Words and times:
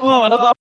Da... 0.00 0.54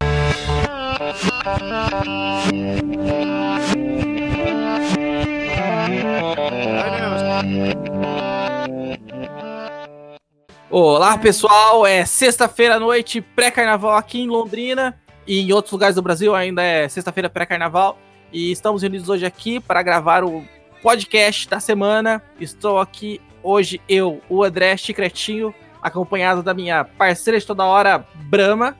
Olá 10.69 11.17
pessoal, 11.17 11.87
é 11.87 12.03
sexta-feira 12.03 12.75
à 12.75 12.79
noite, 12.81 13.21
pré-carnaval 13.21 13.95
aqui 13.95 14.19
em 14.19 14.27
Londrina 14.27 14.99
e 15.25 15.39
em 15.39 15.53
outros 15.53 15.71
lugares 15.71 15.95
do 15.95 16.01
Brasil 16.01 16.35
ainda 16.35 16.61
é 16.61 16.89
sexta-feira 16.89 17.29
pré-carnaval. 17.29 17.97
E 18.33 18.51
estamos 18.51 18.81
reunidos 18.81 19.07
hoje 19.07 19.25
aqui 19.25 19.61
para 19.61 19.81
gravar 19.81 20.21
o 20.21 20.43
podcast 20.83 21.47
da 21.47 21.61
semana. 21.61 22.21
Estou 22.41 22.77
aqui 22.77 23.21
hoje 23.41 23.79
eu, 23.87 24.21
o 24.27 24.43
André 24.43 24.75
Chicretinho, 24.75 25.55
acompanhado 25.81 26.43
da 26.43 26.53
minha 26.53 26.83
parceira 26.83 27.39
de 27.39 27.47
toda 27.47 27.63
hora, 27.63 28.05
Brama, 28.15 28.75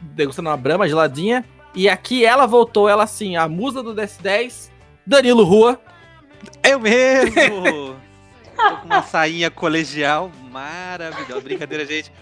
degustando 0.00 0.48
uma 0.48 0.56
Brama 0.56 0.88
geladinha. 0.88 1.44
E 1.74 1.88
aqui 1.88 2.24
ela 2.24 2.46
voltou, 2.46 2.88
ela 2.88 3.06
sim, 3.06 3.36
a 3.36 3.48
musa 3.48 3.82
do 3.82 3.94
DS10, 3.94 4.70
Danilo 5.06 5.44
Rua. 5.44 5.80
Eu 6.62 6.80
mesmo! 6.80 7.96
Tô 8.56 8.76
com 8.78 8.86
uma 8.86 9.02
sainha 9.02 9.50
colegial 9.50 10.32
maravilhosa. 10.50 11.40
Brincadeira, 11.40 11.86
gente. 11.86 12.12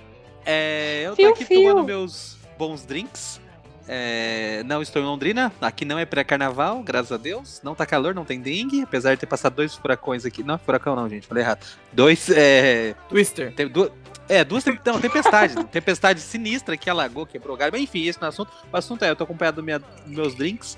É, 0.44 1.02
eu 1.06 1.10
tô 1.10 1.16
Fio, 1.16 1.30
aqui 1.30 1.44
fio. 1.46 1.70
tomando 1.70 1.86
meus 1.86 2.36
bons 2.58 2.84
drinks. 2.84 3.40
É, 3.88 4.62
não 4.64 4.82
estou 4.82 5.00
em 5.00 5.04
Londrina, 5.04 5.52
aqui 5.60 5.84
não 5.84 5.96
é 5.98 6.04
pré-carnaval, 6.04 6.82
graças 6.82 7.12
a 7.12 7.16
Deus. 7.16 7.60
Não 7.62 7.74
tá 7.74 7.86
calor, 7.86 8.14
não 8.14 8.24
tem 8.24 8.40
dengue, 8.40 8.82
apesar 8.82 9.14
de 9.14 9.20
ter 9.20 9.26
passado 9.26 9.54
dois 9.54 9.74
furacões 9.74 10.26
aqui. 10.26 10.42
Não, 10.42 10.58
furacão 10.58 10.96
não, 10.96 11.08
gente, 11.08 11.26
falei 11.26 11.42
errado. 11.44 11.64
Dois, 11.92 12.28
é, 12.30 12.94
Twister. 13.08 13.52
tem 13.54 13.68
duas, 13.68 13.90
é, 14.28 14.44
duas 14.44 14.64
tem- 14.64 14.78
não, 14.84 15.00
tempestades. 15.00 15.56
tempestade 15.70 16.20
sinistra 16.20 16.76
que 16.76 16.88
alagou, 16.90 17.26
quebrou 17.26 17.56
galho. 17.56 17.72
Mas 17.72 17.82
enfim, 17.82 18.04
esse 18.06 18.20
não 18.20 18.26
é 18.26 18.30
o 18.30 18.32
assunto. 18.32 18.50
O 18.72 18.76
assunto 18.76 19.04
é, 19.04 19.10
eu 19.10 19.16
tô 19.16 19.24
acompanhado 19.24 19.56
dos 19.56 19.64
minha- 19.64 19.82
meus 20.06 20.34
drinks, 20.34 20.76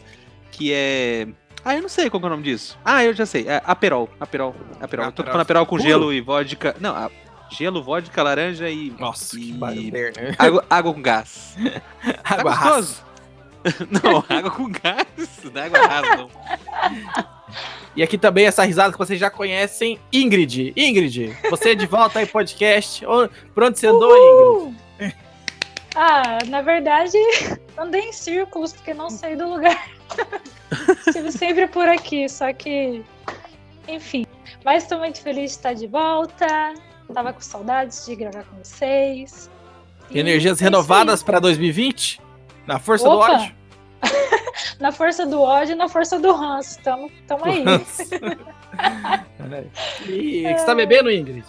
que 0.52 0.72
é. 0.72 1.28
Ah, 1.64 1.74
eu 1.74 1.82
não 1.82 1.88
sei 1.88 2.08
qual 2.08 2.20
que 2.20 2.26
é 2.26 2.28
o 2.28 2.30
nome 2.30 2.42
disso. 2.44 2.78
Ah, 2.84 3.04
eu 3.04 3.12
já 3.12 3.26
sei. 3.26 3.46
É 3.48 3.60
Aperol. 3.64 4.08
Aperol. 4.20 4.54
Aperol. 4.80 5.06
Eu 5.06 5.12
tô 5.12 5.22
tomando 5.22 5.40
Aperol 5.42 5.66
com 5.66 5.76
Puro? 5.76 5.88
gelo 5.88 6.12
e 6.12 6.20
vodka. 6.20 6.76
Não, 6.80 6.94
a- 6.94 7.10
gelo, 7.50 7.82
vodka, 7.82 8.22
laranja 8.22 8.68
e 8.70 8.90
Nossa, 8.98 9.36
que 9.36 9.50
E- 9.50 9.52
barulho. 9.54 9.92
né? 9.92 10.12
água, 10.38 10.64
água 10.70 10.94
com 10.94 11.02
gás. 11.02 11.56
Tá 12.22 12.34
Água 12.36 12.54
gostoso? 12.56 13.02
não, 13.90 14.24
água 14.36 14.50
com 14.50 14.70
gás. 14.70 15.06
Não 15.52 15.60
é 15.60 15.64
água 15.66 15.86
rasa, 15.86 16.16
não. 16.16 16.30
E 17.98 18.02
aqui 18.04 18.16
também 18.16 18.46
essa 18.46 18.62
risada 18.62 18.92
que 18.92 18.98
vocês 18.98 19.18
já 19.18 19.28
conhecem, 19.28 19.98
Ingrid. 20.12 20.72
Ingrid, 20.76 21.36
você 21.50 21.74
de 21.74 21.84
volta 21.84 22.20
aí 22.20 22.26
podcast. 22.26 23.04
Por 23.52 23.64
onde 23.64 23.76
você 23.76 23.88
andou, 23.88 24.70
Ingrid? 25.00 25.16
Ah, 25.96 26.38
na 26.46 26.62
verdade, 26.62 27.18
andei 27.76 28.02
em 28.02 28.12
círculos 28.12 28.72
porque 28.72 28.94
não 28.94 29.10
saí 29.10 29.34
do 29.34 29.50
lugar. 29.50 29.90
Estive 31.08 31.32
sempre 31.32 31.66
por 31.66 31.88
aqui, 31.88 32.28
só 32.28 32.52
que. 32.52 33.02
Enfim. 33.88 34.24
Mas 34.64 34.84
estou 34.84 34.98
muito 34.98 35.20
feliz 35.20 35.50
de 35.50 35.56
estar 35.56 35.72
de 35.72 35.88
volta. 35.88 36.74
Tava 37.12 37.32
com 37.32 37.40
saudades 37.40 38.06
de 38.06 38.14
gravar 38.14 38.44
com 38.44 38.62
vocês. 38.62 39.50
E 40.08 40.20
Energias 40.20 40.60
é 40.60 40.64
renovadas 40.64 41.24
para 41.24 41.40
2020? 41.40 42.20
Na 42.64 42.78
força 42.78 43.08
Opa! 43.08 43.26
do 43.26 43.34
ódio? 43.34 43.57
Na 44.80 44.92
força 44.92 45.26
do 45.26 45.40
ódio 45.40 45.72
e 45.72 45.76
na 45.76 45.88
força 45.88 46.18
do 46.18 46.32
ranço. 46.32 46.80
Tamo, 46.82 47.10
tamo 47.26 47.44
aí. 47.44 47.64
e 50.06 50.46
o 50.46 50.54
que 50.54 50.58
você 50.58 50.66
tá 50.66 50.74
bebendo, 50.74 51.10
Ingrid? 51.10 51.44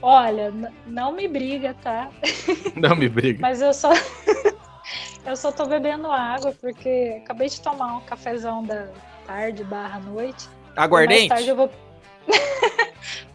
Olha, 0.00 0.52
não 0.86 1.12
me 1.12 1.28
briga, 1.28 1.74
tá? 1.74 2.08
Não 2.74 2.96
me 2.96 3.08
briga. 3.08 3.38
Mas 3.40 3.62
eu 3.62 3.72
só. 3.72 3.92
eu 5.24 5.36
só 5.36 5.52
tô 5.52 5.66
bebendo 5.66 6.10
água 6.10 6.52
porque 6.60 7.20
acabei 7.22 7.48
de 7.48 7.60
tomar 7.60 7.98
um 7.98 8.00
cafezão 8.00 8.64
da 8.64 8.88
tarde 9.26 9.62
barra 9.62 10.00
noite. 10.00 10.48
Aguardente? 10.76 11.28
Mais 11.28 11.28
tarde 11.28 11.50
eu 11.50 11.56
vou. 11.56 11.70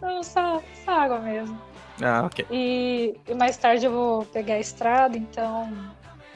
Não, 0.01 0.23
só, 0.23 0.61
só 0.83 0.91
água 0.91 1.19
mesmo. 1.19 1.59
Ah, 2.01 2.23
ok. 2.25 2.45
E, 2.51 3.15
e 3.27 3.33
mais 3.33 3.57
tarde 3.57 3.85
eu 3.85 3.91
vou 3.91 4.25
pegar 4.25 4.55
a 4.55 4.59
estrada, 4.59 5.17
então. 5.17 5.71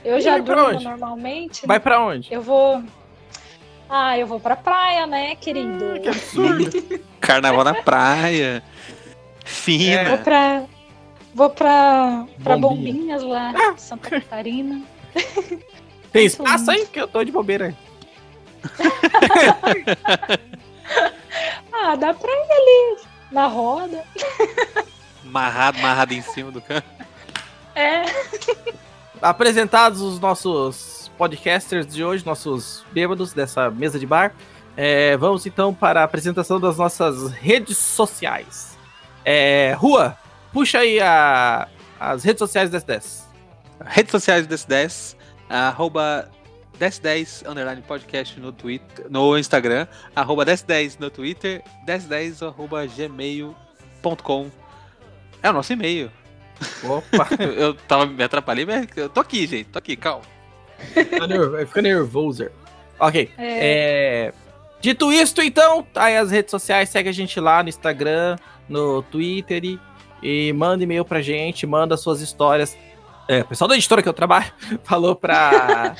Eu 0.04 0.18
E 0.18 0.22
já 0.22 0.38
durmo 0.38 0.64
onde? 0.70 0.84
normalmente. 0.84 1.66
Vai 1.68 1.80
pra 1.80 2.00
onde? 2.02 2.34
Eu 2.34 2.42
vou. 2.42 2.84
Ah, 3.90 4.18
eu 4.18 4.26
vou 4.26 4.40
pra 4.40 4.56
praia, 4.56 5.06
né, 5.06 5.36
querido? 5.36 6.00
Que 6.02 6.10
absurdo. 6.10 6.70
Carnaval 7.20 7.64
na 7.64 7.74
praia. 7.76 8.64
Fina. 9.46 10.10
Vou 10.10 10.18
pra. 10.20 10.64
Vou 11.34 11.50
pra. 11.50 12.26
pra 12.44 12.58
Bombinha. 12.58 12.92
Bombinhas 12.94 13.24
lá, 13.24 13.54
Santa 13.78 14.10
Catarina. 14.10 14.82
Tem 16.12 16.26
espaço 16.26 16.72
aí? 16.72 16.86
Que 16.88 17.00
eu 17.00 17.08
tô 17.08 17.24
de 17.24 17.32
bobeira 17.32 17.68
aí. 17.68 17.76
Ah, 21.74 21.96
dá 21.96 22.14
pra 22.14 22.30
ir 22.30 22.52
ali 22.52 23.02
na 23.32 23.48
roda. 23.48 24.04
Marrado, 25.24 25.80
marrado 25.80 26.14
em 26.14 26.22
cima 26.22 26.52
do 26.52 26.62
canto. 26.62 26.86
É. 27.74 28.04
Apresentados 29.22 30.02
os 30.02 30.20
nossos 30.20 31.12
podcasters 31.18 31.86
de 31.86 32.04
hoje, 32.04 32.26
nossos 32.26 32.84
bêbados 32.92 33.34
dessa 33.34 33.70
mesa 33.70 34.00
de 34.00 34.06
bar. 34.06 34.34
é, 34.78 35.16
vamos 35.18 35.46
então 35.46 35.74
para 35.74 36.00
a 36.02 36.04
apresentação 36.06 36.60
das 36.60 36.78
nossas 36.78 37.30
redes 37.32 37.78
sociais. 37.78 38.78
É, 39.24 39.76
Rua, 39.78 40.18
puxa 40.54 40.80
aí 40.80 41.00
a- 41.00 41.68
as 42.00 42.24
redes 42.24 42.40
sociais 42.40 42.70
desse 42.70 42.88
10. 42.88 43.30
Redes 43.86 44.12
sociais 44.12 44.48
do 44.48 44.56
DS10, 44.56 45.16
arroba 45.50 46.30
1010 46.80 47.44
underline 47.46 47.82
podcast 47.82 48.40
no 48.40 48.52
Twitter, 48.52 49.06
no 49.10 49.38
Instagram, 49.38 49.88
arroba 50.16 50.46
1010 50.46 50.98
no 50.98 51.10
Twitter, 51.12 51.62
1010 51.86 52.42
arroba 52.42 52.88
gmail.com. 52.88 54.50
É 55.44 55.50
o 55.50 55.54
nosso 55.54 55.74
e-mail. 55.74 56.10
Opa, 56.84 57.28
Eu, 57.58 57.74
tava 57.74 58.06
me 58.06 58.24
atrapalhei, 58.24 58.66
mas 58.66 58.88
eu 58.96 59.10
tô 59.10 59.20
aqui, 59.20 59.46
gente. 59.48 59.66
Tô 59.66 59.80
aqui, 59.80 59.96
calma. 59.96 60.24
fica 60.94 61.28
nerv- 61.28 61.68
fica 61.68 61.82
nervoso. 61.82 62.50
Ok. 63.00 63.30
É. 63.38 64.28
É, 64.28 64.34
Dito 64.80 65.12
isto, 65.12 65.42
então, 65.42 65.84
tá 65.84 66.06
aí 66.06 66.18
as 66.18 66.32
redes 66.32 66.50
sociais, 66.52 66.90
segue 66.90 67.08
a 67.08 67.12
gente 67.12 67.40
lá 67.40 67.62
no 67.62 67.70
Instagram, 67.70 68.36
no 68.68 69.04
Twitter 69.04 69.64
e, 69.64 69.80
e 70.24 70.52
manda 70.54 70.84
e-mail 70.84 71.06
pra 71.06 71.22
gente, 71.22 71.68
manda 71.68 71.96
suas 71.98 72.20
histórias. 72.22 72.76
É, 73.32 73.40
o 73.40 73.46
pessoal 73.46 73.70
da 73.70 73.76
editora 73.76 74.04
que 74.04 74.10
eu 74.10 74.14
trabalho 74.14 74.52
falou 74.84 75.16
pra. 75.16 75.96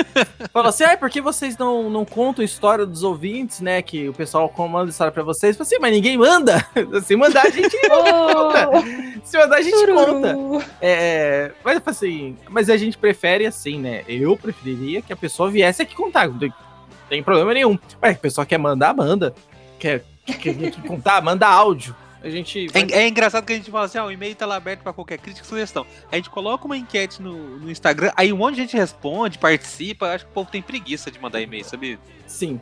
falou 0.50 0.70
assim: 0.70 0.84
ah, 0.84 0.96
por 0.96 1.10
que 1.10 1.20
vocês 1.20 1.58
não, 1.58 1.90
não 1.90 2.06
contam 2.06 2.42
história 2.42 2.86
dos 2.86 3.02
ouvintes, 3.02 3.60
né? 3.60 3.82
Que 3.82 4.08
o 4.08 4.14
pessoal 4.14 4.50
manda 4.66 4.90
história 4.90 5.12
pra 5.12 5.22
vocês. 5.22 5.54
Eu 5.54 5.58
falei 5.58 5.74
assim, 5.74 5.82
mas 5.82 5.92
ninguém 5.92 6.16
manda. 6.16 6.66
Se 7.04 7.14
mandar, 7.16 7.44
a 7.44 7.50
gente 7.50 7.76
Ô, 7.76 9.20
Se 9.22 9.36
mandar, 9.36 9.56
a 9.58 9.62
gente 9.62 9.76
conta. 9.76 10.34
tururu. 10.34 10.64
É, 10.80 11.52
mas 11.62 11.82
assim, 11.84 12.38
mas 12.48 12.70
a 12.70 12.78
gente 12.78 12.96
prefere 12.96 13.44
assim, 13.44 13.78
né? 13.78 14.02
Eu 14.08 14.34
preferiria 14.34 15.02
que 15.02 15.12
a 15.12 15.16
pessoa 15.16 15.50
viesse 15.50 15.82
aqui 15.82 15.94
contar. 15.94 16.28
Não 16.28 16.38
tem, 16.38 16.50
tem 17.10 17.22
problema 17.22 17.52
nenhum. 17.52 17.78
Mas 18.00 18.16
a 18.16 18.18
pessoa 18.18 18.46
quer 18.46 18.56
mandar, 18.56 18.94
manda. 18.94 19.34
Quer, 19.78 20.02
quer 20.24 20.54
vir 20.54 20.68
aqui 20.68 20.80
contar, 20.80 21.20
manda 21.20 21.46
áudio. 21.46 21.94
A 22.22 22.28
gente. 22.28 22.68
vai- 22.68 22.82
É, 22.90 23.04
é 23.04 23.08
engraçado 23.08 23.44
que 23.46 23.52
a 23.52 23.56
gente 23.56 23.70
fala 23.70 23.86
assim, 23.86 23.98
ó, 23.98 24.06
o 24.06 24.12
e-mail 24.12 24.34
tá 24.34 24.44
lá 24.46 24.56
aberto 24.56 24.80
pra 24.82 24.92
qualquer 24.92 25.18
crítica 25.18 25.44
e 25.44 25.48
sugestão. 25.48 25.86
A 26.12 26.16
gente 26.16 26.28
coloca 26.30 26.64
uma 26.66 26.76
enquete 26.76 27.22
no, 27.22 27.58
no 27.58 27.70
Instagram, 27.70 28.12
aí 28.16 28.32
um 28.32 28.36
monte 28.36 28.56
de 28.56 28.60
gente 28.62 28.76
responde, 28.76 29.38
participa. 29.38 30.08
Acho 30.14 30.24
que 30.26 30.30
o 30.30 30.34
povo 30.34 30.50
tem 30.50 30.60
preguiça 30.60 31.10
de 31.10 31.18
mandar 31.20 31.40
e-mail, 31.40 31.64
sabe? 31.64 31.98
Sim. 32.26 32.60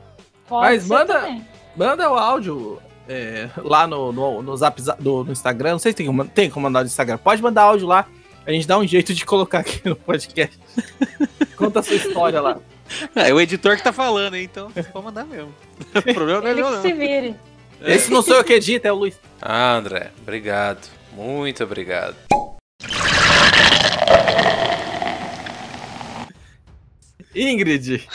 Pode 0.48 0.62
Mas 0.76 0.86
manda- 0.86 1.20
também. 1.20 1.44
Manda 1.76 2.10
o 2.10 2.16
áudio 2.19 2.80
é, 3.08 3.48
lá 3.58 3.86
no, 3.86 4.12
no, 4.12 4.42
no, 4.42 4.56
zap, 4.56 4.80
za- 4.80 4.96
do- 4.98 5.24
no 5.24 5.32
Instagram. 5.32 5.72
Não 5.72 5.78
sei 5.78 5.92
se 5.92 5.96
tem 5.96 6.06
como, 6.06 6.25
tem 6.26 6.50
como 6.50 6.64
mandar 6.64 6.80
no 6.80 6.86
Instagram. 6.86 7.19
Pode 7.19 7.42
mandar 7.42 7.62
áudio 7.62 7.86
lá. 7.86 8.06
A 8.46 8.52
gente 8.52 8.66
dá 8.66 8.78
um 8.78 8.86
jeito 8.86 9.12
de 9.12 9.25
colocar 9.26 9.58
aqui 9.58 9.80
no 9.88 9.94
podcast. 9.96 10.58
Conta 11.56 11.80
a 11.80 11.82
sua 11.82 11.96
história 11.96 12.40
lá. 12.40 12.58
É 13.14 13.32
o 13.34 13.40
editor 13.40 13.76
que 13.76 13.82
tá 13.82 13.93
falando, 13.93 14.34
hein? 14.34 14.44
Então 14.44 14.70
você 14.70 14.82
pode 14.84 15.04
mandar 15.04 15.25
mesmo. 15.25 15.52
O 15.94 16.14
problema 16.14 16.40
não 16.40 16.49
é 16.49 16.50
Ele 16.52 16.61
meu, 16.62 16.70
que 16.70 16.76
não. 16.76 16.82
se 16.82 16.93
vire. 16.93 17.34
Esse 17.80 18.10
não 18.10 18.22
sou 18.22 18.36
eu 18.36 18.44
que 18.44 18.54
edita, 18.54 18.88
é 18.88 18.92
o 18.92 18.96
Luiz. 18.96 19.19
Ah, 19.40 19.75
André, 19.75 20.10
obrigado. 20.22 20.88
Muito 21.12 21.62
obrigado. 21.64 22.16
Ingrid, 27.34 28.06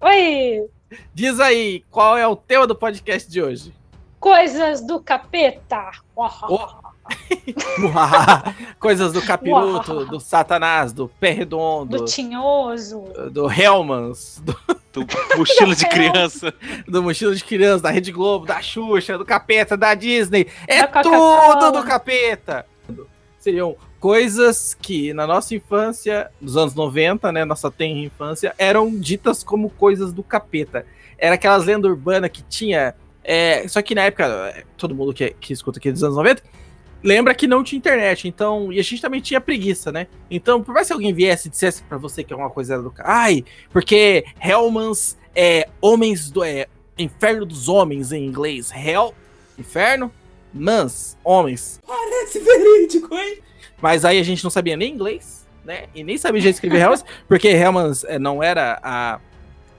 Oi! 0.00 0.66
diz 1.14 1.38
aí 1.40 1.84
qual 1.90 2.16
é 2.18 2.26
o 2.26 2.34
tema 2.36 2.66
do 2.66 2.74
podcast 2.74 3.30
de 3.30 3.42
hoje. 3.42 3.72
Coisas 4.20 4.80
do 4.86 5.00
capeta. 5.00 5.90
Oh. 6.16 6.28
Coisas 8.80 9.12
do 9.12 9.20
capiroto, 9.22 10.06
do 10.06 10.18
satanás, 10.18 10.92
do 10.92 11.08
pé 11.08 11.30
redondo, 11.30 11.98
Do 11.98 12.04
tinhoso. 12.06 13.02
do 13.30 13.50
Hellmans, 13.50 14.42
do, 14.42 14.56
Do 14.94 15.06
mochila 15.36 15.74
de 15.74 15.86
criança. 15.90 16.54
do 16.86 17.02
mochila 17.02 17.34
de 17.34 17.42
criança, 17.44 17.82
da 17.82 17.90
Rede 17.90 18.12
Globo, 18.12 18.46
da 18.46 18.62
Xuxa, 18.62 19.18
do 19.18 19.24
capeta, 19.24 19.76
da 19.76 19.94
Disney. 19.94 20.46
É 20.68 20.86
Da 20.86 21.02
tudo 21.02 21.72
do 21.72 21.82
capeta. 21.84 22.64
Seriam 23.38 23.76
coisas 23.98 24.74
que 24.80 25.12
na 25.12 25.26
nossa 25.26 25.54
infância, 25.54 26.30
nos 26.40 26.56
anos 26.56 26.74
90, 26.74 27.32
né, 27.32 27.44
nossa 27.44 27.70
tenra 27.70 27.98
infância, 27.98 28.54
eram 28.56 28.94
ditas 28.98 29.42
como 29.42 29.68
coisas 29.70 30.12
do 30.12 30.22
capeta. 30.22 30.86
Era 31.18 31.34
aquelas 31.34 31.64
lendas 31.64 31.90
urbanas 31.90 32.30
que 32.30 32.42
tinha. 32.42 32.94
É, 33.22 33.66
só 33.66 33.80
que 33.80 33.94
na 33.94 34.02
época, 34.02 34.64
todo 34.76 34.94
mundo 34.94 35.12
que, 35.14 35.30
que 35.40 35.52
escuta 35.52 35.78
aqui 35.78 35.90
dos 35.90 36.04
anos 36.04 36.16
90, 36.16 36.42
lembra 37.04 37.34
que 37.34 37.46
não 37.46 37.62
tinha 37.62 37.76
internet, 37.76 38.26
então. 38.26 38.72
E 38.72 38.80
a 38.80 38.82
gente 38.82 39.02
também 39.02 39.20
tinha 39.20 39.40
preguiça, 39.40 39.92
né? 39.92 40.06
Então, 40.30 40.62
por 40.62 40.74
mais 40.74 40.86
que 40.86 40.92
alguém 40.94 41.12
viesse 41.12 41.48
e 41.48 41.50
dissesse 41.50 41.82
pra 41.82 41.98
você 41.98 42.24
que 42.24 42.32
alguma 42.32 42.50
coisa 42.50 42.74
era 42.74 42.82
do. 42.82 42.92
Ai, 42.98 43.44
porque 43.70 44.24
Hellmans 44.42 45.18
é 45.36 45.68
homens 45.80 46.30
do. 46.30 46.42
É, 46.42 46.66
inferno 46.96 47.44
dos 47.44 47.68
homens 47.68 48.10
em 48.10 48.24
inglês. 48.24 48.72
Hell, 48.74 49.14
inferno, 49.58 50.10
mans, 50.52 51.18
homens. 51.22 51.80
Parece 51.86 52.38
verídico, 52.38 53.14
hein? 53.14 53.38
Mas 53.82 54.04
aí 54.04 54.18
a 54.18 54.22
gente 54.22 54.42
não 54.42 54.50
sabia 54.50 54.76
nem 54.76 54.94
inglês, 54.94 55.46
né? 55.64 55.84
E 55.94 56.02
nem 56.02 56.16
sabia 56.16 56.40
já 56.40 56.50
escrever 56.50 56.80
Hellmans, 56.80 57.04
porque 57.28 57.48
Hellmans 57.48 58.04
é, 58.04 58.18
não 58.18 58.42
era 58.42 58.80
a. 58.82 59.20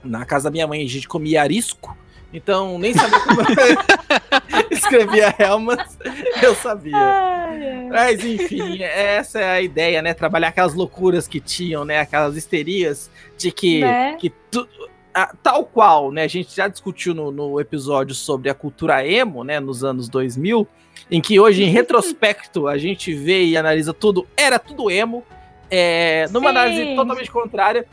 Na 0.04 0.24
casa 0.24 0.44
da 0.44 0.50
minha 0.52 0.68
mãe 0.68 0.84
a 0.84 0.88
gente 0.88 1.08
comia 1.08 1.42
arisco. 1.42 1.96
Então, 2.32 2.78
nem 2.78 2.92
sabia 2.92 3.20
como 3.20 3.40
escrevia 4.70 5.34
Helmas, 5.38 5.96
eu 6.42 6.54
sabia. 6.54 6.96
Ai, 6.96 7.68
ai. 7.68 7.88
Mas, 7.88 8.24
enfim, 8.24 8.82
essa 8.82 9.40
é 9.40 9.50
a 9.50 9.60
ideia, 9.62 10.02
né? 10.02 10.12
Trabalhar 10.12 10.48
aquelas 10.48 10.74
loucuras 10.74 11.28
que 11.28 11.40
tinham, 11.40 11.84
né? 11.84 12.00
Aquelas 12.00 12.36
histerias 12.36 13.10
de 13.38 13.50
que, 13.52 13.80
né? 13.80 14.16
que 14.18 14.30
tu, 14.50 14.68
a, 15.14 15.34
tal 15.42 15.64
qual, 15.64 16.10
né? 16.10 16.24
A 16.24 16.28
gente 16.28 16.54
já 16.54 16.68
discutiu 16.68 17.14
no, 17.14 17.30
no, 17.30 17.60
episódio 17.60 18.14
sobre 18.14 18.50
a 18.50 18.54
cultura 18.54 19.06
emo, 19.06 19.44
né? 19.44 19.60
Nos 19.60 19.84
anos 19.84 20.08
2000, 20.08 20.66
em 21.10 21.20
que 21.20 21.38
hoje, 21.38 21.62
em 21.62 21.70
retrospecto, 21.72 22.66
a 22.66 22.76
gente 22.76 23.14
vê 23.14 23.44
e 23.44 23.56
analisa 23.56 23.94
tudo, 23.94 24.26
era 24.36 24.58
tudo 24.58 24.90
emo. 24.90 25.24
É, 25.70 26.26
numa 26.30 26.50
Sim. 26.50 26.56
análise 26.56 26.94
totalmente 26.94 27.30
contrária, 27.30 27.86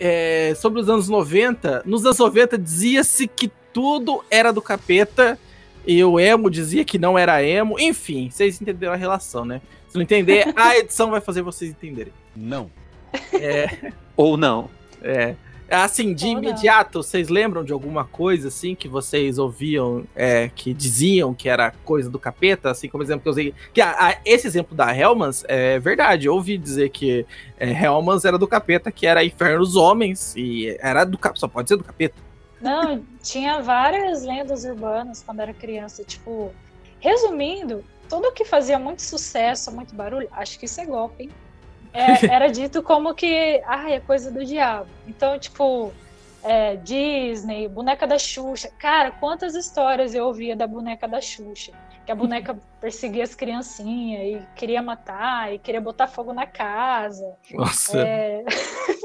é, 0.00 0.54
sobre 0.56 0.80
os 0.80 0.88
anos 0.88 1.08
90, 1.08 1.82
nos 1.84 2.04
anos 2.04 2.18
90 2.18 2.56
dizia-se 2.56 3.28
que 3.28 3.52
tudo 3.72 4.24
era 4.30 4.52
do 4.52 4.62
capeta 4.62 5.38
e 5.86 6.02
o 6.04 6.20
emo 6.20 6.50
dizia 6.50 6.84
que 6.84 6.98
não 6.98 7.18
era 7.18 7.42
emo. 7.42 7.78
Enfim, 7.78 8.30
vocês 8.30 8.60
entenderam 8.60 8.92
a 8.92 8.96
relação, 8.96 9.44
né? 9.44 9.60
Se 9.88 9.96
não 9.96 10.02
entender, 10.02 10.52
a 10.56 10.76
edição 10.76 11.10
vai 11.10 11.20
fazer 11.20 11.42
vocês 11.42 11.70
entenderem. 11.70 12.12
Não. 12.36 12.70
É. 13.32 13.92
Ou 14.16 14.36
não. 14.36 14.68
É. 15.02 15.34
Assim, 15.70 16.12
de 16.12 16.26
Ou 16.26 16.32
imediato, 16.32 16.98
não. 16.98 17.02
vocês 17.02 17.28
lembram 17.28 17.62
de 17.62 17.72
alguma 17.72 18.04
coisa 18.04 18.48
assim 18.48 18.74
que 18.74 18.88
vocês 18.88 19.38
ouviam, 19.38 20.04
é, 20.16 20.50
que 20.52 20.74
diziam 20.74 21.32
que 21.32 21.48
era 21.48 21.70
coisa 21.84 22.10
do 22.10 22.18
capeta? 22.18 22.70
Assim, 22.70 22.88
como 22.88 23.04
exemplo 23.04 23.22
que 23.22 23.28
eu 23.28 23.32
usei. 23.32 23.54
Que 23.72 23.80
a, 23.80 24.08
a, 24.08 24.16
esse 24.24 24.46
exemplo 24.48 24.76
da 24.76 24.94
Hellmans 24.94 25.44
é 25.46 25.78
verdade. 25.78 26.26
Eu 26.26 26.34
ouvi 26.34 26.58
dizer 26.58 26.90
que 26.90 27.24
é, 27.56 27.70
Hellmans 27.70 28.24
era 28.24 28.36
do 28.36 28.48
capeta, 28.48 28.90
que 28.90 29.06
era 29.06 29.24
Inferno 29.24 29.60
dos 29.60 29.76
Homens, 29.76 30.34
e 30.36 30.76
era 30.80 31.04
do 31.04 31.16
capeta, 31.16 31.40
só 31.40 31.48
pode 31.48 31.68
ser 31.68 31.76
do 31.76 31.84
capeta. 31.84 32.29
Não, 32.60 33.02
tinha 33.22 33.60
várias 33.62 34.22
lendas 34.22 34.64
urbanas 34.64 35.22
quando 35.22 35.40
era 35.40 35.54
criança. 35.54 36.04
Tipo, 36.04 36.52
resumindo, 37.00 37.84
tudo 38.08 38.32
que 38.32 38.44
fazia 38.44 38.78
muito 38.78 39.02
sucesso, 39.02 39.72
muito 39.72 39.94
barulho, 39.94 40.28
acho 40.32 40.58
que 40.58 40.66
isso 40.66 40.80
é 40.80 40.86
golpe, 40.86 41.24
hein? 41.24 41.30
É, 41.92 42.26
era 42.32 42.48
dito 42.48 42.82
como 42.82 43.14
que, 43.14 43.62
ah, 43.66 43.90
é 43.90 44.00
coisa 44.00 44.30
do 44.30 44.44
diabo. 44.44 44.88
Então, 45.06 45.38
tipo, 45.38 45.92
é, 46.42 46.76
Disney, 46.76 47.68
boneca 47.68 48.06
da 48.06 48.18
Xuxa. 48.18 48.70
Cara, 48.78 49.10
quantas 49.10 49.54
histórias 49.54 50.14
eu 50.14 50.26
ouvia 50.26 50.56
da 50.56 50.66
boneca 50.66 51.06
da 51.06 51.20
Xuxa? 51.20 51.72
Que 52.04 52.12
a 52.12 52.14
boneca 52.14 52.58
perseguia 52.80 53.24
as 53.24 53.34
criancinhas 53.34 54.22
e 54.22 54.46
queria 54.56 54.82
matar 54.82 55.52
e 55.52 55.58
queria 55.58 55.80
botar 55.80 56.06
fogo 56.06 56.32
na 56.32 56.46
casa. 56.46 57.36
Nossa. 57.52 57.98
É... 57.98 58.44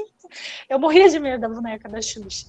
eu 0.68 0.78
morria 0.78 1.08
de 1.08 1.18
medo 1.18 1.40
da 1.40 1.48
boneca 1.48 1.88
da 1.88 2.00
Xuxa. 2.00 2.46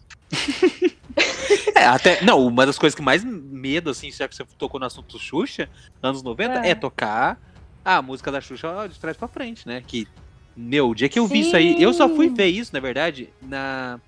É, 1.76 1.86
até, 1.86 2.24
não, 2.24 2.46
uma 2.46 2.66
das 2.66 2.78
coisas 2.78 2.96
que 2.96 3.02
mais 3.02 3.24
medo, 3.24 3.90
assim, 3.90 4.12
já 4.12 4.28
que 4.28 4.36
você 4.36 4.46
tocou 4.58 4.80
no 4.80 4.86
assunto 4.86 5.18
Xuxa, 5.20 5.70
anos 6.02 6.24
90, 6.24 6.66
é, 6.66 6.72
é 6.72 6.76
tocar 6.76 7.40
a 7.84 8.02
música 8.02 8.32
da 8.32 8.42
Xuxa 8.42 8.88
de 8.88 9.00
trás 9.00 9.18
pra 9.18 9.28
frente, 9.28 9.68
né? 9.68 9.84
Que, 9.86 10.08
meu, 10.56 10.90
o 10.90 10.96
dia 10.96 11.10
que 11.10 11.20
eu 11.20 11.28
Sim. 11.28 11.34
vi 11.34 11.40
isso 11.42 11.56
aí, 11.56 11.82
eu 11.82 11.94
só 11.94 12.08
fui 12.10 12.30
ver 12.30 12.48
isso, 12.48 12.74
na 12.74 12.80
verdade, 12.80 13.30
na. 13.42 14.00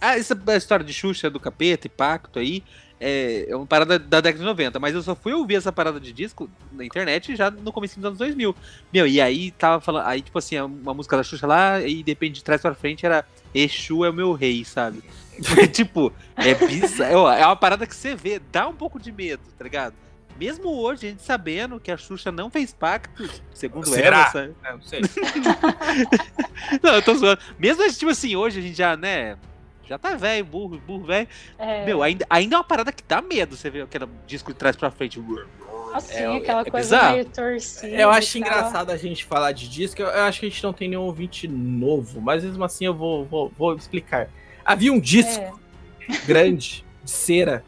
Ah, 0.00 0.16
essa 0.16 0.38
história 0.56 0.84
de 0.84 0.92
Xuxa 0.92 1.28
do 1.28 1.40
capeta 1.40 1.88
e 1.88 1.90
pacto 1.90 2.38
aí, 2.38 2.62
é, 3.00 3.46
é 3.48 3.56
uma 3.56 3.66
parada 3.66 3.98
da 3.98 4.20
década 4.20 4.38
de 4.38 4.44
90, 4.44 4.78
mas 4.78 4.94
eu 4.94 5.02
só 5.02 5.16
fui 5.16 5.32
ouvir 5.32 5.56
essa 5.56 5.72
parada 5.72 5.98
de 5.98 6.12
disco 6.12 6.48
na 6.70 6.84
internet 6.84 7.34
já 7.34 7.50
no 7.50 7.72
começo 7.72 7.96
dos 7.96 8.04
anos 8.04 8.18
2000. 8.18 8.54
Meu, 8.92 9.08
e 9.08 9.20
aí 9.20 9.50
tava 9.50 9.80
falando, 9.80 10.06
aí 10.06 10.22
tipo 10.22 10.38
assim, 10.38 10.60
uma 10.60 10.94
música 10.94 11.16
da 11.16 11.24
Xuxa 11.24 11.44
lá, 11.44 11.80
e 11.80 12.02
depende 12.04 12.34
de 12.34 12.44
trás 12.44 12.60
pra 12.60 12.74
frente 12.74 13.04
era 13.04 13.24
Exu 13.52 14.04
é 14.04 14.10
o 14.10 14.12
meu 14.12 14.32
rei, 14.32 14.64
sabe? 14.64 15.02
Porque, 15.36 15.66
tipo, 15.66 16.12
é 16.36 16.54
bizarro, 16.54 17.28
é 17.28 17.46
uma 17.46 17.56
parada 17.56 17.86
que 17.86 17.94
você 17.94 18.14
vê, 18.14 18.38
dá 18.38 18.68
um 18.68 18.74
pouco 18.74 19.00
de 19.00 19.10
medo, 19.10 19.42
tá 19.56 19.64
ligado? 19.64 19.94
Mesmo 20.38 20.70
hoje, 20.70 21.06
a 21.06 21.10
gente 21.10 21.22
sabendo 21.22 21.78
que 21.78 21.90
a 21.90 21.96
Xuxa 21.96 22.32
não 22.32 22.50
fez 22.50 22.72
pacto, 22.72 23.28
segundo 23.52 23.86
Será? 23.86 24.16
ela, 24.16 24.30
sabe? 24.30 24.54
Não, 24.62 24.82
sei. 24.82 25.00
não, 26.82 26.94
eu 26.94 27.02
tô 27.02 27.14
zoando. 27.14 27.40
Mesmo, 27.58 27.88
tipo 27.92 28.10
assim, 28.10 28.34
hoje 28.34 28.58
a 28.58 28.62
gente 28.62 28.76
já, 28.76 28.96
né, 28.96 29.36
já 29.86 29.98
tá 29.98 30.14
velho, 30.14 30.44
burro, 30.44 30.80
burro 30.86 31.04
velho. 31.04 31.28
É... 31.58 31.84
Meu, 31.84 32.02
ainda, 32.02 32.26
ainda 32.30 32.56
é 32.56 32.58
uma 32.58 32.64
parada 32.64 32.90
que 32.92 33.02
dá 33.06 33.20
medo 33.20 33.56
você 33.56 33.68
ver 33.68 33.82
aquele 33.82 34.06
disco 34.26 34.52
de 34.52 34.58
trás 34.58 34.74
pra 34.74 34.90
frente. 34.90 35.22
Assim, 35.92 36.14
é, 36.14 36.36
aquela 36.36 36.62
é 36.62 36.70
coisa 36.70 36.96
bizarro. 36.96 37.14
meio 37.14 37.26
torcida. 37.26 37.94
Eu 37.94 38.10
acho 38.10 38.38
engraçado 38.38 38.90
a 38.90 38.96
gente 38.96 39.24
falar 39.24 39.52
de 39.52 39.68
disco. 39.68 40.00
Eu, 40.00 40.08
eu, 40.08 40.22
acho 40.22 40.40
que 40.40 40.46
a 40.46 40.48
gente 40.48 40.64
não 40.64 40.72
tem 40.72 40.88
nenhum 40.88 41.02
ouvinte 41.02 41.46
novo, 41.46 42.20
mas 42.20 42.42
mesmo 42.42 42.64
assim 42.64 42.86
eu 42.86 42.94
vou, 42.94 43.26
vou, 43.26 43.52
vou 43.56 43.76
explicar. 43.76 44.30
Havia 44.64 44.92
um 44.92 45.00
disco 45.00 45.42
é. 46.08 46.16
grande 46.26 46.84
de 47.04 47.10
cera 47.10 47.64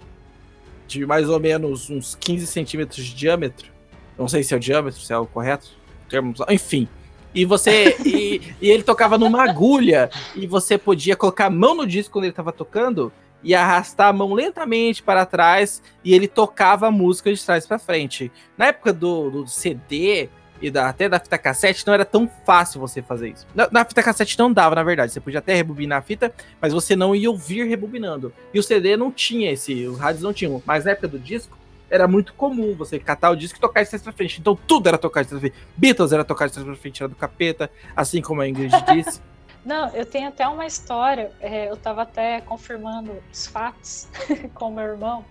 de 0.87 1.05
mais 1.07 1.29
ou 1.29 1.41
menos 1.41 1.91
uns 1.91 2.15
15 2.15 2.47
centímetros 2.47 3.05
de 3.05 3.15
diâmetro. 3.15 3.73
Não 4.19 4.29
sei 4.29 4.43
se 4.43 4.55
é 4.55 4.57
o 4.57 4.61
diâmetro, 4.61 5.01
se 5.01 5.13
é 5.13 5.19
o 5.19 5.27
correto. 5.27 5.69
Termos, 6.09 6.41
enfim. 6.49 6.89
E 7.35 7.45
você. 7.45 7.97
e, 8.05 8.41
e, 8.61 8.71
ele 8.71 8.83
tocava 8.83 9.19
numa 9.19 9.43
agulha. 9.43 10.11
E 10.35 10.47
você 10.47 10.79
podia 10.79 11.17
colocar 11.17 11.47
a 11.47 11.51
mão 11.51 11.75
no 11.75 11.87
disco 11.87 12.13
quando 12.13 12.25
ele 12.25 12.33
estava 12.33 12.53
tocando 12.53 13.13
e 13.43 13.55
arrastar 13.55 14.09
a 14.09 14.13
mão 14.13 14.33
lentamente 14.33 15.03
para 15.03 15.27
trás. 15.27 15.83
E 16.05 16.15
ele 16.15 16.29
tocava 16.29 16.87
a 16.87 16.91
música 16.91 17.33
de 17.33 17.45
trás 17.45 17.67
para 17.67 17.79
frente. 17.79 18.31
Na 18.57 18.67
época 18.67 18.93
do, 18.93 19.31
do 19.31 19.49
CD 19.49 20.29
e 20.65 20.71
da, 20.71 20.89
até 20.89 21.09
da 21.09 21.21
fita 21.21 21.37
cassete, 21.37 21.87
não 21.87 21.93
era 21.93 22.05
tão 22.05 22.29
fácil 22.47 22.81
você 22.81 23.03
fazer 23.03 23.29
isso. 23.29 23.47
Na, 23.55 23.69
na, 23.71 23.85
fita 23.85 24.03
cassete 24.03 24.39
não 24.39 24.51
dava, 24.51 24.75
na 24.75 24.83
verdade. 24.83 25.13
Você 25.13 25.21
podia 25.21 25.41
até 25.41 25.55
rebobinar 25.55 25.99
a 25.99 26.03
fita, 26.03 26.33
mas 26.61 26.73
você 26.73 26.97
não 26.97 27.15
ia 27.15 27.31
ouvir 27.31 27.69
rebobinando. 27.69 28.33
E 28.53 28.59
o 28.59 28.63
CD 28.63 28.97
não 28.97 29.13
tinha 29.13 29.53
esse, 29.53 29.87
os 29.87 29.99
rádios 29.99 30.23
não 30.23 30.33
tinham. 30.33 30.63
Mas 30.65 30.87
na 30.87 30.93
época 30.93 31.09
do 31.09 31.19
disco, 31.19 31.59
era 31.91 32.09
muito 32.09 32.33
comum 32.33 32.75
você 32.75 32.99
catar 32.99 33.31
o 33.31 33.37
disco 33.37 33.59
e 33.59 33.61
tocar 33.61 33.83
de 33.83 33.91
trás 33.91 34.03
pra 34.03 34.13
frente. 34.13 34.41
Então 34.41 34.57
tudo 34.57 34.89
era 34.89 34.97
tocar 34.97 35.23
de 35.23 35.29
trás 35.29 35.41
pra 35.41 35.51
frente. 35.51 35.69
Beatles 35.77 36.13
era 36.13 36.25
tocar 36.25 36.47
de 36.47 36.55
trás 36.55 36.67
pra 36.67 36.77
frente, 36.77 37.03
era 37.03 37.09
do 37.09 37.15
capeta, 37.15 37.71
assim 37.95 38.23
como 38.23 38.41
a 38.41 38.49
Ingrid 38.49 38.73
disse. 38.93 39.21
Não, 39.65 39.89
eu 39.91 40.05
tenho 40.05 40.29
até 40.29 40.47
uma 40.49 40.67
história, 40.67 41.31
é, 41.41 41.71
eu 41.71 41.77
tava 41.77 42.03
até 42.03 42.41
confirmando 42.41 43.13
os 43.33 43.47
fatos 43.47 44.09
com 44.55 44.71
meu 44.71 44.85
irmão. 44.85 45.25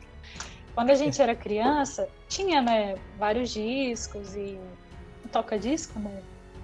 Quando 0.73 0.89
a 0.89 0.95
gente 0.95 1.21
era 1.21 1.35
criança, 1.35 2.07
tinha, 2.27 2.61
né, 2.61 2.95
vários 3.17 3.51
discos 3.51 4.35
e 4.35 4.59
toca 5.33 5.57
disco, 5.57 5.99
né? 5.99 6.21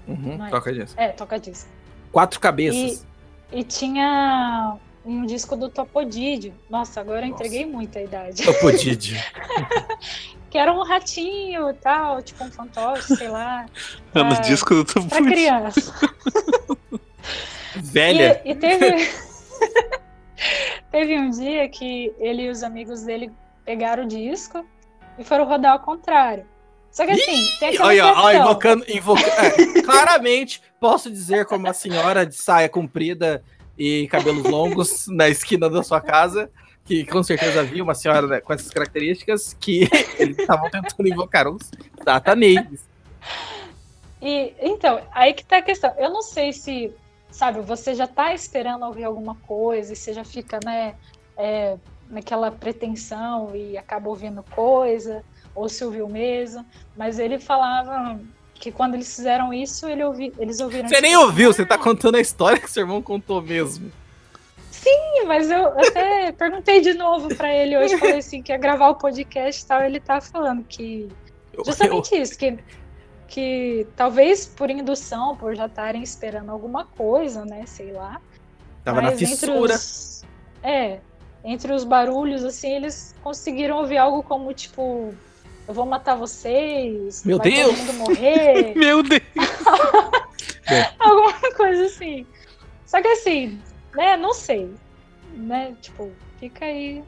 Uhum, 0.08 0.46
é? 0.46 0.50
toca 0.50 0.72
disco. 0.72 1.02
É, 1.02 1.08
toca 1.10 1.40
disco. 1.40 1.70
Quatro 2.12 2.40
cabeças. 2.40 3.06
E, 3.52 3.60
e 3.60 3.64
tinha 3.64 4.78
um 5.04 5.26
disco 5.26 5.56
do 5.56 5.70
Topodídio. 5.70 6.54
Nossa, 6.70 7.02
agora 7.02 7.26
eu 7.26 7.30
entreguei 7.30 7.66
muita 7.66 8.00
idade. 8.00 8.44
Topodídio. 8.44 9.18
que 10.50 10.58
era 10.58 10.72
um 10.72 10.84
ratinho 10.84 11.70
e 11.70 11.74
tal, 11.74 12.22
tipo 12.22 12.44
um 12.44 12.52
fantoche, 12.52 13.16
sei 13.16 13.28
lá. 13.28 13.66
Pra, 14.14 14.24
no 14.24 14.42
disco 14.42 14.74
do 14.76 14.86
Topodídio. 14.86 15.10
Pra 15.10 15.32
criança. 15.32 16.10
Velha. 17.76 18.42
E, 18.46 18.52
e 18.52 18.56
teve... 18.56 19.10
teve 20.92 21.18
um 21.18 21.30
dia 21.30 21.68
que 21.70 22.14
ele 22.20 22.44
e 22.44 22.50
os 22.50 22.64
amigos 22.64 23.04
dele 23.04 23.32
pegaram 23.66 24.04
o 24.04 24.08
disco 24.08 24.66
e 25.18 25.24
foram 25.24 25.46
rodar 25.46 25.74
ao 25.74 25.80
contrário. 25.80 26.46
Só 26.92 27.06
que 27.06 27.12
assim, 27.12 27.36
Ih, 27.36 27.60
tem 27.60 27.70
aquela 27.70 27.88
olha, 27.88 28.06
olha, 28.14 28.38
invocando, 28.40 28.86
invocando 28.90 29.28
é, 29.28 29.82
claramente 29.84 30.62
posso 30.80 31.10
dizer 31.10 31.46
como 31.46 31.66
uma 31.66 31.74
senhora 31.74 32.26
de 32.26 32.36
saia 32.36 32.68
comprida 32.68 33.44
e 33.78 34.08
cabelos 34.08 34.44
longos 34.44 35.06
na 35.10 35.30
esquina 35.30 35.70
da 35.70 35.84
sua 35.84 36.02
casa, 36.02 36.50
que 36.84 37.06
com 37.06 37.22
certeza 37.22 37.62
havia 37.62 37.84
uma 37.84 37.94
senhora 37.94 38.28
né, 38.28 38.42
com 38.42 38.52
essas 38.52 38.70
características, 38.70 39.56
que 39.60 39.88
eles 40.18 40.38
estavam 40.38 40.70
tentando 40.70 41.08
invocar 41.08 41.48
uns 41.48 41.70
satanês. 42.04 42.88
E, 44.22 44.54
então, 44.60 45.02
aí 45.12 45.34
que 45.34 45.46
tá 45.46 45.58
a 45.58 45.62
questão. 45.62 45.94
Eu 45.98 46.10
não 46.10 46.22
sei 46.22 46.52
se, 46.52 46.92
sabe, 47.32 47.62
você 47.62 47.94
já 47.94 48.08
tá 48.08 48.34
esperando 48.34 48.86
ouvir 48.86 49.04
alguma 49.04 49.36
coisa 49.36 49.94
e 49.94 49.96
você 49.96 50.14
já 50.14 50.26
fica, 50.26 50.60
né, 50.66 50.96
é, 51.38 51.78
naquela 52.10 52.52
pretensão 52.52 53.56
e 53.56 53.78
acaba 53.78 54.10
ouvindo 54.10 54.44
coisa, 54.44 55.24
ou 55.56 55.68
se 55.70 55.84
ouviu 55.84 56.08
mesmo, 56.08 56.66
mas 56.98 57.20
ele 57.20 57.40
falava 57.40 58.20
que 58.56 58.72
quando 58.72 58.96
eles 58.96 59.16
fizeram 59.16 59.54
isso, 59.54 59.88
ele 59.88 60.04
ouvi, 60.04 60.34
eles 60.38 60.60
ouviram. 60.60 60.88
Você 60.90 61.00
nem 61.02 61.16
ouviu, 61.18 61.52
você 61.54 61.66
tá 61.66 61.78
contando 61.78 62.16
a 62.16 62.20
história 62.22 62.60
que 62.60 62.70
seu 62.70 62.84
irmão 62.84 63.02
contou 63.02 63.42
mesmo. 63.42 63.92
Sim, 64.72 65.24
mas 65.26 65.50
eu 65.50 65.68
até 65.80 66.32
perguntei 66.32 66.80
de 66.82 66.94
novo 66.94 67.34
pra 67.36 67.54
ele 67.54 67.78
hoje, 67.78 67.98
falei 67.98 68.18
assim, 68.20 68.42
que 68.42 68.52
ia 68.52 68.58
gravar 68.58 68.90
o 68.90 68.96
podcast 68.96 69.64
e 69.64 69.68
tal, 69.68 69.82
ele 69.82 70.00
tá 70.00 70.22
falando 70.22 70.64
que 70.64 71.08
Eu- 71.54 71.66
justamente 71.66 72.16
isso, 72.16 72.38
que, 72.38 72.58
que 73.28 73.88
talvez 73.96 74.46
por 74.46 74.70
indução, 74.70 75.36
por 75.36 75.56
já 75.56 75.66
estarem 75.66 76.02
esperando 76.04 76.50
alguma 76.52 76.86
coisa, 76.86 77.44
né, 77.46 77.64
sei 77.66 77.92
lá. 77.92 78.22
eu 78.80 78.84
tava 78.86 79.02
na 79.02 79.12
fissura. 79.12 79.76
os- 79.76 80.24
é, 80.64 81.00
entre 81.44 81.74
os 81.74 81.84
barulhos, 81.84 82.44
assim, 82.46 82.72
eles 82.76 83.14
conseguiram 83.24 83.78
ouvir 83.78 83.98
algo 83.98 84.24
como, 84.24 84.54
tipo, 84.54 85.14
eu 85.70 85.74
vou 85.76 85.86
matar 85.86 86.16
vocês, 86.16 87.24
Meu 87.24 87.38
vai 87.38 87.52
Deus! 87.52 87.78
todo 87.78 87.94
mundo 87.94 87.94
morrer, 88.00 88.74
Meu 88.76 89.04
Deus! 89.04 89.22
alguma 91.00 91.56
coisa 91.56 91.86
assim. 91.86 92.26
Só 92.88 93.00
que 93.00 93.08
assim, 93.08 93.62
né, 93.96 94.18
não 94.18 94.34
sei, 94.34 94.74
né, 95.32 95.76
tipo, 95.80 96.12
fica 96.40 96.66
aí 96.66 97.04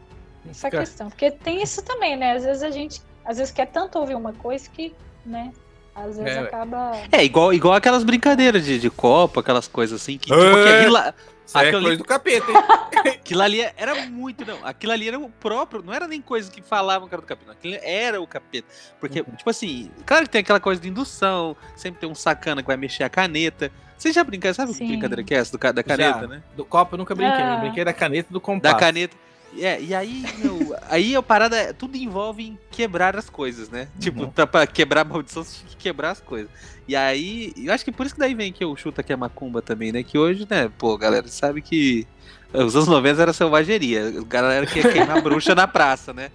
essa 0.48 0.70
questão. 0.70 1.10
Porque 1.10 1.32
tem 1.32 1.64
isso 1.64 1.82
também, 1.82 2.16
né, 2.16 2.34
às 2.34 2.44
vezes 2.46 2.62
a 2.62 2.70
gente, 2.70 3.02
às 3.26 3.40
vezes 3.40 3.52
quer 3.52 3.66
tanto 3.66 3.98
ouvir 3.98 4.14
uma 4.14 4.34
coisa 4.34 4.70
que, 4.70 4.94
né, 5.26 5.52
às 5.96 6.18
vezes 6.18 6.38
É, 6.38 6.40
acaba... 6.40 6.94
É, 7.12 7.24
igual, 7.24 7.54
igual 7.54 7.74
aquelas 7.76 8.04
brincadeiras 8.04 8.64
de, 8.66 8.80
de 8.80 8.90
copa, 8.90 9.40
aquelas 9.42 9.68
coisas 9.68 10.02
assim, 10.02 10.18
que, 10.18 10.28
tipo, 10.28 10.40
É. 10.40 10.64
que 10.64 10.70
aquilo, 10.76 10.94
lá- 10.94 11.14
é 11.54 11.58
Aquilo 11.60 11.78
ali- 11.78 11.86
coisa 11.86 11.98
do 11.98 12.06
capeta, 12.06 12.50
hein? 12.50 12.58
aquilo 13.22 13.42
ali 13.42 13.62
era 13.76 14.06
muito, 14.08 14.46
não, 14.46 14.66
aquilo 14.66 14.94
ali 14.94 15.08
era 15.10 15.20
o 15.20 15.30
próprio, 15.30 15.84
não 15.84 15.94
era 15.94 16.08
nem 16.08 16.22
coisa 16.22 16.50
que 16.50 16.62
falavam 16.62 17.10
que 17.10 17.14
era 17.14 17.22
do 17.22 17.28
capeta, 17.28 17.52
aquilo 17.52 17.78
era 17.84 18.22
o 18.22 18.26
capeta. 18.28 18.68
Porque, 19.02 19.20
Uhum. 19.20 19.36
tipo 19.36 19.50
assim, 19.50 19.92
claro 20.06 20.24
que 20.24 20.30
tem 20.30 20.40
aquela 20.42 20.62
coisa 20.62 20.80
de 20.82 20.88
indução, 20.88 21.56
sempre 21.76 22.00
tem 22.00 22.10
um 22.10 22.16
sacana 22.16 22.62
que 22.62 22.68
vai 22.68 22.78
mexer 22.78 23.04
a 23.04 23.10
caneta. 23.10 23.70
Vocês 23.98 24.16
já 24.16 24.24
brincaram, 24.24 24.56
sabe 24.56 24.72
que 24.72 24.78
Sim. 24.78 24.88
brincadeira 24.88 25.24
que 25.24 25.34
é 25.34 25.38
essa 25.38 25.52
do 25.58 25.74
da 25.74 25.84
caneta, 25.84 26.22
Já. 26.22 26.28
né? 26.28 26.42
Do 26.56 26.64
copo 26.66 26.96
eu 26.96 26.98
nunca 26.98 27.14
brinquei, 27.14 27.44
Ah. 27.44 27.56
eu 27.56 27.60
brinquei 27.60 27.84
da 27.86 27.94
caneta 27.94 28.32
do 28.32 28.40
compasso. 28.42 28.74
Da 28.74 28.80
caneta. 28.80 29.16
É, 29.60 29.82
e 29.82 29.94
aí, 29.94 30.24
meu, 30.38 30.76
aí 30.90 31.16
a 31.16 31.22
parada, 31.22 31.58
é- 31.58 31.74
tudo 31.74 31.98
envolve 31.98 32.44
em 32.44 32.58
quebrar 32.72 33.16
as 33.18 33.30
coisas, 33.30 33.70
né? 33.70 33.90
Tipo, 34.00 34.24
Uhum. 34.24 34.30
pra, 34.32 34.48
pra 34.48 34.66
quebrar 34.66 35.02
a 35.02 35.04
maldição, 35.04 35.44
você 35.44 35.60
tem 35.60 35.70
que 35.70 35.76
quebrar 35.78 36.12
as 36.12 36.22
coisas. 36.22 36.50
E 36.88 36.96
aí, 36.96 37.54
eu 37.58 37.74
acho 37.74 37.84
que 37.84 37.92
por 37.92 38.06
isso 38.06 38.16
que 38.16 38.22
daí 38.22 38.34
vem 38.34 38.52
que 38.54 38.64
eu 38.64 38.74
chuto 38.78 39.02
aqui 39.02 39.12
a 39.12 39.18
macumba 39.18 39.62
também, 39.62 39.92
né? 39.92 40.04
Que 40.04 40.18
hoje, 40.18 40.48
né, 40.50 40.70
pô, 40.78 40.98
galera, 40.98 41.28
sabe 41.28 41.62
que 41.62 42.08
os 42.54 42.76
anos 42.76 42.88
90 42.88 43.22
era 43.22 43.34
selvageria. 43.34 44.08
A 44.20 44.24
galera 44.24 44.66
que 44.66 44.80
ia 44.80 44.92
queimar 44.92 45.22
bruxa 45.24 45.54
na 45.54 45.68
praça, 45.68 46.14
né? 46.14 46.32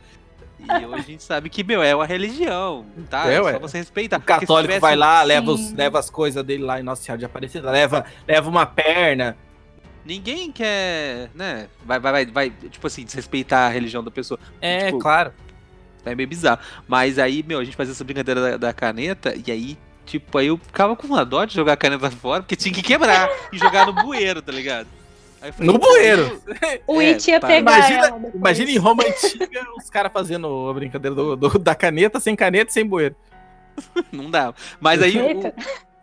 E 0.58 0.85
hoje 0.87 0.94
a 1.00 1.02
gente 1.02 1.23
sabe 1.23 1.49
que, 1.49 1.62
meu, 1.64 1.82
é 1.82 1.94
uma 1.94 2.06
religião, 2.06 2.85
tá? 3.08 3.30
É, 3.30 3.37
É, 3.37 3.52
só 3.52 3.58
você 3.58 3.78
respeitar. 3.78 4.18
O 4.18 4.23
católico 4.23 4.46
Porque 4.68 4.75
se 4.75 4.80
vai 4.80 4.92
tivesse- 4.92 4.96
lá, 4.96 5.23
leva, 5.23 5.50
os- 5.52 5.73
leva 5.73 5.99
as 5.99 6.11
coisas 6.11 6.44
dele 6.44 6.64
lá 6.64 6.80
em 6.80 6.82
Nossa 6.82 7.02
Senhora 7.02 7.18
de 7.18 7.25
Aparecida, 7.25 7.70
leva, 7.70 8.04
leva 8.26 8.49
uma 8.50 8.66
perna. 8.66 9.37
Ninguém 10.06 10.52
quer, 10.52 11.30
né? 11.34 11.68
Vai, 11.84 11.98
vai, 11.98 12.12
vai, 12.12 12.26
vai, 12.26 12.50
tipo 12.70 12.86
assim, 12.86 13.04
desrespeitar 13.04 13.68
a 13.68 13.72
religião 13.72 14.02
da 14.04 14.10
pessoa. 14.10 14.38
É, 14.60 14.86
Tipo, 14.86 14.98
claro. 15.00 15.32
É 16.04 16.14
meio 16.14 16.28
bizarro. 16.28 16.60
Mas 16.86 17.18
aí, 17.18 17.42
meu, 17.42 17.58
a 17.58 17.64
gente 17.64 17.76
fazia 17.76 17.92
essa 17.92 18.04
brincadeira 18.04 18.40
da, 18.52 18.56
da 18.68 18.72
caneta, 18.72 19.34
e 19.44 19.50
aí, 19.50 19.76
tipo, 20.04 20.38
aí 20.38 20.46
eu 20.46 20.56
ficava 20.56 20.94
com 20.94 21.06
uma 21.08 21.25
dó 21.25 21.44
de 21.44 21.54
jogar 21.54 21.72
a 21.72 21.76
caneta 21.76 22.08
fora, 22.12 22.42
porque 22.42 22.54
tinha 22.54 22.72
que 22.72 22.82
quebrar 22.82 23.28
e 23.52 23.58
jogar 23.58 23.84
no 23.86 23.92
bueiro, 23.92 24.40
tá 24.40 24.52
ligado? 24.52 24.86
Falei, 25.40 25.52
No 25.72 25.78
bueiro! 25.78 26.40
O 26.86 27.00
É, 27.02 27.08
It 27.10 27.28
ia 27.30 27.40
pá. 27.40 27.48
pegar 27.48 27.60
Imagina-. 27.78 28.30
Imagina 28.34 28.70
em 28.70 28.78
Roma 28.78 29.02
antiga 29.04 29.66
os 29.76 29.90
caras 29.90 30.12
fazendo 30.12 30.68
a 30.70 30.75
brincadeira 30.75 31.14
do, 31.14 31.36
do- 31.36 31.58
da 31.58 31.75
caneta 31.75 32.18
sem 32.20 32.34
caneta 32.36 32.70
e 32.70 32.72
sem 32.72 32.86
bueiro. 32.86 33.14
Não 34.12 34.30
dava. 34.30 34.54
Mas 34.80 35.02
aí, 35.02 35.18
o- 35.18 35.52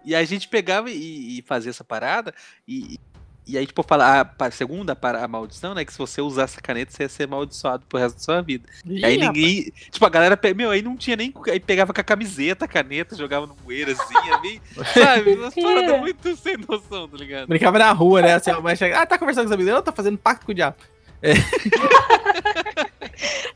e 0.05 0.13
a 0.13 0.23
gente 0.25 0.47
pegava 0.49 0.89
e, 0.91 1.39
e 1.39 1.41
fazia 1.41 1.69
essa 1.71 1.83
parada, 1.83 2.33
e, 2.67 2.97
e 3.47 3.57
aí, 3.57 3.65
tipo, 3.67 3.83
falar, 3.83 4.21
a, 4.21 4.25
pa- 4.25 4.51
segunda 4.51 4.95
para 4.95 5.23
a 5.23 5.27
maldição, 5.27 5.73
né, 5.73 5.83
que 5.83 5.91
se 5.91 5.97
você 5.99 6.21
usar 6.21 6.43
essa 6.43 6.61
caneta, 6.61 6.91
você 6.91 7.03
ia 7.03 7.09
ser 7.09 7.23
amaldiçoado 7.23 7.83
pro 7.87 7.99
resto 7.99 8.15
da 8.15 8.21
sua 8.21 8.41
vida. 8.41 8.67
E 8.85 9.03
aí 9.05 9.15
Ih, 9.15 9.19
ninguém. 9.19 9.73
Tipo, 9.91 10.05
a 10.05 10.09
galera. 10.09 10.39
Meu, 10.55 10.71
aí 10.71 10.81
não 10.81 10.95
tinha 10.95 11.15
nem. 11.15 11.33
Aí 11.47 11.59
pegava 11.59 11.93
com 11.93 12.01
a 12.01 12.03
camiseta, 12.03 12.65
a 12.65 12.67
caneta, 12.67 13.15
jogava 13.15 13.47
no 13.47 13.55
bueiro 13.55 13.91
assim, 13.91 14.29
é 14.31 14.39
meio- 14.41 14.61
sabe? 14.93 15.33
Umas 15.35 15.55
paradas 15.55 15.99
muito 15.99 16.35
sem 16.37 16.57
noção, 16.57 17.07
tá 17.07 17.17
ligado? 17.17 17.47
Brincava 17.47 17.79
na 17.79 17.91
rua, 17.91 18.21
né? 18.21 18.33
Assim, 18.35 18.51
a 18.51 18.61
mãe 18.61 18.75
chega, 18.75 19.01
ah, 19.01 19.05
tá 19.05 19.17
conversando 19.17 19.45
com 19.45 19.49
os 19.49 19.53
amigos, 19.53 19.73
eu 19.73 19.81
tô 19.81 19.91
fazendo 19.91 20.17
pacto 20.17 20.45
com 20.45 20.51
o 20.51 20.55
diabo. 20.55 20.77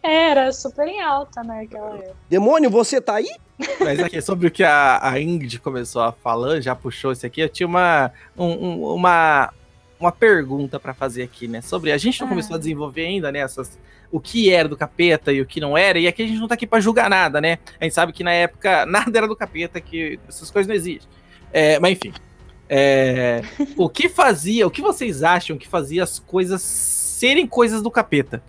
Era 0.04 0.52
super 0.52 0.88
em 0.88 1.02
alta, 1.02 1.44
né? 1.44 1.62
Aquela. 1.62 2.00
Demônio, 2.30 2.70
você 2.70 3.02
tá 3.02 3.16
aí? 3.16 3.30
Mas 3.80 4.00
aqui, 4.00 4.22
sobre 4.22 4.48
o 4.48 4.52
que 4.52 4.64
a, 4.64 5.00
a 5.02 5.20
Ingrid 5.20 5.60
começou 5.60 6.02
a 6.02 6.12
falar, 6.12 6.62
já 6.62 6.76
puxou 6.76 7.12
isso 7.12 7.26
aqui, 7.26 7.42
eu 7.42 7.50
tinha 7.50 7.68
uma, 7.68 8.12
um- 8.38 8.46
um- 8.46 8.94
uma, 8.94 9.52
uma 10.00 10.12
pergunta 10.12 10.80
pra 10.80 10.94
fazer 10.94 11.24
aqui, 11.24 11.48
né? 11.48 11.62
Sobre, 11.62 11.92
a 11.92 11.98
gente 11.98 12.20
não 12.20 12.28
Ah. 12.28 12.30
começou 12.30 12.56
a 12.56 12.60
desenvolver 12.60 13.06
ainda, 13.06 13.32
né, 13.32 13.40
essas, 13.40 13.80
o 14.12 14.20
que 14.20 14.52
era 14.52 14.68
do 14.70 14.78
capeta 14.78 15.34
e 15.34 15.42
o 15.42 15.46
que 15.46 15.60
não 15.60 15.78
era, 15.78 15.98
e 16.00 16.08
aqui 16.08 16.24
a 16.24 16.28
gente 16.28 16.40
não 16.40 16.48
tá 16.48 16.54
aqui 16.54 16.68
pra 16.68 16.80
julgar 16.80 17.10
nada, 17.10 17.42
né? 17.42 17.58
A 17.80 17.84
gente 17.84 17.94
sabe 17.94 18.14
que 18.14 18.24
na 18.24 18.32
época 18.32 18.86
nada 18.88 19.18
era 19.18 19.28
do 19.28 19.36
capeta, 19.36 19.82
que 19.82 20.20
essas 20.28 20.50
coisas 20.52 20.68
não 20.68 20.76
existem. 20.76 21.08
É, 21.52 21.80
mas 21.80 21.94
enfim, 21.94 22.14
é, 22.70 23.42
o 23.78 23.90
que 23.90 24.08
fazia, 24.10 24.68
o 24.68 24.72
que 24.72 24.82
vocês 24.82 25.24
acham 25.24 25.58
que 25.58 25.68
fazia 25.68 26.04
as 26.04 26.20
coisas 26.20 26.62
serem 26.62 27.48
coisas 27.48 27.82
do 27.82 27.90
capeta? 27.92 28.42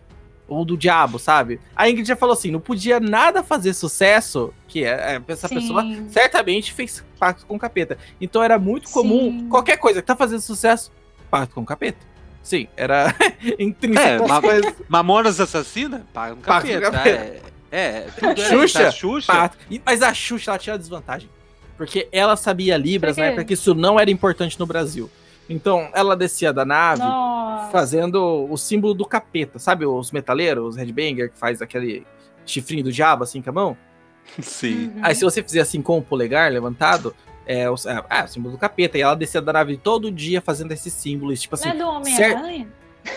Ou 0.46 0.64
do 0.64 0.78
diabo, 0.78 1.18
sabe? 1.18 1.60
A 1.76 1.90
Ingrid 1.90 2.08
já 2.08 2.16
falou 2.16 2.32
assim: 2.32 2.50
não 2.50 2.58
podia 2.58 2.98
nada 2.98 3.42
fazer 3.42 3.74
sucesso, 3.74 4.50
que 4.66 4.82
é, 4.82 5.16
é, 5.16 5.22
essa 5.28 5.46
Sim. 5.46 5.56
pessoa 5.56 5.84
certamente 6.08 6.72
fez 6.72 7.04
pacto 7.18 7.44
com 7.44 7.56
o 7.56 7.58
capeta. 7.58 7.98
Então 8.18 8.42
era 8.42 8.58
muito 8.58 8.88
comum, 8.90 9.40
Sim. 9.40 9.48
qualquer 9.50 9.76
coisa 9.76 10.00
que 10.00 10.06
tá 10.06 10.16
fazendo 10.16 10.40
sucesso, 10.40 10.90
pacto 11.28 11.54
com 11.54 11.60
o 11.62 11.66
capeta. 11.66 11.98
Sim, 12.42 12.66
era 12.76 13.14
intrínseco. 13.58 14.06
É, 14.06 14.18
ma- 14.26 14.40
coisas, 14.40 14.74
Mamonas 14.88 15.40
Assassina? 15.40 16.06
Paga 16.12 16.34
um 16.34 16.40
capeta. 16.40 16.90
capeta. 16.90 17.08
É, 17.10 17.40
é, 17.70 18.00
tudo 18.18 18.40
era 18.40 18.48
Xuxa? 18.48 18.88
a 18.88 18.90
Xuxa. 18.90 19.32
pacto. 19.32 19.58
E- 19.70 19.82
Mas 19.84 20.02
a 20.02 20.14
Xuxa 20.14 20.50
ela 20.52 20.58
tinha 20.58 20.74
a 20.74 20.78
desvantagem. 20.78 21.28
Porque 21.76 22.08
ela 22.10 22.36
sabia 22.36 22.76
Libras 22.76 23.16
na 23.16 23.24
quê? 23.24 23.28
época 23.28 23.44
que 23.44 23.54
isso 23.54 23.74
não 23.74 24.00
era 24.00 24.10
importante 24.10 24.58
no 24.58 24.66
Brasil. 24.66 25.08
Então 25.48 25.88
ela 25.94 26.16
descia 26.16 26.52
da 26.52 26.64
nave 26.64 27.00
Nossa. 27.02 27.70
fazendo 27.70 28.46
o 28.50 28.56
símbolo 28.56 28.94
do 28.94 29.04
capeta. 29.06 29.58
Sabe 29.58 29.86
os 29.86 30.10
metaleiros, 30.10 30.70
os 30.70 30.76
headbanger, 30.76 31.30
que 31.30 31.38
faz 31.38 31.62
aquele 31.62 32.06
chifrinho 32.44 32.82
do 32.84 32.90
diabo 32.92 33.22
assim 33.24 33.40
com 33.40 33.50
a 33.50 33.52
mão? 33.52 33.76
Sim. 34.42 34.86
Uhum. 34.96 35.00
Aí 35.02 35.14
se 35.14 35.24
você 35.24 35.42
fizer 35.42 35.60
assim 35.60 35.80
com 35.80 35.98
o 35.98 36.02
polegar 36.02 36.50
levantado, 36.50 37.14
é 37.48 37.68
o, 37.68 37.74
é, 37.74 38.18
é 38.20 38.24
o 38.24 38.28
símbolo 38.28 38.54
do 38.54 38.58
capeta. 38.60 38.96
E 38.96 39.00
ela 39.00 39.16
descia 39.16 39.40
da 39.42 39.52
nave 39.52 39.76
todo 39.76 40.12
dia 40.12 40.40
fazendo 40.40 40.70
esse 40.70 40.90
símbolo. 40.90 41.32
e, 41.32 41.36
Tipo 41.36 41.54
assim. 41.56 41.68
Não 41.70 41.74
é 41.74 41.78
do 41.78 41.88
Homem-Aranha? 41.88 42.68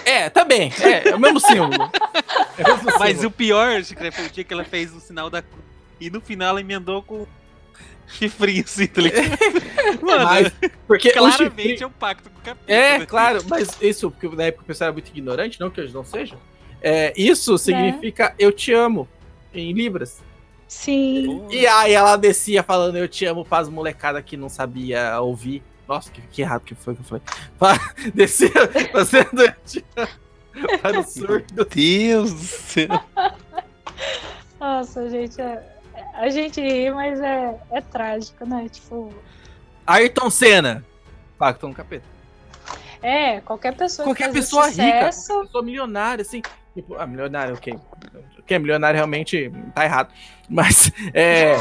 É, 0.06 0.30
também. 0.30 0.72
É, 0.82 1.10
é 1.10 1.16
o 1.16 1.20
mesmo 1.20 1.40
símbolo. 1.40 1.72
É 2.58 2.64
o 2.72 2.76
mesmo 2.78 3.00
Mas 3.00 3.10
símbolo. 3.12 3.28
o 3.28 3.32
pior, 3.32 3.84
Chicré, 3.84 4.12
foi 4.12 4.26
o 4.26 4.30
dia 4.30 4.44
que 4.44 4.54
ela 4.54 4.64
fez 4.64 4.94
o 4.94 5.00
sinal 5.00 5.30
da 5.30 5.42
cruz. 5.42 5.64
E 6.00 6.10
no 6.10 6.22
final 6.22 6.50
ela 6.50 6.62
emendou 6.62 7.02
com 7.02 7.26
chifrinho 8.08 8.64
assim, 8.64 8.88
tá 8.88 9.02
ligado? 9.02 9.26
Mano, 10.02 10.24
Mas, 10.26 10.54
porque 10.88 11.10
o 11.10 11.14
claramente 11.14 11.44
chifrinho- 11.62 11.84
é 11.84 11.88
um 11.88 11.92
pacto 11.92 12.30
com 12.30 12.40
o 12.40 12.42
capeta. 12.42 12.72
É, 12.72 13.00
né? 13.00 13.06
claro, 13.06 13.42
mas 13.48 13.78
isso, 13.82 14.12
porque 14.12 14.36
na 14.36 14.44
época 14.44 14.64
o 14.64 14.66
pessoal 14.68 14.88
era 14.88 14.94
muito 14.94 15.08
ignorante, 15.10 15.60
não 15.60 15.70
que 15.70 15.82
hoje 15.82 15.94
não 15.94 16.04
seja. 16.04 16.36
É, 16.82 17.14
isso 17.16 17.58
significa 17.58 18.34
eu 18.38 18.52
te 18.52 18.74
amo 18.74 19.08
em 19.54 19.72
Libras. 19.74 20.22
Sim. 20.72 21.46
E 21.50 21.68
aí 21.68 21.92
ela 21.94 22.16
descia 22.16 22.64
falando 22.64 22.98
eu 22.98 23.06
te 23.06 23.26
amo 23.26 23.44
para 23.44 23.58
as 23.64 23.68
molecadas 23.68 24.24
que 24.24 24.38
não 24.38 24.48
sabia 24.48 25.20
ouvir. 25.20 25.62
Nossa, 25.86 26.10
que, 26.10 26.22
que 26.22 26.42
errado 26.42 26.62
que 26.62 26.74
foi 26.74 26.96
que 26.96 27.02
eu 27.02 27.06
falei. 27.06 27.24
Fa- 27.60 27.94
Descia 28.16 28.50
fazendo 28.90 29.42
eu 29.44 29.54
te 29.66 29.84
amo 29.98 30.80
para 30.82 31.00
o 31.02 31.04
surdo. 31.04 31.46
Meu 31.54 31.66
Deus 31.66 32.34
do 32.34 32.40
céu. 32.40 32.88
Nossa, 34.60 35.10
gente, 35.10 35.42
é- 35.42 35.62
a 36.14 36.30
gente 36.30 36.62
ri, 36.62 36.90
mas 36.90 37.20
é, 37.20 37.60
é 37.72 37.82
trágico, 37.82 38.46
né? 38.46 38.70
Tipo, 38.70 39.14
Ayrton 39.86 40.30
Senna. 40.30 40.86
Pacto 41.38 41.66
com 41.66 41.74
o 41.74 41.76
capeta. 41.76 42.06
é, 43.04 43.42
qualquer 43.42 43.76
pessoa 43.76 44.06
Qualquer 44.08 44.28
que 44.32 44.34
faz 44.36 44.46
pessoa 44.46 44.68
rica, 44.70 45.12
sucesso, 45.12 45.28
qualquer 45.34 45.48
pessoa 45.48 45.64
milionária, 45.64 46.22
assim. 46.22 46.42
Tipo, 46.74 46.96
ah, 46.96 47.06
milionário, 47.06 47.56
ok. 47.56 47.74
Quem 48.46 48.56
é 48.56 48.60
milionário 48.60 48.96
realmente 48.96 49.52
tá 49.76 49.84
errado. 49.84 50.14
Mas, 50.50 50.92
é. 51.14 51.56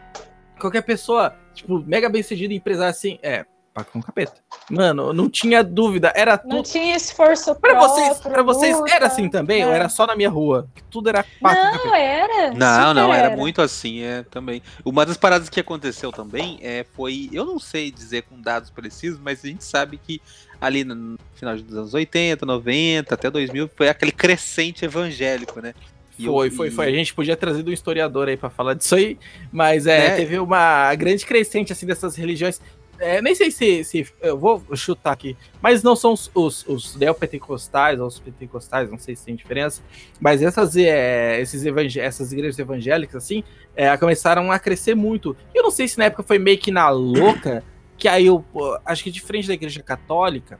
qualquer 0.58 0.82
pessoa, 0.82 1.36
tipo, 1.54 1.78
mega 1.80 2.08
bem 2.08 2.22
sucedida 2.22 2.54
empresária, 2.54 2.90
assim, 2.90 3.18
é. 3.22 3.44
Pacto 3.76 3.92
com 3.92 3.98
o 3.98 4.02
capeta. 4.02 4.32
Mano, 4.70 5.12
não 5.12 5.28
tinha 5.28 5.62
dúvida. 5.62 6.10
Era 6.16 6.40
não 6.46 6.62
tudo. 6.62 6.72
tinha 6.72 6.96
esforço 6.96 7.54
Pra 7.56 7.72
próprio, 7.74 7.88
vocês, 7.90 8.18
pra 8.20 8.42
vocês 8.42 8.80
era 8.90 9.06
assim 9.06 9.28
também? 9.28 9.62
Ou 9.66 9.70
É. 9.70 9.74
era 9.74 9.88
só 9.90 10.06
na 10.06 10.16
minha 10.16 10.30
rua? 10.30 10.66
Que 10.74 10.82
tudo 10.84 11.10
era 11.10 11.22
pacto 11.42 11.60
com 11.60 11.66
Não, 11.66 11.72
capeta? 11.84 11.96
era. 11.98 12.54
Não, 12.54 12.94
não, 12.94 13.12
era 13.12 13.36
muito 13.36 13.60
assim, 13.60 14.00
é, 14.00 14.22
também. 14.30 14.62
Uma 14.82 15.04
das 15.04 15.18
paradas 15.18 15.50
que 15.50 15.60
aconteceu 15.60 16.10
também 16.10 16.58
é, 16.62 16.86
foi, 16.94 17.28
eu 17.34 17.44
não 17.44 17.58
sei 17.58 17.90
dizer 17.90 18.22
com 18.22 18.40
dados 18.40 18.70
precisos, 18.70 19.20
mas 19.22 19.44
a 19.44 19.48
gente 19.48 19.62
sabe 19.62 19.98
que 19.98 20.22
ali 20.58 20.82
no 20.82 21.18
final 21.34 21.54
dos 21.54 21.76
anos 21.76 21.92
80, 21.92 22.46
90, 22.46 23.14
até 23.14 23.30
2000, 23.30 23.68
foi 23.76 23.90
aquele 23.90 24.10
crescente 24.10 24.86
evangélico, 24.86 25.60
né? 25.60 25.74
E 26.18 26.24
Foi, 26.24 26.46
eu- 26.46 26.50
foi, 26.52 26.68
e- 26.68 26.70
foi. 26.70 26.86
A 26.86 26.90
gente 26.92 27.12
podia 27.12 27.36
trazer 27.36 27.62
um 27.62 27.70
historiador 27.70 28.26
aí 28.26 28.38
pra 28.38 28.48
falar 28.48 28.72
disso 28.72 28.94
aí, 28.94 29.18
mas 29.52 29.86
é, 29.86 30.06
É. 30.06 30.16
teve 30.16 30.38
uma 30.38 30.94
grande 30.94 31.26
crescente 31.26 31.74
assim 31.74 31.84
dessas 31.84 32.16
religiões. 32.16 32.58
É, 32.98 33.20
nem 33.20 33.34
sei 33.34 33.50
se, 33.50 33.84
se 33.84 34.06
eu 34.20 34.38
vou 34.38 34.64
chutar 34.74 35.12
aqui, 35.12 35.36
mas 35.60 35.82
não 35.82 35.94
são 35.94 36.12
os, 36.12 36.30
os, 36.34 36.66
os 36.66 36.96
neopentecostais 36.96 38.00
ou 38.00 38.06
os 38.06 38.18
pentecostais, 38.18 38.90
não 38.90 38.98
sei 38.98 39.14
se 39.14 39.24
tem 39.24 39.36
diferença, 39.36 39.82
mas 40.20 40.42
essas, 40.42 40.76
é, 40.76 41.40
esses 41.40 41.64
evangé- 41.64 42.00
essas 42.00 42.32
igrejas 42.32 42.58
evangélicas 42.58 43.22
assim 43.22 43.44
é, 43.74 43.94
começaram 43.96 44.50
a 44.50 44.58
crescer 44.58 44.94
muito. 44.94 45.36
Eu 45.54 45.62
não 45.62 45.70
sei 45.70 45.86
se 45.88 45.98
na 45.98 46.06
época 46.06 46.22
foi 46.22 46.38
meio 46.38 46.58
que 46.58 46.70
na 46.70 46.88
louca, 46.88 47.62
que 47.98 48.08
aí 48.08 48.26
eu 48.26 48.44
acho 48.84 49.04
que 49.04 49.10
diferente 49.10 49.48
da 49.48 49.54
igreja 49.54 49.82
católica, 49.82 50.58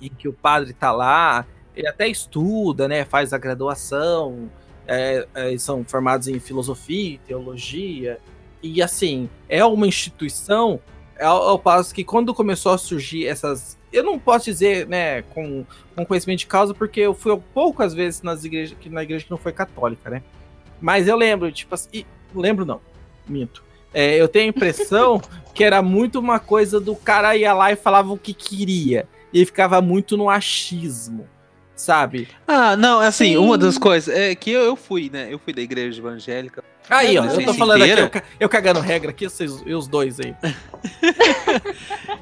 em 0.00 0.08
que 0.10 0.28
o 0.28 0.32
padre 0.32 0.72
tá 0.72 0.92
lá, 0.92 1.46
ele 1.74 1.88
até 1.88 2.08
estuda, 2.08 2.86
né, 2.88 3.04
faz 3.04 3.32
a 3.32 3.38
graduação, 3.38 4.50
é, 4.86 5.26
é, 5.34 5.58
são 5.58 5.84
formados 5.84 6.28
em 6.28 6.38
filosofia, 6.38 7.18
teologia, 7.26 8.18
e 8.62 8.82
assim, 8.82 9.28
é 9.48 9.64
uma 9.64 9.86
instituição, 9.86 10.80
ao, 11.20 11.42
ao 11.50 11.58
passo 11.58 11.94
que 11.94 12.04
quando 12.04 12.34
começou 12.34 12.72
a 12.72 12.78
surgir 12.78 13.26
essas. 13.26 13.76
Eu 13.92 14.02
não 14.04 14.18
posso 14.18 14.44
dizer, 14.46 14.86
né, 14.86 15.22
com, 15.22 15.64
com 15.94 16.04
conhecimento 16.04 16.40
de 16.40 16.46
causa, 16.46 16.74
porque 16.74 17.00
eu 17.00 17.14
fui 17.14 17.36
poucas 17.54 17.94
vezes 17.94 18.22
nas 18.22 18.44
igrejas, 18.44 18.76
que- 18.78 18.88
na 18.90 19.02
igreja 19.02 19.24
que 19.24 19.30
não 19.30 19.38
foi 19.38 19.52
católica, 19.52 20.10
né? 20.10 20.22
Mas 20.80 21.08
eu 21.08 21.16
lembro, 21.16 21.50
tipo 21.52 21.74
assim. 21.74 21.88
e- 21.92 22.06
Lembro 22.34 22.64
não, 22.66 22.80
minto. 23.26 23.64
É, 23.94 24.20
eu 24.20 24.28
tenho 24.28 24.46
a 24.46 24.48
impressão 24.48 25.20
que 25.54 25.64
era 25.64 25.80
muito 25.80 26.18
uma 26.18 26.38
coisa 26.38 26.78
do 26.78 26.94
cara 26.94 27.34
ia 27.36 27.54
lá 27.54 27.72
e 27.72 27.76
falava 27.76 28.12
o 28.12 28.18
que 28.18 28.34
queria. 28.34 29.08
E 29.32 29.44
ficava 29.46 29.80
muito 29.80 30.16
no 30.16 30.28
achismo, 30.28 31.26
sabe? 31.76 32.26
Ah, 32.48 32.74
não, 32.76 32.98
assim, 33.00 33.26
Sim. 33.26 33.36
uma 33.36 33.56
das 33.58 33.76
coisas 33.78 34.12
é 34.14 34.34
que 34.34 34.50
eu, 34.50 34.62
eu 34.62 34.74
fui, 34.74 35.08
né? 35.12 35.28
Eu 35.30 35.38
fui 35.38 35.52
da 35.52 35.60
igreja 35.62 36.00
evangélica. 36.00 36.64
Aí, 36.88 37.18
ó, 37.18 37.24
eu 37.24 37.44
tô 37.44 37.52
falando 37.54 37.82
aqui, 37.82 37.92
inteira? 37.92 38.00
eu, 38.06 38.10
ca- 38.10 38.22
eu 38.40 38.48
cagando 38.48 38.80
regra 38.80 39.10
aqui, 39.10 39.28
vocês, 39.28 39.60
e 39.66 39.74
os 39.74 39.86
dois 39.86 40.18
aí. 40.18 40.34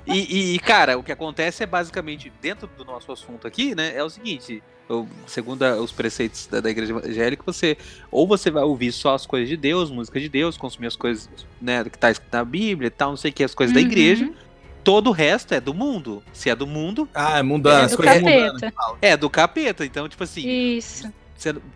E, 0.07 0.55
e, 0.55 0.59
cara, 0.59 0.99
o 0.99 1.03
que 1.03 1.11
acontece 1.13 1.63
é 1.63 1.67
basicamente, 1.67 2.31
dentro 2.41 2.67
do 2.77 2.85
nosso 2.85 3.11
assunto 3.11 3.47
aqui, 3.47 3.75
né? 3.75 3.93
É 3.97 4.05
o 4.05 4.11
seguinte: 4.11 4.63
eu- 4.89 5.09
segundo 5.27 5.63
a- 5.63 5.77
os 5.81 5.93
preceitos 5.93 6.47
da, 6.47 6.61
da 6.61 6.71
igreja 6.71 6.93
evangélica, 6.93 7.43
você 7.47 7.77
ou 8.11 8.27
você 8.27 8.51
vai 8.51 8.63
ouvir 8.63 8.93
só 8.93 9.15
as 9.15 9.25
coisas 9.25 9.49
de 9.49 9.57
Deus, 9.57 9.91
música 9.91 10.21
de 10.21 10.29
Deus, 10.29 10.57
consumir 10.59 10.89
as 10.89 10.97
coisas 10.97 11.29
né, 11.61 11.83
que 11.85 11.99
tá 11.99 12.11
escrito 12.11 12.33
na 12.33 12.45
Bíblia 12.45 12.89
e 12.89 12.91
tal, 12.91 13.11
não 13.11 13.17
sei 13.17 13.31
o 13.31 13.35
que, 13.35 13.43
as 13.45 13.55
coisas 13.55 13.73
da 13.75 13.81
Uhum. 13.81 13.87
igreja. 13.87 14.31
Todo 14.85 15.09
o 15.09 15.13
resto 15.13 15.55
é 15.55 15.61
do 15.61 15.73
mundo. 15.75 16.23
Se 16.33 16.51
é 16.51 16.55
do 16.55 16.67
mundo, 16.67 17.09
Ah, 17.15 17.39
É 17.39 17.41
as 17.41 17.91
do 17.91 17.97
coisas 17.97 18.17
capeta. 18.23 18.53
mudando. 18.53 18.73
é 19.01 19.17
do 19.17 19.31
capeta. 19.31 19.85
Então, 19.85 20.09
tipo 20.09 20.23
assim, 20.23 20.47
Isso. 20.47 21.11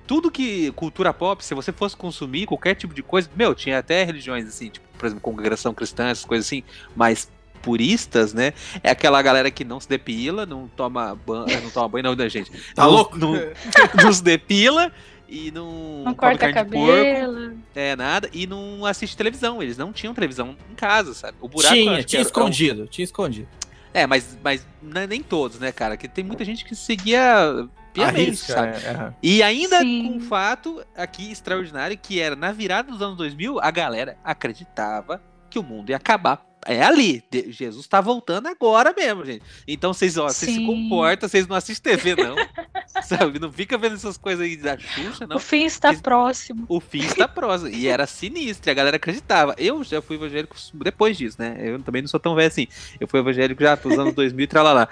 Tudo 0.07 0.31
que 0.31 0.71
cultura 0.73 1.13
pop, 1.13 1.45
se 1.45 1.53
você 1.55 1.73
fosse 1.73 1.97
consumir 1.97 2.47
qualquer 2.47 2.75
tipo 2.75 2.95
de 2.95 3.03
coisa, 3.03 3.29
meu, 3.35 3.55
tinha 3.55 3.79
até 3.79 4.05
religiões 4.05 4.47
assim, 4.47 4.71
tipo, 4.71 4.87
por 4.97 5.07
exemplo, 5.07 5.21
congregação 5.21 5.75
cristã, 5.75 6.09
essas 6.09 6.25
coisas 6.25 6.47
assim, 6.47 6.63
mais 6.97 7.29
puristas, 7.61 8.33
né? 8.33 8.53
É 8.83 8.91
aquela 8.91 9.21
galera 9.21 9.51
que 9.51 9.65
não 9.65 9.81
se 9.81 9.89
depila, 9.89 10.47
não 10.47 10.69
toma 10.69 11.15
banho, 11.27 11.61
não 11.63 11.71
toma 11.71 11.89
banho, 11.89 12.05
não, 12.05 12.15
né, 12.15 12.29
gente? 12.29 12.51
Tá 12.75 12.85
não, 12.85 12.91
louco? 12.91 13.19
Não, 13.19 13.33
não 14.03 14.13
se 14.13 14.23
depila 14.23 14.93
e 15.29 15.51
não, 15.51 16.03
Não 16.05 16.15
corta 16.15 16.53
carne 16.53 16.71
de 16.71 16.77
porco, 16.77 16.97
cabelo. 16.97 17.59
é 17.75 17.95
nada, 17.97 18.31
e 18.33 18.47
não 18.47 18.85
assiste 18.87 19.17
televisão. 19.17 19.63
Eles 19.63 19.77
não 19.77 19.93
tinham 19.93 20.15
televisão 20.15 20.57
em 20.71 20.75
casa, 20.75 21.13
sabe? 21.15 21.37
O 21.41 21.49
buraco 21.49 21.75
Tinha, 21.75 22.03
tinha 22.03 22.21
era- 22.21 22.27
escondido, 22.29 22.87
tinha 22.89 23.05
escondido. 23.05 23.49
É, 23.93 24.07
mas, 24.07 24.39
mas 24.43 24.67
não 24.83 25.01
é 25.01 25.07
nem 25.07 25.23
todos, 25.23 25.59
né, 25.59 25.73
cara? 25.73 25.97
Que 25.97 26.07
tem 26.09 26.23
muita 26.25 26.45
gente 26.45 26.65
que 26.65 26.75
seguia 26.75 27.69
piamente, 27.93 28.21
Arrisca, 28.21 28.53
sabe? 28.53 28.77
é, 28.85 28.91
é. 28.91 29.13
E 29.23 29.43
ainda 29.43 29.81
Sim. 29.81 30.09
com 30.09 30.17
um 30.17 30.21
fato 30.21 30.85
aqui 30.97 31.31
extraordinário, 31.33 31.97
que 31.99 32.21
era 32.21 32.37
na 32.37 32.53
virada 32.53 32.91
dos 32.93 33.01
anos 33.03 33.17
2000, 33.17 33.59
a 33.61 33.71
galera 33.71 34.17
acreditava 34.23 35.23
que 35.51 35.59
o 35.59 35.63
mundo 35.63 35.91
ia 35.91 35.97
acabar. 35.97 36.45
É 36.67 36.83
ali, 36.83 37.23
Jesus 37.49 37.87
tá 37.87 38.01
voltando 38.01 38.49
agora 38.49 38.93
mesmo, 38.97 39.25
gente. 39.25 39.43
Então 39.67 39.93
vocês, 39.93 40.17
ó, 40.19 40.29
vocês 40.29 40.53
se 40.53 40.67
comportam, 40.67 41.29
vocês 41.29 41.47
não 41.47 41.57
assistem 41.57 41.97
TV, 41.97 42.17
não. 42.17 42.37
sabe? 43.03 43.39
Não 43.39 43.53
fica 43.53 43.79
vendo 43.79 43.95
essas 43.95 44.17
coisas 44.17 44.45
aí 44.45 44.57
da 44.57 44.79
Xuxa, 44.79 45.27
não. 45.27 45.37
O 45.37 45.41
fim 45.41 45.65
está 45.65 45.95
próximo. 45.95 46.67
O 46.69 46.81
fim 46.81 47.01
está 47.01 47.29
próximo. 47.29 47.71
E 47.71 47.87
era 47.87 48.07
sinistro, 48.07 48.71
a 48.71 48.75
galera 48.75 48.97
acreditava. 48.97 49.55
Eu 49.57 49.83
já 49.85 50.03
fui 50.03 50.17
evangélico 50.17 50.57
depois 50.75 51.17
disso, 51.17 51.37
né? 51.39 51.57
Eu 51.59 51.81
também 51.83 52.03
não 52.03 52.09
sou 52.09 52.21
tão 52.21 52.35
velho 52.35 52.49
assim. 52.49 52.67
Eu 52.99 53.07
fui 53.07 53.21
evangélico 53.21 53.63
já 53.63 53.79
nos 53.83 53.99
anos 53.99 54.15
2000 54.15 54.45
e 54.45 54.47
tralalá. 54.47 54.89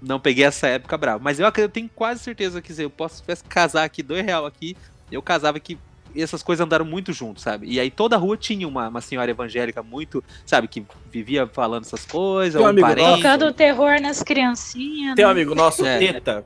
Não 0.00 0.20
peguei 0.20 0.44
essa 0.44 0.66
época 0.66 0.96
brava. 0.98 1.22
Mas 1.22 1.40
eu, 1.40 1.50
eu 1.56 1.68
tenho 1.68 1.88
quase 1.94 2.20
certeza 2.20 2.60
que 2.60 2.72
se 2.72 2.82
eu 2.82 2.90
posso 2.90 3.16
se 3.16 3.22
tivesse 3.22 3.44
casar 3.44 3.84
aqui, 3.84 4.02
dois 4.02 4.24
real 4.24 4.44
aqui, 4.44 4.76
eu 5.10 5.22
casava 5.22 5.58
que 5.58 5.78
essas 6.22 6.42
coisas 6.42 6.64
andaram 6.64 6.84
muito 6.84 7.12
junto, 7.12 7.40
sabe? 7.40 7.66
E 7.68 7.78
aí 7.80 7.90
toda 7.90 8.16
a 8.16 8.18
rua 8.18 8.36
tinha 8.36 8.66
uma, 8.66 8.88
uma 8.88 9.00
senhora 9.00 9.30
evangélica 9.30 9.82
muito, 9.82 10.22
sabe, 10.44 10.68
que 10.68 10.84
vivia 11.10 11.46
falando 11.46 11.84
essas 11.84 12.04
coisas, 12.06 12.56
um 12.60 12.64
ou 12.64 12.66
um 12.66 12.70
amigo 12.70 12.86
parente. 12.86 13.16
Tocando 13.22 13.52
terror 13.52 14.00
nas 14.00 14.22
criancinhas. 14.22 15.14
Tem 15.14 15.24
um 15.24 15.28
né? 15.28 15.32
amigo 15.32 15.54
nosso, 15.54 15.84
É. 15.84 15.98
Teta, 15.98 16.44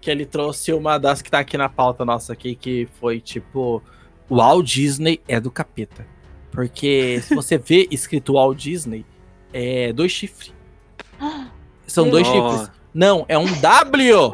que 0.00 0.10
ele 0.10 0.24
trouxe 0.26 0.72
uma 0.72 0.98
das 0.98 1.22
que 1.22 1.30
tá 1.30 1.38
aqui 1.40 1.56
na 1.56 1.68
pauta 1.68 2.04
nossa 2.04 2.32
aqui, 2.32 2.54
que 2.54 2.88
foi 3.00 3.20
tipo, 3.20 3.82
o 4.28 4.36
Walt 4.36 4.64
Disney 4.66 5.20
é 5.26 5.38
do 5.40 5.50
capeta. 5.50 6.06
Porque 6.50 7.20
se 7.22 7.34
você 7.34 7.58
vê 7.58 7.86
escrito 7.90 8.34
Walt 8.34 8.56
Disney, 8.58 9.04
é 9.52 9.92
dois 9.92 10.12
chifres. 10.12 10.52
São 11.86 12.08
dois 12.08 12.26
Oh. 12.28 12.32
chifres. 12.32 12.70
Não, 12.92 13.26
é 13.28 13.36
um 13.36 13.52
W! 13.60 14.32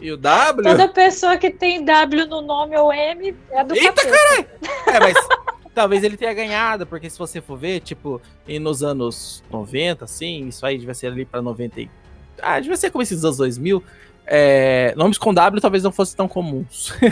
E 0.00 0.10
o 0.12 0.16
W. 0.16 0.62
Toda 0.64 0.88
pessoa 0.88 1.36
que 1.36 1.50
tem 1.50 1.84
W 1.84 2.26
no 2.26 2.40
nome 2.40 2.76
ou 2.76 2.92
M 2.92 3.34
é 3.50 3.64
do 3.64 3.74
Eita, 3.74 3.92
capeta. 3.92 4.48
É, 4.86 5.00
mas 5.00 5.14
talvez 5.74 6.02
ele 6.02 6.16
tenha 6.16 6.32
ganhado, 6.32 6.86
porque 6.86 7.08
se 7.10 7.18
você 7.18 7.40
for 7.40 7.56
ver, 7.58 7.80
tipo, 7.80 8.20
e 8.48 8.58
nos 8.58 8.82
anos 8.82 9.42
90, 9.50 10.04
assim, 10.04 10.48
isso 10.48 10.64
aí 10.64 10.78
devia 10.78 10.94
ser 10.94 11.08
ali 11.08 11.24
pra 11.24 11.42
90. 11.42 11.80
e- 11.82 11.90
Ah, 12.40 12.58
devia 12.58 12.76
ser 12.76 12.90
como 12.90 13.02
esses 13.02 13.22
anos 13.24 13.36
2000. 13.36 13.82
É, 14.26 14.94
nomes 14.96 15.18
com 15.18 15.34
W 15.34 15.60
talvez 15.60 15.82
não 15.82 15.90
fossem 15.92 16.16
tão 16.16 16.28
comuns. 16.28 16.92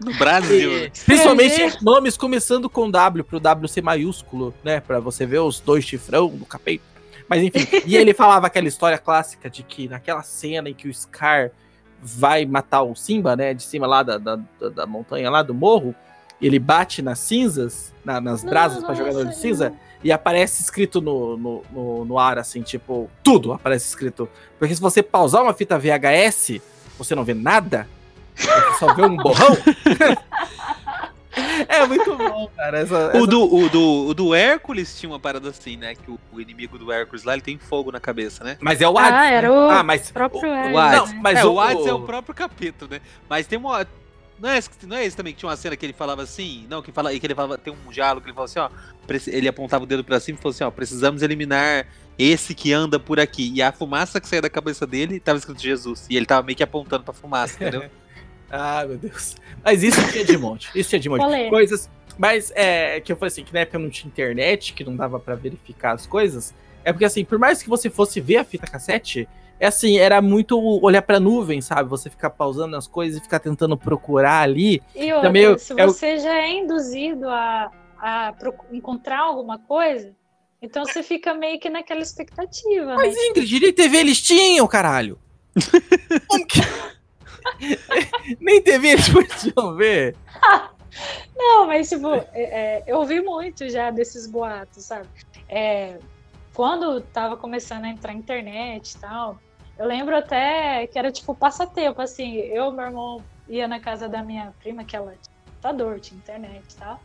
No 0.00 0.14
Brasil. 0.14 0.72
E, 0.72 0.80
né? 0.84 0.90
principalmente 1.04 1.84
nomes 1.84 2.16
começando 2.16 2.70
com 2.70 2.90
W, 2.90 3.22
pro 3.22 3.38
W 3.38 3.68
ser 3.68 3.82
maiúsculo, 3.82 4.54
né? 4.64 4.80
Pra 4.80 5.00
você 5.00 5.26
ver 5.26 5.40
os 5.40 5.60
dois 5.60 5.84
chifrão 5.84 6.28
do 6.28 6.46
capeta. 6.46 6.82
Mas 7.28 7.42
enfim, 7.42 7.66
e 7.86 7.96
ele 7.96 8.12
falava 8.14 8.46
aquela 8.46 8.68
história 8.68 8.98
clássica 8.98 9.48
de 9.50 9.62
que 9.62 9.88
naquela 9.88 10.22
cena 10.22 10.68
em 10.68 10.74
que 10.74 10.88
o 10.88 10.94
Scar 10.94 11.50
vai 12.02 12.44
matar 12.44 12.82
o 12.82 12.94
Simba, 12.94 13.36
né? 13.36 13.54
De 13.54 13.62
cima 13.62 13.86
lá 13.86 14.02
da, 14.02 14.18
da, 14.18 14.38
da- 14.74 14.86
montanha, 14.86 15.30
lá 15.30 15.42
do 15.42 15.54
morro, 15.54 15.94
ele 16.40 16.58
bate 16.58 17.00
nas 17.02 17.18
cinzas, 17.20 17.94
na- 18.04 18.20
nas 18.20 18.42
brasas 18.42 18.82
no 18.82 18.88
olho 18.88 19.28
de 19.28 19.36
cinza, 19.36 19.72
e 20.02 20.10
aparece 20.10 20.60
escrito 20.62 21.00
no, 21.00 21.36
no, 21.36 21.62
no, 21.70 22.04
no 22.04 22.18
ar, 22.18 22.38
assim, 22.38 22.60
tipo, 22.62 23.08
tudo 23.22 23.52
aparece 23.52 23.86
escrito. 23.86 24.28
Porque 24.58 24.74
se 24.74 24.80
você 24.80 25.00
pausar 25.02 25.42
uma 25.42 25.54
fita 25.54 25.78
VHS, 25.78 26.60
você 26.98 27.14
não 27.14 27.22
vê 27.24 27.34
nada, 27.34 27.86
você 28.34 28.48
só 28.80 28.92
vê 28.94 29.02
um 29.02 29.16
borrão. 29.16 29.56
é 31.68 31.86
muito 31.86 32.16
bom, 32.16 32.48
cara. 32.56 32.80
Essa, 32.80 32.94
O 32.94 33.10
essa- 33.18 33.26
do, 33.26 33.54
o, 33.54 33.68
do, 33.68 34.06
o 34.08 34.14
do 34.14 34.34
Hércules 34.34 34.98
tinha 34.98 35.10
uma 35.10 35.18
parada 35.20 35.48
assim, 35.48 35.76
né? 35.76 35.94
Que 35.94 36.10
o, 36.10 36.18
o 36.32 36.40
inimigo 36.40 36.78
do 36.78 36.92
Hércules 36.92 37.24
lá, 37.24 37.32
ele 37.32 37.42
tem 37.42 37.58
fogo 37.58 37.90
na 37.90 38.00
cabeça, 38.00 38.44
né? 38.44 38.56
Mas 38.60 38.80
é 38.80 38.88
o 38.88 38.98
Hades. 38.98 39.12
Ah, 39.12 39.26
era 39.30 39.48
né? 39.48 39.54
o 39.54 39.70
Ah, 39.70 39.82
mas 39.82 40.10
próprio 40.10 40.48
o- 40.48 40.52
Hades, 40.54 40.72
O 40.74 40.78
Hades. 40.78 41.12
né? 41.12 41.20
mas 41.22 41.38
é, 41.38 41.44
o- 41.44 41.52
o 41.52 41.60
Hades 41.60 41.86
é 41.86 41.92
o 41.94 42.00
próprio 42.02 42.34
capítulo, 42.34 42.90
né? 42.90 43.00
Mas 43.28 43.46
tem 43.46 43.58
uma. 43.58 43.86
Não 44.40 44.50
é, 44.50 44.58
esse- 44.58 44.70
não 44.86 44.96
é 44.96 45.04
esse 45.04 45.16
também 45.16 45.32
que 45.32 45.38
tinha 45.38 45.48
uma 45.48 45.56
cena 45.56 45.76
que 45.76 45.86
ele 45.86 45.92
falava 45.92 46.22
assim? 46.22 46.66
Não, 46.68 46.82
que, 46.82 46.90
fala, 46.90 47.16
que 47.16 47.24
ele 47.26 47.34
falava. 47.34 47.56
Tem 47.56 47.72
um 47.72 47.90
diálogo 47.90 48.22
que 48.22 48.28
ele 48.30 48.34
falava 48.34 48.50
assim, 48.50 48.58
ó. 48.58 48.68
Ele 49.28 49.46
apontava 49.48 49.84
o 49.84 49.86
dedo 49.86 50.02
pra 50.02 50.18
cima 50.18 50.36
e 50.38 50.42
falou 50.42 50.52
assim, 50.54 50.64
ó, 50.64 50.70
precisamos 50.70 51.22
eliminar 51.22 51.86
esse 52.18 52.52
que 52.54 52.72
anda 52.72 52.98
por 52.98 53.20
aqui. 53.20 53.52
E 53.54 53.62
a 53.62 53.70
fumaça 53.72 54.20
que 54.20 54.26
saía 54.28 54.42
da 54.42 54.50
cabeça 54.50 54.84
dele 54.86 55.20
tava 55.20 55.38
escrito 55.38 55.62
Jesus. 55.62 56.06
E 56.10 56.16
ele 56.16 56.26
tava 56.26 56.44
meio 56.44 56.56
que 56.56 56.62
apontando 56.62 57.04
pra 57.04 57.14
fumaça, 57.14 57.54
entendeu? 57.54 57.84
Ah, 58.52 58.84
meu 58.86 58.98
Deus. 58.98 59.34
Mas 59.64 59.82
isso 59.82 59.98
tinha 60.12 60.24
de 60.26 60.36
monte. 60.36 60.70
Isso 60.74 60.90
tinha 60.90 61.00
de 61.00 61.08
monte. 61.08 61.22
Polêmica. 61.22 61.50
Coisas. 61.50 61.90
Mas 62.18 62.52
é 62.54 63.00
que 63.00 63.10
eu 63.10 63.16
falei 63.16 63.28
assim, 63.32 63.42
que 63.44 63.54
na 63.54 63.60
época 63.60 63.78
não 63.78 63.88
tinha 63.88 64.08
internet, 64.10 64.74
que 64.74 64.84
não 64.84 64.94
dava 64.94 65.18
pra 65.18 65.34
verificar 65.34 65.92
as 65.94 66.06
coisas. 66.06 66.54
É 66.84 66.92
porque 66.92 67.06
assim, 67.06 67.24
por 67.24 67.38
mais 67.38 67.62
que 67.62 67.68
você 67.70 67.88
fosse 67.88 68.20
ver 68.20 68.36
a 68.36 68.44
fita 68.44 68.66
cassete, 68.66 69.26
é 69.58 69.66
assim, 69.68 69.96
era 69.96 70.20
muito 70.20 70.58
olhar 70.82 71.00
pra 71.00 71.18
nuvem, 71.18 71.62
sabe? 71.62 71.88
Você 71.88 72.10
ficar 72.10 72.28
pausando 72.30 72.76
as 72.76 72.86
coisas 72.86 73.18
e 73.18 73.22
ficar 73.22 73.38
tentando 73.38 73.76
procurar 73.78 74.40
ali. 74.42 74.82
E 74.94 75.10
outra, 75.12 75.28
Também 75.28 75.58
se 75.58 75.72
eu- 75.72 75.76
você 75.86 76.18
já 76.18 76.34
é 76.34 76.50
induzido 76.52 77.28
a, 77.28 77.70
a 77.98 78.34
encontrar 78.72 79.20
alguma 79.20 79.58
coisa, 79.58 80.12
então 80.60 80.84
você 80.84 81.02
fica 81.02 81.32
meio 81.32 81.58
que 81.58 81.70
naquela 81.70 82.02
expectativa, 82.02 82.94
Mas 82.96 83.14
né? 83.14 83.26
Ingrid, 83.28 83.60
nem 83.60 83.72
TV 83.72 83.96
eles 83.98 84.20
tinham, 84.20 84.66
caralho. 84.66 85.18
Como 86.28 86.46
que... 86.46 86.60
nem 88.40 88.62
TV 88.62 88.88
eles 88.88 89.08
podiam 89.08 89.74
ver. 89.76 90.16
Não, 91.36 91.66
mas 91.66 91.88
tipo, 91.88 92.12
é- 92.14 92.28
é, 92.34 92.84
eu 92.86 92.98
ouvi 92.98 93.20
muito 93.20 93.68
já 93.68 93.90
desses 93.90 94.26
boatos, 94.26 94.84
sabe? 94.84 95.08
É, 95.48 95.98
quando 96.54 97.00
tava 97.00 97.36
começando 97.36 97.84
a 97.84 97.88
entrar 97.88 98.12
internet 98.12 98.92
e 98.92 98.98
tal, 98.98 99.38
eu 99.78 99.86
lembro 99.86 100.16
até 100.16 100.86
que 100.86 100.98
era 100.98 101.10
tipo 101.10 101.34
passatempo, 101.34 102.00
assim, 102.00 102.36
eu, 102.36 102.70
meu 102.72 102.84
irmão 102.84 103.24
ia 103.48 103.66
na 103.66 103.80
casa 103.80 104.08
da 104.08 104.22
minha 104.22 104.52
prima, 104.60 104.84
que 104.84 104.94
ela 104.94 105.12
tinha 105.12 105.36
computador, 105.46 105.98
tinha 106.00 106.18
internet 106.18 106.64
e 106.70 106.76
tal. 106.76 107.00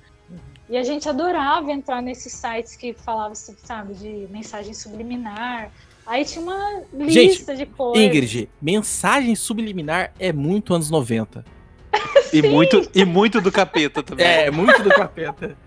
E 0.69 0.77
a 0.77 0.83
gente 0.83 1.07
adorava 1.07 1.71
entrar 1.71 2.01
nesses 2.01 2.33
sites 2.33 2.75
que 2.75 2.93
falavam, 2.93 3.31
assim, 3.31 3.55
sabe, 3.63 3.93
de 3.93 4.27
mensagem 4.29 4.73
subliminar. 4.73 5.71
Aí 6.07 6.23
tinha 6.23 6.41
uma 6.41 6.83
lista 6.93 7.53
de 7.53 7.65
coisas. 7.65 8.01
Ingrid, 8.01 8.49
mensagem 8.61 9.35
subliminar 9.35 10.13
é 10.17 10.31
muito 10.31 10.73
anos 10.73 10.89
90. 10.89 11.43
E 12.33 12.41
muito, 12.41 12.89
e 12.93 13.05
muito 13.05 13.39
do 13.39 13.49
capeta 13.49 14.03
também. 14.03 14.25
É, 14.25 14.51
muito 14.51 14.83
do 14.83 14.89
capeta. 14.89 15.57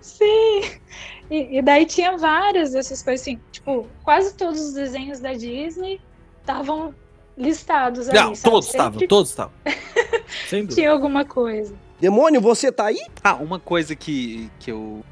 Sim! 0.00 0.62
E, 1.30 1.58
e 1.58 1.62
daí 1.62 1.84
tinha 1.84 2.16
várias 2.16 2.72
dessas 2.72 3.02
coisas, 3.02 3.20
assim, 3.20 3.38
tipo, 3.52 3.86
quase 4.02 4.34
todos 4.34 4.60
os 4.60 4.72
desenhos 4.72 5.20
da 5.20 5.34
Disney 5.34 6.00
estavam 6.40 6.94
listados 7.36 8.08
ali. 8.08 8.18
Não, 8.18 8.34
sabe? 8.34 8.50
todos 8.50 8.66
Sempre 8.66 8.80
estavam, 8.80 9.08
todos 9.08 9.30
estavam. 9.30 9.52
Tinha 10.74 10.90
alguma 10.90 11.24
coisa. 11.24 11.74
Demônio, 12.00 12.40
você 12.40 12.72
tá 12.72 12.86
aí? 12.86 13.00
Ah, 13.22 13.34
uma 13.34 13.58
coisa 13.58 13.94
que, 13.94 14.50
que, 14.58 14.70
eu, 14.70 15.04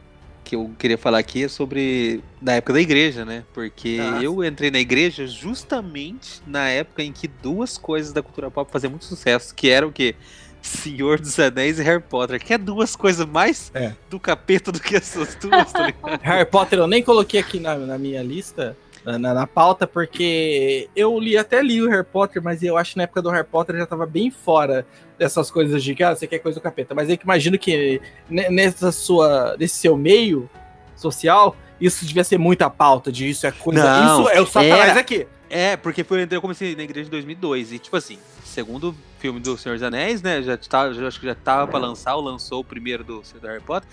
que 0.53 0.57
eu 0.57 0.71
queria 0.79 0.99
falar 0.99 1.17
aqui 1.19 1.45
é 1.45 1.49
sobre 1.49 2.23
da 2.41 2.53
época 2.53 2.75
da 2.75 2.81
igreja, 2.83 3.25
né? 3.25 3.43
Porque 3.55 3.99
Ah. 3.99 4.23
eu 4.23 4.45
entrei 4.45 4.71
na 4.71 4.79
igreja 4.79 5.27
justamente 5.27 6.43
na 6.47 6.69
época 6.69 7.03
em 7.03 7.11
que 7.11 7.27
duas 7.27 7.79
coisas 7.79 8.13
da 8.13 8.23
cultura 8.23 8.51
pop 8.51 8.71
faziam 8.71 8.91
muito 8.91 9.07
sucesso, 9.07 9.55
que 9.55 9.71
eram 9.71 9.89
o 9.89 9.93
quê? 9.93 10.15
Senhor 10.61 11.19
dos 11.19 11.39
Anéis 11.41 11.79
e 11.79 11.83
Harry 11.83 12.03
Potter, 12.03 12.39
que 12.39 12.53
é 12.53 12.59
duas 12.59 12.95
coisas 12.95 13.27
mais 13.27 13.71
É. 13.75 13.95
do 14.11 14.21
capeta 14.21 14.71
do 14.71 14.79
que 14.79 14.95
essas 14.95 15.35
duas, 15.37 15.73
tá 15.73 15.87
ligado? 15.87 16.21
Harry 16.23 16.45
Potter 16.49 16.79
eu 16.81 16.87
nem 16.87 17.03
coloquei 17.03 17.41
aqui 17.41 17.59
na, 17.59 17.75
na 17.75 17.97
minha 17.97 18.23
lista, 18.23 18.77
na, 19.05 19.19
na- 19.19 19.47
pauta, 19.47 19.87
porque 19.87 20.89
eu 20.95 21.19
li 21.19 21.37
até 21.37 21.63
li 21.63 21.83
o 21.83 21.89
Harry 21.89 22.05
Potter, 22.05 22.43
mas 22.43 22.63
eu 22.63 22.77
acho 22.77 22.93
que 22.93 22.97
na 22.99 23.05
época 23.05 23.23
do 23.23 23.31
Harry 23.31 23.47
Potter 23.47 23.77
já 23.77 23.87
tava 23.87 24.07
bem 24.07 24.31
fora 24.31 24.87
dessas 25.19 25.51
coisas 25.51 25.83
de 25.83 25.95
que 25.95 26.03
ah, 26.03 26.15
você 26.15 26.27
quer 26.27 26.39
coisa 26.39 26.59
do 26.59 26.63
capeta. 26.63 26.95
Mas 26.95 27.09
eu 27.09 27.17
que 27.19 27.25
imagino 27.25 27.59
que 27.59 28.01
ne- 28.29 28.49
nessa 28.51 28.93
sua, 28.93 29.57
nesse 29.59 29.77
seu 29.77 29.97
meio 29.97 30.49
social, 30.97 31.57
isso 31.81 32.05
devia 32.05 32.25
ser 32.25 32.39
muita 32.39 32.71
pauta 32.71 33.11
de 33.11 33.29
isso 33.29 33.47
é 33.47 33.53
coisa. 33.53 33.83
Não, 33.83 34.21
isso 34.23 34.29
é 34.31 34.41
o 34.41 34.47
satanás 34.47 34.91
era. 34.91 35.01
aqui. 35.01 35.27
É, 35.51 35.77
porque 35.77 36.03
foi, 36.03 36.27
eu 36.31 36.41
comecei 36.41 36.75
na 36.75 36.83
igreja 36.83 37.09
em 37.09 37.11
2002 37.11 37.73
e, 37.73 37.79
tipo 37.79 37.95
assim, 37.95 38.19
segundo 38.43 38.95
filme 39.19 39.39
do 39.39 39.59
Senhor 39.59 39.75
dos 39.75 39.83
Anéis, 39.83 40.23
né, 40.23 40.43
já 40.43 40.57
tava, 40.57 40.95
já, 40.95 41.07
acho 41.07 41.21
que 41.21 41.27
já 41.27 41.35
tava 41.35 41.67
pra 41.71 41.79
lançar, 41.79 42.15
ou 42.17 42.23
lançou 42.23 42.61
o 42.61 42.65
primeiro 42.65 43.05
do, 43.05 43.21
do 43.21 43.47
Harry 43.47 43.61
Potter. 43.61 43.87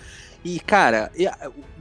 E, 0.44 0.58
cara, 0.58 1.10
e, 1.16 1.28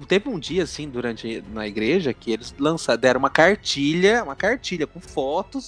teve 0.05 0.27
um 0.27 0.37
dia, 0.37 0.63
assim, 0.63 0.89
durante, 0.89 1.43
na 1.53 1.65
igreja, 1.65 2.13
que 2.13 2.31
eles 2.31 2.53
lançaram, 2.59 2.99
deram 2.99 3.19
uma 3.19 3.29
cartilha, 3.29 4.23
uma 4.23 4.35
cartilha 4.35 4.85
com 4.85 4.99
fotos 4.99 5.67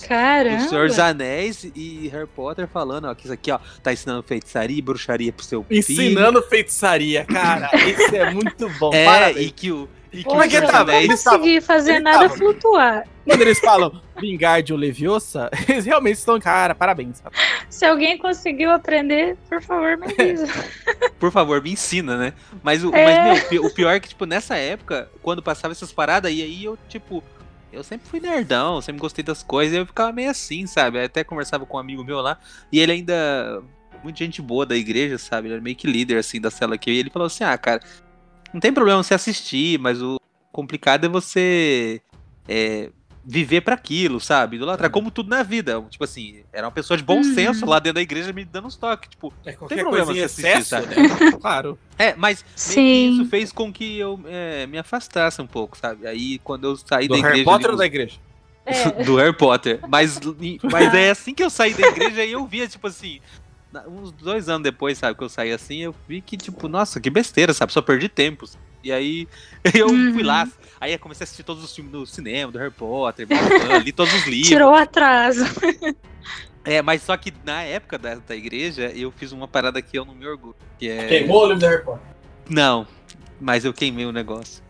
do 0.57 0.69
Senhor 0.69 0.87
dos 0.87 0.97
Caramba! 0.97 1.23
Anéis 1.23 1.63
e 1.75 2.09
Harry 2.09 2.27
Potter 2.27 2.67
falando, 2.67 3.05
ó, 3.05 3.15
que 3.15 3.23
isso 3.23 3.33
aqui, 3.33 3.51
ó, 3.51 3.59
tá 3.81 3.93
ensinando 3.93 4.21
feitiçaria 4.23 4.77
e 4.77 4.81
bruxaria 4.81 5.31
pro 5.31 5.45
seu 5.45 5.63
filho. 5.63 5.79
Ensinando 5.79 6.41
feitiçaria, 6.43 7.23
cara. 7.25 7.69
Isso 7.75 8.15
é 8.15 8.31
muito 8.33 8.69
bom. 8.77 8.93
É, 8.93 9.05
Parabéns. 9.05 9.47
e 9.47 9.51
que 9.51 9.71
o... 9.71 9.87
E 10.13 10.17
que 10.17 10.23
Como 10.25 10.43
é 10.43 10.47
que 10.47 10.59
tava? 10.61 10.91
Eu 10.91 10.97
Anéis- 10.97 11.07
não 11.09 11.17
tavam- 11.17 11.39
consegui 11.39 11.61
fazer 11.61 11.99
nada 11.99 12.19
tavam- 12.19 12.37
flutuar. 12.37 13.07
Quando 13.25 13.41
eles 13.41 13.59
falam 13.59 14.01
Vingardium 14.19 14.75
Leviosa, 14.77 15.49
eles 15.69 15.85
realmente 15.85 16.17
estão, 16.17 16.37
cara, 16.39 16.75
parabéns. 16.75 17.23
Se 17.69 17.85
alguém 17.85 18.17
conseguiu 18.17 18.71
aprender, 18.71 19.37
por 19.47 19.61
favor, 19.61 19.97
me 19.97 20.07
avisa. 20.07 20.47
por 21.17 21.31
favor, 21.31 21.61
me 21.63 21.71
ensina, 21.71 22.17
né? 22.17 22.33
Mas, 22.61 22.83
o, 22.83 22.93
É. 22.93 23.05
mas 23.05 23.23
meu, 23.23 23.43
o 23.45 23.49
pi- 23.49 23.59
o 23.59 23.73
pior 23.73 23.91
é 23.91 23.99
que, 24.01 24.09
tipo, 24.09 24.25
nessa 24.25 24.55
época, 24.57 25.09
quando 25.21 25.41
passava 25.41 25.71
essas 25.71 25.93
paradas, 25.93 26.31
e 26.31 26.41
aí 26.41 26.65
eu, 26.65 26.77
tipo, 26.89 27.23
eu 27.71 27.81
sempre 27.83 28.09
fui 28.09 28.19
nerdão, 28.19 28.81
sempre 28.81 28.99
gostei 28.99 29.23
das 29.23 29.41
coisas, 29.41 29.73
e 29.73 29.77
eu 29.79 29.85
ficava 29.85 30.11
meio 30.11 30.29
assim, 30.29 30.67
sabe? 30.67 30.97
Eu 30.99 31.05
até 31.05 31.23
conversava 31.23 31.65
com 31.65 31.77
um 31.77 31.79
amigo 31.79 32.03
meu 32.03 32.19
lá, 32.19 32.37
e 32.71 32.79
ele 32.79 32.91
ainda. 32.91 33.63
Muita 34.03 34.17
gente 34.25 34.41
boa 34.41 34.65
da 34.65 34.75
igreja, 34.75 35.17
sabe? 35.19 35.47
Ele 35.47 35.53
era 35.53 35.61
meio 35.63 35.75
que 35.75 35.85
líder, 35.85 36.17
assim, 36.17 36.41
da 36.41 36.49
cela 36.49 36.73
aqui. 36.73 36.89
E 36.91 36.97
ele 36.97 37.11
falou 37.11 37.27
assim: 37.27 37.43
ah, 37.43 37.55
cara, 37.55 37.79
não 38.53 38.59
tem 38.59 38.73
problema 38.73 39.01
você 39.03 39.13
assistir, 39.13 39.79
mas 39.79 40.01
o 40.01 40.19
complicado 40.51 41.05
é 41.05 41.09
você. 41.09 42.01
é, 42.47 42.89
viver 43.23 43.61
pra 43.61 43.75
aquilo, 43.75 44.19
sabe? 44.19 44.55
Idolatrar, 44.55 44.89
como 44.89 45.11
tudo 45.11 45.29
na 45.29 45.43
vida. 45.43 45.79
Tipo 45.91 46.03
assim, 46.03 46.41
era 46.51 46.65
uma 46.65 46.71
pessoa 46.71 46.97
de 46.97 47.03
bom 47.03 47.17
Uhum. 47.17 47.35
senso 47.35 47.67
lá 47.67 47.77
dentro 47.77 47.95
da 47.97 48.01
igreja 48.01 48.33
me 48.33 48.43
dando 48.43 48.65
uns 48.67 48.75
toques. 48.75 49.09
Tipo, 49.11 49.31
É, 49.45 49.53
qualquer 49.53 49.81
problema 49.81 50.07
coisa 50.07 50.19
em 50.19 50.27
você 50.27 50.41
assistir, 50.41 50.47
excesso, 50.47 50.69
sabe? 50.69 50.87
né? 50.87 50.95
Claro. 51.39 51.77
é, 51.99 52.15
mas 52.15 52.43
isso 52.57 53.25
fez 53.25 53.51
com 53.51 53.71
que 53.71 53.99
eu 53.99 54.19
é, 54.25 54.65
me 54.65 54.79
afastasse 54.79 55.39
um 55.39 55.45
pouco, 55.45 55.77
sabe? 55.77 56.07
Aí 56.07 56.39
quando 56.39 56.63
eu 56.63 56.75
saí 56.75 57.07
Do 57.07 57.13
da 57.13 57.19
igreja. 57.19 57.33
Harry 57.35 57.45
Potter 57.45 57.65
ali, 57.67 57.73
ou 57.73 57.77
da 57.77 57.85
igreja? 57.85 58.17
É, 58.65 58.89
do 59.05 59.15
Harry 59.17 59.37
Potter. 59.37 59.79
Mas, 59.87 60.19
mas 60.71 60.93
é 60.95 61.11
assim 61.11 61.35
que 61.35 61.43
eu 61.43 61.49
saí 61.51 61.75
da 61.75 61.87
igreja 61.87 62.25
e 62.25 62.31
eu 62.31 62.43
via, 62.47 62.67
tipo 62.67 62.87
assim. 62.87 63.19
Uns 63.87 64.11
dois 64.11 64.49
anos 64.49 64.63
depois, 64.63 64.97
sabe, 64.97 65.17
que 65.17 65.23
eu 65.23 65.29
saí 65.29 65.51
assim, 65.51 65.77
eu 65.79 65.95
vi 66.07 66.19
que, 66.21 66.35
tipo, 66.35 66.67
nossa, 66.67 66.99
que 66.99 67.09
besteira, 67.09 67.53
sabe? 67.53 67.71
Só 67.71 67.81
perdi 67.81 68.09
tempo. 68.09 68.45
E 68.83 68.91
aí 68.91 69.27
eu 69.73 69.87
Uhum. 69.87 70.13
fui 70.13 70.23
lá. 70.23 70.47
Aí 70.79 70.93
eu 70.93 70.99
comecei 70.99 71.23
a 71.23 71.25
assistir 71.25 71.43
todos 71.43 71.63
os 71.63 71.73
filmes 71.73 71.91
do 71.91 72.05
cinema, 72.05 72.51
do 72.51 72.57
Harry 72.59 72.71
Potter, 72.71 73.27
li 73.83 73.91
todos 73.91 74.13
os 74.13 74.23
livros. 74.27 74.47
tirou 74.49 74.71
o 74.71 74.75
atraso. 74.75 75.43
É, 76.65 76.81
mas 76.81 77.01
só 77.03 77.15
que 77.15 77.33
na 77.45 77.61
época 77.63 77.97
da, 77.97 78.15
da 78.15 78.35
igreja, 78.35 78.91
eu 78.95 79.11
fiz 79.11 79.31
uma 79.31 79.47
parada 79.47 79.81
que 79.81 79.97
eu 79.97 80.03
não 80.05 80.13
me 80.15 80.25
orgulho. 80.27 80.55
Que 80.77 80.89
é. 80.89 81.07
Queimou 81.07 81.43
o 81.43 81.45
livro 81.47 81.59
do 81.59 81.65
Harry 81.67 81.83
Potter. 81.83 82.01
Não, 82.49 82.85
mas 83.39 83.63
eu 83.65 83.73
queimei 83.73 84.05
o 84.05 84.11
negócio. 84.11 84.63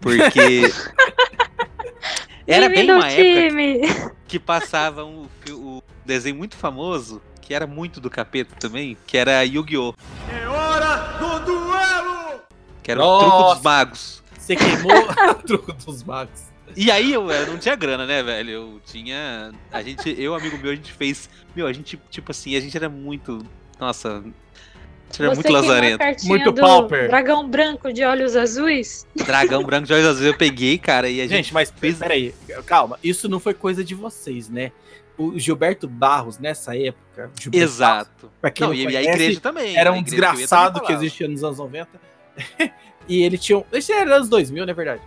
Porque. 0.00 0.62
Era 2.46 2.68
bem 2.68 2.88
uma 2.90 3.10
época 3.10 3.48
time. 3.48 3.80
que 4.28 4.38
passava 4.38 5.04
um, 5.04 5.26
um 5.50 5.80
desenho 6.04 6.36
muito 6.36 6.56
famoso, 6.56 7.20
que 7.46 7.54
era 7.54 7.64
muito 7.64 8.00
do 8.00 8.10
capeta 8.10 8.56
também, 8.58 8.96
que 9.06 9.16
era 9.16 9.44
Yu-Gi-Oh! 9.44 9.94
É 10.28 10.48
hora 10.48 10.96
do 11.20 11.44
duelo! 11.44 12.40
Que 12.82 12.90
era 12.90 13.04
o 13.04 13.18
truco 13.20 13.38
Nossa. 13.38 13.54
dos 13.54 13.62
magos. 13.62 14.22
Você 14.36 14.56
queimou 14.56 14.90
o 15.30 15.34
truco 15.34 15.72
dos 15.72 16.02
magos. 16.02 16.42
E 16.76 16.90
aí 16.90 17.12
eu, 17.12 17.30
eu 17.30 17.46
não 17.46 17.56
tinha 17.56 17.76
grana, 17.76 18.04
né, 18.04 18.20
velho? 18.20 18.50
Eu 18.50 18.80
tinha. 18.84 19.52
A 19.70 19.80
gente, 19.80 20.12
eu, 20.20 20.34
amigo 20.34 20.58
meu, 20.58 20.72
a 20.72 20.74
gente 20.74 20.92
fez. 20.92 21.30
Meu, 21.54 21.68
a 21.68 21.72
gente, 21.72 21.96
tipo 22.10 22.32
assim, 22.32 22.56
a 22.56 22.60
gente 22.60 22.76
era 22.76 22.88
muito. 22.88 23.46
Nossa. 23.78 24.18
A 24.18 24.22
gente 25.12 25.22
era 25.22 25.32
muito 25.32 25.52
lazarento. 25.52 26.04
Muito 26.24 26.52
pauper. 26.52 27.06
Dragão 27.06 27.48
branco 27.48 27.92
de 27.92 28.02
olhos 28.02 28.34
azuis? 28.34 29.06
Dragão 29.14 29.62
branco 29.62 29.86
de 29.86 29.92
olhos 29.92 30.06
azuis 30.06 30.26
eu 30.26 30.36
peguei, 30.36 30.78
cara, 30.78 31.08
e 31.08 31.20
a 31.20 31.28
gente. 31.28 31.36
Gente, 31.36 31.54
mas 31.54 31.72
fez- 31.74 31.98
peraí, 31.98 32.34
calma. 32.66 32.98
Isso 33.04 33.28
não 33.28 33.38
foi 33.38 33.54
coisa 33.54 33.84
de 33.84 33.94
vocês, 33.94 34.48
né? 34.48 34.72
O 35.18 35.38
Gilberto 35.38 35.88
Barros, 35.88 36.38
nessa 36.38 36.76
época. 36.76 37.30
Gilberto 37.40 37.50
Barros, 37.50 37.72
Exato. 37.72 38.30
quem 38.54 38.66
Não, 38.66 38.68
não, 38.68 38.74
e 38.74 38.82
a 38.86 38.90
conhece, 39.00 39.08
igreja 39.08 39.40
também. 39.40 39.76
era 39.76 39.90
a 39.90 39.92
um 39.92 39.96
que 40.04 40.10
desgraçado 40.10 40.80
que 40.80 40.86
falava. 40.86 41.04
existia 41.04 41.26
nos 41.28 41.42
anos 41.42 41.58
90. 41.58 41.88
e 43.08 43.22
ele 43.22 43.38
tinha. 43.38 43.58
um- 43.58 43.64
Esse 43.72 43.92
era 43.92 44.16
anos 44.16 44.28
2000, 44.28 44.66
na 44.66 44.72
verdade. 44.72 45.02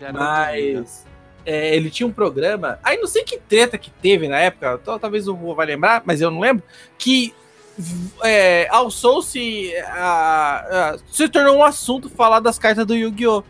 Já. 0.00 0.12
Mas 0.12 1.06
é, 1.46 1.76
ele 1.76 1.90
tinha 1.90 2.06
um 2.06 2.12
programa. 2.12 2.78
Aí 2.82 2.98
não 2.98 3.06
sei 3.06 3.22
que 3.24 3.38
treta 3.38 3.78
que 3.78 3.90
teve 3.90 4.26
na 4.28 4.38
época, 4.38 4.78
tal- 4.78 4.98
talvez 4.98 5.28
o 5.28 5.34
Rua 5.34 5.54
vai 5.54 5.66
lembrar, 5.66 6.02
mas 6.04 6.20
eu 6.20 6.30
não 6.30 6.40
lembro. 6.40 6.62
Que 6.98 7.32
é, 8.22 8.66
alçou-se. 8.70 9.72
a- 9.86 10.92
a- 10.94 10.98
se 11.10 11.28
tornou 11.28 11.56
um 11.58 11.64
assunto 11.64 12.08
falar 12.10 12.40
das 12.40 12.58
cartas 12.58 12.84
do 12.86 12.94
Yu-Gi-Oh! 12.94 13.44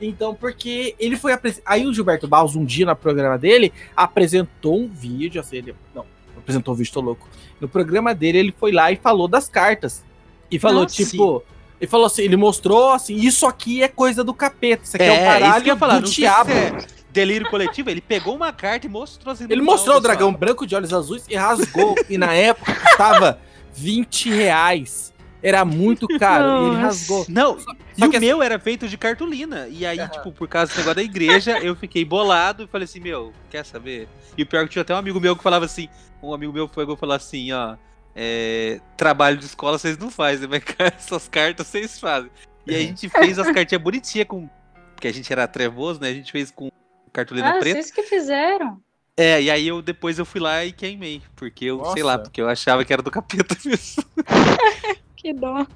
Então, 0.00 0.34
porque 0.34 0.94
ele 0.98 1.16
foi. 1.16 1.32
Aí 1.64 1.86
o 1.86 1.92
Gilberto 1.92 2.26
Barros, 2.26 2.56
um 2.56 2.64
dia 2.64 2.86
no 2.86 2.96
programa 2.96 3.36
dele, 3.36 3.72
apresentou 3.96 4.80
um 4.80 4.88
vídeo. 4.88 5.40
Assim, 5.40 5.56
ele, 5.56 5.74
não, 5.94 6.06
apresentou 6.36 6.74
um 6.74 6.76
vídeo, 6.76 6.92
tô 6.92 7.00
louco. 7.00 7.28
No 7.60 7.68
programa 7.68 8.14
dele, 8.14 8.38
ele 8.38 8.54
foi 8.58 8.72
lá 8.72 8.90
e 8.90 8.96
falou 8.96 9.28
das 9.28 9.48
cartas. 9.48 10.02
E 10.50 10.58
falou, 10.58 10.82
Nossa. 10.82 10.94
tipo. 10.94 11.42
Ele 11.80 11.88
falou 11.88 12.06
assim, 12.06 12.22
ele 12.22 12.36
mostrou 12.36 12.90
assim, 12.90 13.16
isso 13.16 13.46
aqui 13.46 13.82
é 13.82 13.88
coisa 13.88 14.22
do 14.22 14.34
capeta, 14.34 14.84
isso 14.84 14.96
aqui 14.96 15.06
é, 15.06 15.10
o 15.10 15.14
isso 15.14 15.24
baralho 15.24 15.64
que 15.64 15.70
eu 15.70 15.72
ia 15.72 15.78
falar, 15.78 16.00
do 16.00 16.10
diabo. 16.10 16.50
se 16.50 16.56
é 16.56 16.86
delírio 17.10 17.48
coletivo, 17.48 17.88
ele 17.88 18.02
pegou 18.02 18.36
uma 18.36 18.52
carta 18.52 18.86
e 18.86 18.90
mostrou 18.90 19.32
assim. 19.32 19.46
Ele 19.48 19.62
mostrou 19.62 19.96
o 19.96 20.00
dragão 20.00 20.32
branco 20.32 20.66
de 20.66 20.74
olhos 20.74 20.92
azuis 20.92 21.24
e 21.28 21.36
rasgou. 21.36 21.94
e 22.08 22.18
na 22.18 22.34
época 22.34 22.74
custava 22.74 23.38
20 23.74 24.30
reais. 24.30 25.10
Era 25.42 25.64
muito 25.64 26.06
caro. 26.18 26.44
E 26.44 26.66
ele 26.66 26.66
Nossa. 26.76 26.80
rasgou. 26.82 27.26
Não, 27.28 27.58
Só 27.58 27.72
e 27.96 28.02
o 28.04 28.08
assim- 28.08 28.18
meu 28.18 28.42
era 28.42 28.58
feito 28.58 28.86
de 28.88 28.98
cartolina. 28.98 29.66
E 29.68 29.86
aí, 29.86 29.98
tipo, 30.08 30.32
por 30.32 30.46
causa 30.48 30.72
do 30.72 30.76
negócio 30.78 30.96
da 30.96 31.02
igreja, 31.02 31.58
eu 31.64 31.74
fiquei 31.74 32.04
bolado 32.04 32.64
e 32.64 32.66
falei 32.66 32.84
assim, 32.84 33.00
meu, 33.00 33.32
quer 33.50 33.64
saber? 33.64 34.08
E 34.36 34.42
o 34.42 34.46
pior 34.46 34.60
é 34.60 34.64
que 34.64 34.70
tinha 34.72 34.82
até 34.82 34.94
um 34.94 34.98
amigo 34.98 35.18
meu 35.20 35.34
que 35.36 35.42
falava 35.42 35.64
assim, 35.64 35.88
um 36.22 36.34
amigo 36.34 36.52
meu 36.52 36.68
foi 36.68 36.84
falar 36.96 37.16
assim, 37.16 37.52
ó, 37.52 37.76
é, 38.14 38.80
trabalho 38.96 39.36
de 39.38 39.46
escola 39.46 39.78
vocês 39.78 39.96
não 39.96 40.10
fazem, 40.10 40.46
mas 40.48 40.62
essas 40.78 41.28
cartas 41.28 41.66
vocês 41.66 41.98
fazem. 41.98 42.30
E 42.66 42.74
aí 42.74 42.84
a 42.84 42.86
gente 42.86 43.08
fez 43.08 43.38
as 43.38 43.50
cartinhas 43.50 43.82
bonitinhas 43.82 44.28
com. 44.28 44.48
Porque 44.94 45.08
a 45.08 45.12
gente 45.12 45.32
era 45.32 45.48
trevoso, 45.48 45.98
né? 46.00 46.08
A 46.08 46.12
gente 46.12 46.30
fez 46.30 46.50
com 46.50 46.70
cartolina 47.10 47.50
Ah, 47.50 47.58
preta. 47.58 47.80
vocês 47.80 47.90
que 47.90 48.02
fizeram. 48.02 48.78
É, 49.16 49.40
e 49.42 49.50
aí 49.50 49.66
eu 49.66 49.80
depois 49.80 50.18
eu 50.18 50.26
fui 50.26 50.40
lá 50.40 50.64
e 50.64 50.70
queimei. 50.72 51.22
Porque 51.34 51.64
eu, 51.64 51.82
sei 51.94 52.02
lá, 52.02 52.12
Nossa. 52.12 52.24
porque 52.24 52.40
eu 52.40 52.48
achava 52.48 52.84
que 52.84 52.92
era 52.92 53.02
do 53.02 53.10
capeta 53.10 53.56
mesmo. 53.64 54.04
Que 55.20 55.34
dó. 55.34 55.66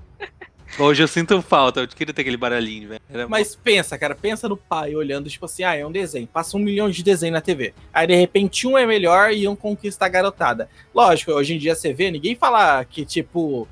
Hoje 0.78 1.02
eu 1.02 1.07
sinto 1.07 1.40
falta, 1.42 1.80
eu 1.80 1.88
queria 1.88 2.14
ter 2.14 2.22
aquele 2.22 2.37
baralhinho, 2.37 2.88
velho. 2.88 3.00
Era 3.11 3.28
Mas 3.28 3.54
pensa, 3.54 3.98
cara, 3.98 4.14
pensa 4.14 4.48
no 4.48 4.57
pai 4.57 4.96
olhando, 4.96 5.28
tipo 5.28 5.44
assim, 5.44 5.62
ah, 5.62 5.76
é 5.76 5.87
um 5.87 5.92
desenho. 5.92 6.26
Passa 6.26 6.57
um 6.57 6.61
milhão 6.61 6.90
de 6.90 7.02
desenhos 7.02 7.35
na 7.35 7.42
TV. 7.42 7.74
Aí, 7.92 8.07
de 8.07 8.14
repente, 8.14 8.66
um 8.66 8.76
é 8.76 8.87
melhor 8.87 9.33
e 9.33 9.46
um 9.46 9.54
conquista 9.54 10.07
a 10.07 10.09
garotada. 10.09 10.68
Lógico, 10.94 11.30
hoje 11.33 11.54
em 11.54 11.59
dia 11.59 11.74
você 11.74 11.92
vê, 11.92 12.11
ninguém 12.11 12.35
fala 12.35 12.83
que, 12.85 13.04
tipo. 13.04 13.68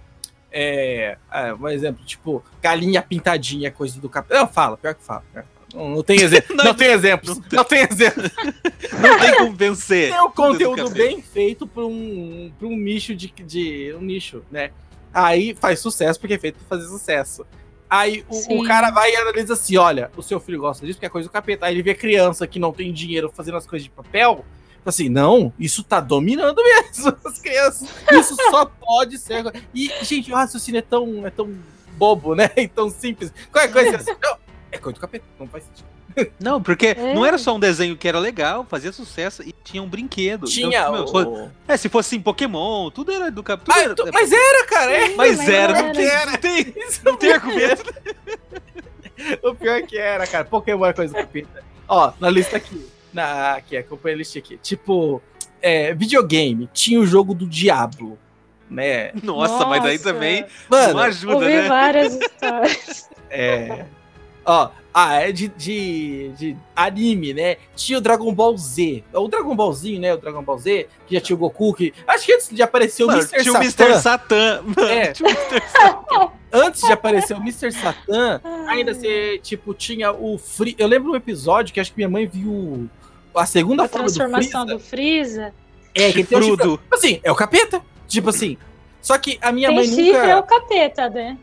É. 0.55 1.17
é, 1.33 1.55
um 1.55 1.67
exemplo, 1.69 2.05
tipo, 2.05 2.45
galinha 2.61 3.01
pintadinha, 3.01 3.71
coisa 3.71 3.99
do 3.99 4.11
capeta. 4.11 4.41
Não, 4.41 4.47
fala, 4.47 4.77
pior 4.77 4.95
que 4.95 5.03
pior 5.03 5.23
que 5.23 5.23
fala. 5.33 5.47
Não, 5.75 5.89
não 5.89 6.03
tem 6.03 6.21
exemplo. 6.23 6.55
Não, 6.55 6.65
não, 6.67 6.75
tem 6.75 6.89
exemplos. 6.89 7.41
não 7.51 7.65
tem 7.65 7.89
exemplos. 7.91 8.31
Não 8.93 9.19
tem 9.19 9.35
como 9.37 9.53
vencer. 9.55 10.11
Tem 10.11 10.21
o 10.21 10.29
Tudo 10.29 10.59
do 10.59 10.67
conteúdo 10.67 10.91
bem 10.91 11.23
feito 11.23 11.67
pra 11.67 11.85
um, 11.85 12.53
pra 12.59 12.69
um 12.69 12.77
nicho 12.77 13.17
de, 13.17 13.29
de. 13.29 13.95
um 13.99 14.03
nicho, 14.03 14.45
né? 14.51 14.71
Aí 15.13 15.55
faz 15.55 15.81
sucesso 15.81 16.19
porque 16.19 16.35
é 16.35 16.39
feito 16.39 16.57
pra 16.57 16.77
fazer 16.77 16.89
sucesso. 16.89 17.47
Aí 17.89 18.25
o, 18.29 18.61
o 18.61 18.65
cara 18.65 18.91
vai 18.91 19.13
e 19.13 19.17
analisa 19.17 19.53
assim: 19.53 19.77
olha, 19.77 20.11
o 20.17 20.23
seu 20.23 20.41
filho 20.41 20.61
gosta 20.61 20.87
disso 20.87 20.97
porque 20.97 21.07
é 21.07 21.11
coisa 21.11 21.29
do 21.29 21.33
capeta. 21.33 21.67
Aí 21.67 21.75
ele 21.75 21.83
vê 21.83 21.95
criança 21.95 22.47
que 22.47 22.59
não 22.59 22.73
tem 22.73 22.93
dinheiro 22.93 23.31
fazendo 23.35 23.59
as 23.59 23.67
coisas 23.67 23.85
de 23.85 23.91
papel. 23.91 24.45
Assim, 24.85 25.09
não, 25.09 25.53
isso 25.59 25.85
tá 25.85 26.01
dominando 26.01 26.57
mesmo 26.65 27.17
as 27.25 27.39
crianças. 27.39 27.89
Isso 28.11 28.35
só 28.51 28.65
pode 28.65 29.19
ser. 29.19 29.45
E, 29.75 29.93
gente, 30.03 30.33
o 30.33 30.35
raciocínio 30.35 30.79
é 30.79 30.83
tão, 30.83 31.27
é 31.27 31.31
tão 31.31 31.55
bobo, 31.97 32.35
né? 32.35 32.51
E 32.57 32.67
tão 32.67 32.91
simples. 32.91 33.33
Qualquer 33.53 33.73
coisa 33.73 33.97
assim, 34.01 34.17
não, 34.23 34.39
é 34.71 34.79
coisa 34.79 34.99
do 34.99 35.01
capeta, 35.01 35.25
não 35.39 35.47
faz 35.47 35.65
sentido. 35.65 35.87
Não, 36.41 36.63
porque 36.63 36.89
É. 36.89 37.15
não 37.15 37.25
era 37.25 37.39
só 37.39 37.55
um 37.55 37.61
desenho 37.61 37.97
que 37.97 38.07
era 38.09 38.19
legal, 38.19 38.67
fazia 38.69 38.93
sucesso 38.93 39.43
e 39.43 39.53
tinha 39.65 39.83
um 39.83 39.87
brinquedo. 39.89 40.47
Tinha 40.47 40.81
Então, 40.81 40.93
meu, 40.93 41.05
o. 41.05 41.07
se- 41.47 41.51
É, 41.69 41.77
se 41.77 41.89
fosse 41.89 42.15
assim, 42.15 42.23
Pokémon, 42.23 42.91
tudo 42.91 43.13
era 43.13 43.31
do 43.31 43.43
capitão. 43.43 43.75
Ah, 43.77 43.95
tu- 43.95 44.11
mas 44.13 44.31
era, 44.33 44.67
cara, 44.67 44.91
é. 44.93 45.09
Mas 45.15 45.37
mas 45.39 45.49
era, 45.49 45.73
era. 45.79 45.83
não 45.83 45.93
tem, 45.93 46.27
não 46.27 46.37
tem, 46.39 46.75
Isso 46.89 47.01
não 47.05 47.17
tem 47.17 47.33
argumento. 47.33 47.85
O 49.43 49.55
pior 49.55 49.83
que 49.83 49.97
era, 49.97 50.27
cara. 50.27 50.45
Pokémon 50.45 50.85
é 50.87 50.93
coisa 50.93 51.13
do 51.15 51.17
capeta. 51.21 51.63
Ó, 51.87 52.13
na 52.19 52.29
lista 52.29 52.57
aqui. 52.57 52.87
Na, 53.13 53.53
aqui, 53.55 53.77
acompanha 53.77 54.17
a 54.17 54.19
lista 54.19 54.39
aqui. 54.39 54.57
Tipo, 54.59 55.23
é, 55.61 55.95
videogame. 55.95 56.69
Tinha 56.73 56.99
o 56.99 57.07
jogo 57.07 57.35
do 57.35 57.47
Diablo. 57.47 58.19
Né? 58.69 59.13
Nossa, 59.23 59.67
mas 59.67 59.83
daí 59.83 59.99
Nossa. 59.99 60.13
também 60.13 60.47
Mano, 60.69 60.95
não 60.95 61.01
ajuda, 61.01 61.35
Ouvi 61.35 61.47
né? 61.47 61.69
várias 61.69 62.15
histórias. 62.15 63.09
é. 63.31 63.85
Ó, 64.47 64.71
ah, 64.95 65.15
é 65.15 65.33
de, 65.33 65.49
de, 65.49 66.29
de 66.37 66.57
anime, 66.77 67.33
né? 67.33 67.57
Tinha 67.75 67.99
o 67.99 68.01
Dragon 68.01 68.33
Ball 68.35 68.57
Z. 68.59 69.03
O 69.15 69.27
Dragon 69.29 69.57
Ballzinho, 69.57 70.01
né? 70.01 70.13
O 70.13 70.19
Dragon 70.19 70.43
Ball 70.43 70.59
Z, 70.59 70.87
que 71.07 71.15
já 71.15 71.21
tinha 71.21 71.35
o 71.35 71.39
Goku, 71.39 71.73
que. 71.73 71.95
Acho 72.07 72.27
que 72.27 72.33
antes 72.35 72.51
de 72.51 72.63
aparecer 72.63 73.05
o 73.05 73.07
Mano, 73.07 73.21
Mr. 73.21 73.43
tinha 73.43 73.53
o 73.53 73.65
Satan. 73.65 73.85
Mr. 73.87 74.01
Satan. 74.03 74.63
Mano, 74.77 74.89
É. 74.91 75.13
tinha 75.13 75.29
o 75.29 75.33
Mr. 75.33 75.63
Satan. 75.69 76.33
Antes 76.55 76.83
de 76.83 76.93
aparecer 76.93 77.35
o 77.35 77.39
Mr. 77.41 77.73
Satan, 77.73 78.39
ainda 78.69 78.93
você, 78.93 79.39
tipo, 79.43 79.73
tinha 79.73 80.13
o 80.13 80.37
Free. 80.37 80.75
Eu 80.79 80.87
lembro 80.87 81.13
um 81.13 81.17
episódio 81.17 81.73
que 81.73 81.81
acho 81.81 81.91
que 81.93 81.97
minha 81.97 82.11
mãe 82.11 82.27
viu 82.27 82.91
a 83.35 83.47
segunda 83.47 83.85
A 83.85 83.89
forma 83.89 84.07
do 84.09 84.13
transformação 84.15 84.67
Freeza. 84.67 84.75
do 84.75 84.79
Freeza. 84.79 85.55
É, 85.95 86.13
que 86.13 86.23
tem 86.25 86.37
o 86.39 86.43
chifre. 86.43 86.57
Chifrudo. 86.59 86.81
Assim, 86.93 87.21
é 87.25 87.33
o 87.33 87.35
capeta. 87.35 87.81
Tipo 88.07 88.29
assim. 88.29 88.59
Só 89.01 89.17
que 89.17 89.39
a 89.41 89.51
minha 89.51 89.69
tem 89.69 89.77
mãe 89.79 89.87
chifre, 89.87 90.11
é 90.29 90.35
o 90.35 90.41
nunca. 90.41 90.61
capeta, 90.61 91.09
né? 91.09 91.39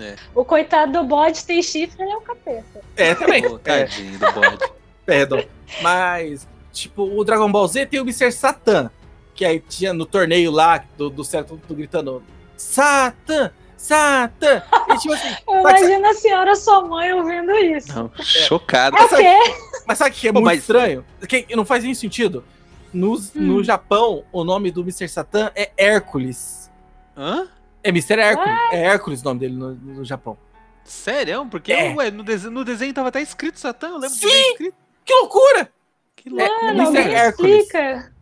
É. 0.00 0.16
O 0.34 0.44
coitado 0.44 0.92
do 0.92 1.04
bode 1.04 1.44
tem 1.44 1.62
chifre, 1.62 2.02
ele 2.02 2.12
é 2.12 2.16
o 2.16 2.20
capeta. 2.20 2.80
É, 2.96 3.14
também. 3.14 3.46
Ô, 3.46 3.58
tadinho 3.58 4.18
do 4.18 4.32
bode. 4.32 4.58
Perdão. 5.06 5.44
Mas, 5.82 6.48
tipo, 6.72 7.02
o 7.02 7.24
Dragon 7.24 7.50
Ball 7.50 7.68
Z 7.68 7.86
tem 7.86 8.00
o 8.00 8.02
Mr. 8.02 8.32
Satan. 8.32 8.90
Que 9.34 9.44
aí 9.44 9.60
tinha 9.60 9.92
no 9.92 10.06
torneio 10.06 10.50
lá, 10.50 10.84
do, 10.96 11.10
do 11.10 11.24
céu, 11.24 11.42
todo 11.44 11.58
mundo 11.60 11.74
gritando: 11.74 12.22
Satan! 12.56 13.50
Satan! 13.76 14.62
E 14.90 14.96
tipo 14.98 15.12
assim. 15.12 15.28
Eu 15.48 15.62
Mas- 15.62 15.80
imagino 15.82 16.06
a 16.08 16.14
senhora, 16.14 16.56
sua 16.56 16.82
mãe, 16.86 17.12
ouvindo 17.12 17.52
isso. 17.56 17.92
Não, 17.94 18.10
chocado. 18.22 18.96
É 18.96 19.04
o 19.04 19.08
quê? 19.08 19.54
Mas 19.86 19.98
sabe 19.98 20.10
o 20.10 20.14
que 20.14 20.28
é 20.28 20.32
Pô, 20.32 20.38
muito 20.40 20.46
mas- 20.46 20.60
estranho? 20.60 21.04
Que 21.28 21.54
não 21.56 21.64
faz 21.64 21.82
nenhum 21.82 21.94
sentido. 21.94 22.44
No, 22.92 23.18
no 23.34 23.62
Japão, 23.64 24.24
o 24.32 24.44
nome 24.44 24.70
do 24.70 24.82
Mr. 24.82 25.08
Satan 25.08 25.50
é 25.56 25.72
Hércules. 25.76 26.70
Hã? 27.16 27.48
É 27.84 27.90
Mr. 27.90 28.18
Hércules. 28.18 28.58
É 28.72 28.80
Hércules 28.84 29.20
o 29.20 29.24
nome 29.24 29.40
dele 29.40 29.54
no, 29.54 29.74
no 29.74 30.04
Japão. 30.04 30.36
Sério? 30.84 31.46
Porque 31.50 31.72
É. 31.72 31.94
ué, 31.94 32.10
no, 32.10 32.22
desenho, 32.24 32.50
no 32.52 32.64
desenho 32.64 32.92
tava 32.92 33.08
até 33.08 33.20
escrito 33.22 33.60
Satã, 33.60 33.88
eu 33.88 33.94
lembro 33.98 34.10
Sim! 34.10 34.26
de 34.26 34.34
escrito. 34.50 34.74
Que 35.04 35.14
loucura! 35.14 35.70
Que 36.16 36.30
louco. 36.30 36.96
É, 36.96 37.12
Hércules. 37.12 37.52
explica. 37.62 38.12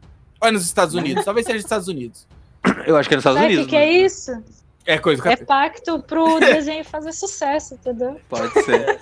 Olha 0.40 0.53
nos 0.53 0.64
Estados 0.64 0.94
Unidos. 0.94 1.25
Talvez 1.25 1.46
seja 1.46 1.57
nos 1.57 1.64
Estados 1.64 1.88
Unidos. 1.88 2.27
Eu 2.87 2.96
acho 2.96 3.09
que 3.09 3.14
é 3.14 3.16
nos 3.16 3.22
Estados 3.22 3.40
Sabe 3.40 3.55
o 3.55 3.59
Unidos. 3.59 3.64
que, 3.64 3.70
que 3.70 3.77
é 3.77 3.90
isso? 3.92 4.44
É 4.85 4.98
coisa 4.98 5.33
É 5.33 5.37
pacto 5.37 6.03
pro 6.03 6.38
desenho 6.40 6.85
fazer 6.85 7.12
sucesso, 7.12 7.75
entendeu? 7.75 8.20
Pode 8.29 8.53
ser. 8.64 8.98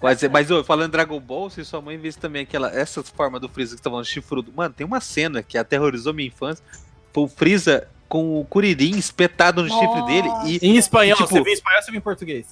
Pode 0.00 0.18
ser. 0.18 0.28
Mas 0.28 0.50
ô, 0.50 0.64
falando 0.64 0.88
em 0.88 0.90
Dragon 0.92 1.20
Ball, 1.20 1.48
se 1.48 1.64
sua 1.64 1.80
mãe 1.80 1.96
visse 1.96 2.18
também 2.18 2.42
aquela, 2.42 2.68
essa 2.74 3.00
forma 3.04 3.38
do 3.38 3.48
Freeza 3.48 3.72
que 3.72 3.78
você 3.78 3.84
tá 3.84 3.90
falando, 3.90 4.04
chifrudo. 4.04 4.52
Mano, 4.52 4.74
tem 4.76 4.84
uma 4.84 5.00
cena 5.00 5.40
que 5.44 5.56
aterrorizou 5.56 6.12
minha 6.12 6.26
infância. 6.26 6.64
Foi 7.12 7.22
o 7.22 7.28
Freeza 7.28 7.86
com 8.12 8.38
o 8.38 8.44
Kuririn 8.44 8.98
espetado 8.98 9.62
no 9.62 9.70
chifre 9.70 9.86
Nossa. 9.86 10.06
dele 10.06 10.28
e 10.44 10.58
Em 10.68 10.76
espanhol, 10.76 11.16
Tipo- 11.16 11.30
você 11.30 11.40
viu 11.42 11.50
em 11.50 11.54
espanhol, 11.54 11.82
você 11.82 11.90
viu 11.90 11.98
em 11.98 12.02
português. 12.02 12.46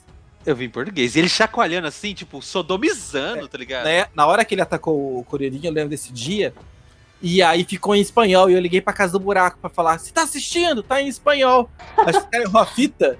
eu 0.46 0.56
vi 0.56 0.64
em 0.64 0.70
português. 0.70 1.14
E 1.14 1.18
ele 1.18 1.28
chacoalhando 1.28 1.86
assim, 1.86 2.14
tipo, 2.14 2.40
sodomizando, 2.40 3.46
tá 3.46 3.58
ligado? 3.58 3.84
Né? 3.84 4.06
Na 4.14 4.26
hora 4.26 4.42
que 4.42 4.54
ele 4.54 4.62
atacou 4.62 5.18
o 5.18 5.24
Correirinho, 5.24 5.66
eu 5.66 5.72
lembro 5.72 5.90
desse 5.90 6.10
dia. 6.14 6.54
E 7.20 7.42
aí 7.42 7.62
ficou 7.64 7.94
em 7.94 8.00
espanhol. 8.00 8.48
E 8.48 8.54
eu 8.54 8.58
liguei 8.58 8.80
pra 8.80 8.94
casa 8.94 9.12
do 9.12 9.20
buraco 9.20 9.58
pra 9.60 9.68
falar: 9.68 9.98
Você 9.98 10.10
tá 10.10 10.22
assistindo? 10.22 10.82
Tá 10.82 11.02
em 11.02 11.08
espanhol. 11.08 11.68
Acho 11.98 12.20
que 12.20 12.26
o 12.26 12.30
cara 12.30 12.44
errou 12.44 12.62
a 12.62 12.64
fita 12.64 13.18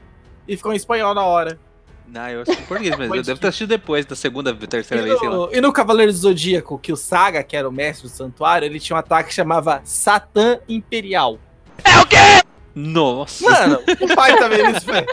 e 0.49 0.57
ficou 0.57 0.73
em 0.73 0.77
espanhol 0.77 1.13
na 1.15 1.23
hora. 1.27 1.61
Não, 2.09 2.27
eu 2.27 2.41
assisti 2.41 2.63
em 2.63 2.65
português, 2.65 2.97
mas 2.97 3.11
eu 3.15 3.23
devo 3.23 3.39
ter 3.39 3.49
assistido 3.49 3.69
depois, 3.69 4.07
da 4.07 4.17
segunda, 4.17 4.55
terceira 4.55 5.03
E 5.03 5.07
vez, 5.11 5.19
sei 5.21 5.29
lá. 5.29 5.37
no, 5.37 5.55
e 5.55 5.61
no 5.61 5.71
Cavaleiro 5.75 6.11
do 6.11 6.17
Zodíaco, 6.19 6.79
que 6.79 6.91
o 6.91 6.97
Saga, 6.97 7.43
que 7.45 7.55
era 7.55 7.69
o 7.69 7.73
mestre 7.73 8.09
do 8.09 8.11
santuário, 8.15 8.65
ele 8.65 8.81
tinha 8.81 8.97
um 8.97 8.99
ataque 8.99 9.29
que 9.29 9.35
chamava 9.35 9.83
Satã 9.85 10.59
Imperial. 10.67 11.39
Nossa! 12.75 13.45
Mano, 13.51 13.81
o 14.01 14.15
pai 14.15 14.39
tá 14.39 14.49
vendo 14.49 14.77
isso, 14.77 14.87
velho. 14.87 15.07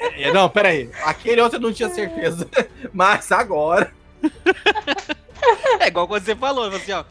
É, 0.00 0.32
Não, 0.32 0.48
pera 0.48 0.68
aí. 0.70 0.90
Aquele 1.04 1.40
outro 1.40 1.58
eu 1.58 1.62
não 1.62 1.72
tinha 1.72 1.88
certeza. 1.88 2.48
Mas 2.92 3.30
agora. 3.32 3.92
É 5.80 5.86
igual 5.86 6.08
quando 6.08 6.24
você 6.24 6.34
falou, 6.34 6.70
você 6.70 6.92
assim, 6.92 6.92
ó. 6.92 7.04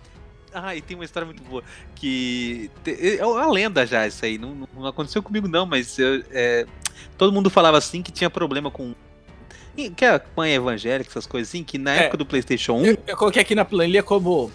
Ah, 0.53 0.75
e 0.75 0.81
tem 0.81 0.95
uma 0.95 1.05
história 1.05 1.25
muito 1.25 1.41
boa. 1.43 1.63
Que. 1.95 2.69
É 3.19 3.25
uma 3.25 3.49
lenda 3.51 3.85
já, 3.85 4.05
isso 4.07 4.23
aí. 4.25 4.37
Não, 4.37 4.67
não- 4.75 4.85
aconteceu 4.87 5.21
comigo, 5.23 5.47
não, 5.47 5.65
mas 5.65 5.97
eu, 5.99 6.23
é, 6.31 6.65
todo 7.17 7.31
mundo 7.31 7.49
falava 7.49 7.77
assim 7.77 8.01
que 8.01 8.11
tinha 8.11 8.29
problema 8.29 8.69
com. 8.71 8.93
Que 9.95 10.05
a 10.05 10.19
mãe 10.35 10.53
evangélica, 10.55 11.09
essas 11.11 11.27
coisas 11.27 11.49
assim, 11.49 11.63
que 11.63 11.77
na 11.77 11.95
É. 11.95 11.99
época 12.03 12.17
do 12.17 12.25
PlayStation 12.25 12.73
1. 12.73 12.85
Eu, 12.85 12.97
eu 13.07 13.17
coloquei 13.17 13.41
aqui 13.41 13.53
na 13.53 13.63
planilha 13.63 14.01
como, 14.01 14.51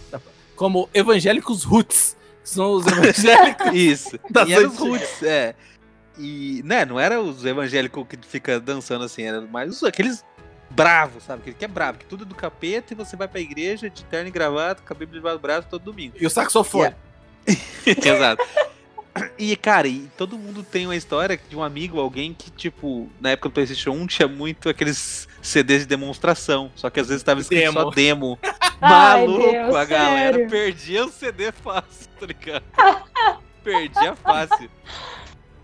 como 0.56 0.88
evangélicos 0.92 1.62
roots. 1.62 2.16
Que 2.42 2.48
são 2.48 2.72
os 2.72 2.84
evangélicos. 2.88 3.72
Isso. 3.72 4.18
Das 4.30 4.48
e 4.48 4.56
os 4.56 4.76
roots, 4.78 5.22
é. 5.22 5.54
E, 6.18 6.60
né, 6.64 6.84
não 6.84 7.00
era 7.00 7.20
os 7.20 7.44
evangélicos 7.44 8.04
que 8.08 8.18
fica 8.26 8.60
dançando 8.60 9.04
assim, 9.04 9.22
era 9.22 9.40
mais 9.40 9.70
os- 9.70 9.82
aqueles 9.84 10.24
bravos, 10.70 11.22
sabe? 11.24 11.40
Aquele 11.42 11.56
que 11.56 11.64
é 11.64 11.68
bravo, 11.68 11.98
que 11.98 12.04
tudo 12.04 12.24
é 12.24 12.26
do 12.26 12.34
capeta 12.34 12.92
e 12.92 12.96
você 12.96 13.16
vai 13.16 13.28
pra 13.28 13.40
igreja 13.40 13.88
de 13.88 14.04
terno 14.04 14.28
e 14.28 14.30
gravata, 14.30 14.82
com 14.86 14.92
a 14.92 14.96
Bíblia 14.96 15.20
debaixo 15.20 15.38
do 15.38 15.42
braço 15.42 15.68
todo 15.70 15.82
domingo. 15.82 16.14
e 16.20 16.26
o 16.26 16.30
saxofone. 16.30 16.94
Exato. 17.86 18.42
E, 19.38 19.54
cara, 19.56 19.86
e 19.88 20.08
todo 20.16 20.38
mundo 20.38 20.62
tem 20.62 20.86
uma 20.86 20.96
história 20.96 21.38
de 21.48 21.54
um 21.54 21.62
amigo, 21.62 22.00
alguém 22.00 22.32
que, 22.32 22.50
tipo, 22.50 23.10
na 23.20 23.30
época 23.30 23.48
do 23.50 23.52
PlayStation 23.52 23.90
1 23.90 24.06
tinha 24.06 24.28
muito 24.28 24.68
aqueles 24.68 25.28
CDs 25.42 25.80
de 25.80 25.86
demonstração. 25.86 26.70
Só 26.74 26.88
que 26.88 27.00
às 27.00 27.08
vezes 27.08 27.22
tava 27.22 27.40
escrito 27.40 27.72
só 27.72 27.90
demo. 27.90 28.38
Ai, 28.80 29.26
Maluco, 29.26 29.50
Deus, 29.50 29.74
a 29.74 29.84
galera 29.84 30.32
sério. 30.36 30.50
perdia 30.50 31.04
o 31.04 31.08
CD 31.10 31.52
fácil, 31.52 32.08
tá 32.18 32.26
ligado? 32.26 32.64
perdia 33.62 34.14
fácil. 34.16 34.70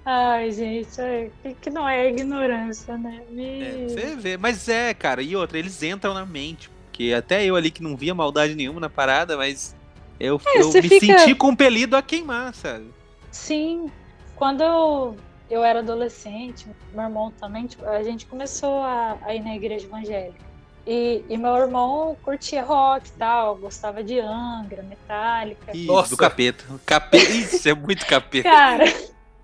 Ai, 0.05 0.51
gente, 0.53 1.01
é, 1.01 1.31
que, 1.61 1.69
não 1.69 1.87
é 1.89 2.09
ignorância, 2.09 2.97
né? 2.97 3.23
Me... 3.31 3.63
É, 3.63 3.89
você 3.89 4.17
vê, 4.17 4.37
mas 4.37 4.69
é, 4.69 4.95
cara, 4.95 5.21
e 5.21 5.37
outra, 5.37 5.59
eles 5.59 5.83
entram 5.83 6.15
na 6.15 6.25
mente. 6.25 6.71
Porque 6.87 7.13
até 7.13 7.45
eu 7.45 7.55
ali 7.57 7.71
que 7.71 7.83
não 7.83 7.97
via 7.97 8.15
maldade 8.15 8.55
nenhuma 8.55 8.81
na 8.81 8.89
parada, 8.89 9.37
mas 9.37 9.77
eu, 10.19 10.41
É, 10.47 10.61
eu 10.63 10.73
me 10.73 10.83
fica- 10.83 11.19
senti 11.19 11.35
compelido 11.35 11.97
a 11.97 12.03
queimar, 12.03 12.55
sabe? 12.55 12.87
Sim, 13.31 13.91
quando 14.35 14.63
eu, 14.63 15.17
eu 15.51 15.65
era 15.65 15.79
adolescente, 15.81 16.67
meu 16.93 17.05
irmão 17.05 17.31
também, 17.33 17.67
tipo, 17.67 17.85
a 17.87 18.03
gente 18.03 18.27
começou 18.27 18.81
a, 18.83 19.17
a 19.23 19.35
ir 19.35 19.41
na 19.41 19.55
igreja 19.55 19.87
evangélica. 19.87 20.47
E, 20.87 21.23
e 21.29 21.37
meu 21.37 21.55
irmão 21.57 22.17
curtia 22.23 22.63
rock 22.65 23.09
e 23.09 23.13
tal, 23.13 23.57
gostava 23.57 24.03
de 24.03 24.19
Angra, 24.21 24.83
Metallica. 24.83 25.77
Ih, 25.77 25.87
Nossa. 25.87 26.11
do 26.11 26.17
capeta. 26.17 26.65
Capeta. 26.87 27.31
Isso 27.31 27.69
é 27.69 27.75
muito 27.75 28.07
capeta. 28.07 28.49
Cara, 28.49 28.85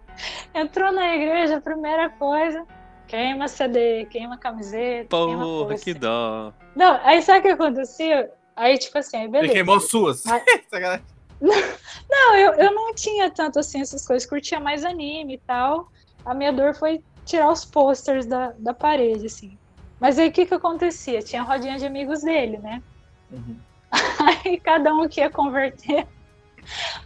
entrou 0.55 0.91
na 0.93 1.15
igreja, 1.15 1.57
a 1.57 1.61
primeira 1.61 2.09
coisa, 2.11 2.65
queima 3.07 3.47
CD, 3.49 4.07
queima 4.07 4.39
camiseta, 4.39 5.09
queima 5.15 5.43
Porra, 5.45 5.69
pôster. 5.69 5.95
que 5.95 6.01
dó. 6.01 6.53
Não, 6.75 6.99
aí 7.03 7.21
sabe 7.23 7.41
o 7.41 7.43
que 7.43 7.49
aconteceu? 7.49 8.31
Aí, 8.57 8.79
tipo 8.79 8.97
assim, 8.97 9.17
aí 9.17 9.23
Ele 9.25 9.33
beleza. 9.33 9.53
queimou 9.53 9.81
suas. 9.81 10.25
Mas- 10.25 10.43
Sacanagem. 10.71 11.05
Não, 11.41 12.37
eu, 12.37 12.53
eu 12.55 12.73
não 12.73 12.95
tinha 12.95 13.31
tanto 13.31 13.59
assim 13.59 13.81
essas 13.81 14.07
coisas, 14.07 14.29
curtia 14.29 14.61
mais 14.61 14.85
anime 14.85 15.35
e 15.35 15.39
tal. 15.39 15.89
A 16.25 16.33
minha 16.35 16.53
dor 16.53 16.75
foi 16.75 17.03
tirar 17.25 17.51
os 17.51 17.65
posters 17.65 18.27
da, 18.27 18.53
da 18.59 18.73
parede, 18.73 19.27
assim. 19.27 19.59
Mas 20.01 20.19
aí 20.19 20.29
o 20.29 20.33
que 20.33 20.47
que 20.47 20.55
acontecia? 20.55 21.23
Tinha 21.23 21.43
a 21.43 21.45
rodinha 21.45 21.79
de 21.79 21.87
amigos 21.87 22.23
dele, 22.23 22.59
né? 22.59 22.83
Uhum. 23.31 23.57
Aí 24.45 24.59
cada 24.61 24.93
um 24.93 25.09
que 25.09 25.21
ia 25.21 25.31
converter. 25.31 26.07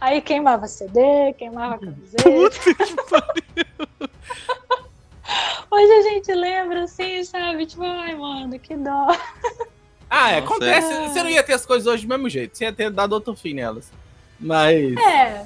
Aí 0.01 0.21
queimava 0.21 0.67
CD, 0.67 1.33
queimava 1.37 1.77
camiseta. 1.77 2.23
Hoje 5.71 5.91
a 5.91 6.01
gente 6.01 6.33
lembra 6.33 6.83
assim, 6.83 7.23
sabe? 7.23 7.65
Tipo, 7.67 7.83
ai, 7.83 8.15
mano, 8.15 8.57
que 8.59 8.75
dó. 8.75 9.07
Ah, 10.09 10.31
é, 10.31 10.39
acontece. 10.39 10.91
é. 10.91 11.07
Você 11.07 11.21
não 11.21 11.29
ia 11.29 11.43
ter 11.43 11.53
as 11.53 11.65
coisas 11.65 11.85
hoje 11.85 12.07
do 12.07 12.09
mesmo 12.09 12.27
jeito. 12.27 12.57
Você 12.57 12.63
ia 12.65 12.73
ter 12.73 12.89
dado 12.89 13.13
outro 13.13 13.35
fim 13.35 13.53
nelas. 13.53 13.91
Mas. 14.39 14.95
É, 14.97 15.45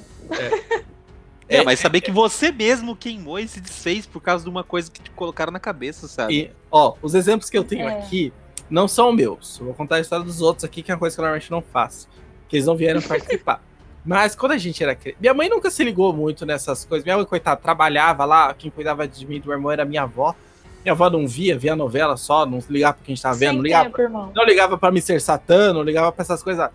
É, 1.46 1.62
mas 1.62 1.78
saber 1.78 2.00
que 2.00 2.10
você 2.10 2.50
mesmo 2.50 2.96
queimou 2.96 3.38
e 3.38 3.46
se 3.46 3.60
desfez 3.60 4.06
por 4.06 4.20
causa 4.22 4.42
de 4.44 4.50
uma 4.50 4.64
coisa 4.64 4.90
que 4.90 5.00
te 5.02 5.10
colocaram 5.10 5.52
na 5.52 5.60
cabeça, 5.60 6.08
sabe? 6.08 6.34
E, 6.34 6.50
ó, 6.70 6.94
os 7.02 7.14
exemplos 7.14 7.50
que 7.50 7.58
eu 7.58 7.62
tenho 7.64 7.86
É. 7.86 7.98
aqui 7.98 8.32
não 8.70 8.88
são 8.88 9.12
meus. 9.12 9.58
Eu 9.58 9.66
vou 9.66 9.74
contar 9.74 9.96
a 9.96 10.00
história 10.00 10.24
dos 10.24 10.40
outros 10.40 10.64
aqui, 10.64 10.82
que 10.82 10.90
é 10.90 10.94
uma 10.94 10.98
coisa 10.98 11.14
que 11.14 11.20
eu 11.20 11.22
normalmente 11.24 11.50
não 11.50 11.60
faço. 11.60 12.08
Que 12.48 12.56
eles 12.56 12.66
não 12.66 12.74
vieram 12.76 13.00
participar. 13.02 13.62
Mas 14.04 14.34
quando 14.34 14.52
a 14.52 14.58
gente 14.58 14.82
era 14.82 14.94
criança. 14.94 15.18
Minha 15.20 15.34
mãe 15.34 15.48
nunca 15.50 15.70
se 15.70 15.84
ligou 15.84 16.12
muito 16.14 16.46
nessas 16.46 16.84
coisas. 16.86 17.04
Minha 17.04 17.16
mãe, 17.18 17.26
coitada, 17.26 17.60
trabalhava 17.60 18.24
lá. 18.24 18.52
Quem 18.54 18.70
cuidava 18.70 19.06
de 19.06 19.26
mim 19.26 19.36
e 19.36 19.40
do 19.40 19.48
meu 19.48 19.56
irmão 19.58 19.70
era 19.70 19.84
minha 19.84 20.02
avó. 20.02 20.34
Minha 20.82 20.92
avó 20.92 21.08
não 21.10 21.26
via, 21.26 21.58
via 21.58 21.72
a 21.74 21.76
novela 21.76 22.16
só, 22.16 22.44
não 22.44 22.62
ligava 22.68 22.94
pra 22.94 23.04
quem 23.04 23.12
a 23.12 23.16
gente 23.16 23.22
tava 23.22 23.34
vendo, 23.34 23.48
sem 23.50 23.56
não 23.56 23.62
ligava, 23.62 23.84
tempo, 23.86 24.00
irmão. 24.02 24.32
não 24.34 24.44
ligava 24.44 24.76
pra 24.76 24.90
Mr. 24.90 25.18
Satã, 25.20 25.72
não 25.72 25.82
ligava 25.82 26.12
pra 26.12 26.20
essas 26.22 26.42
coisas. 26.42 26.68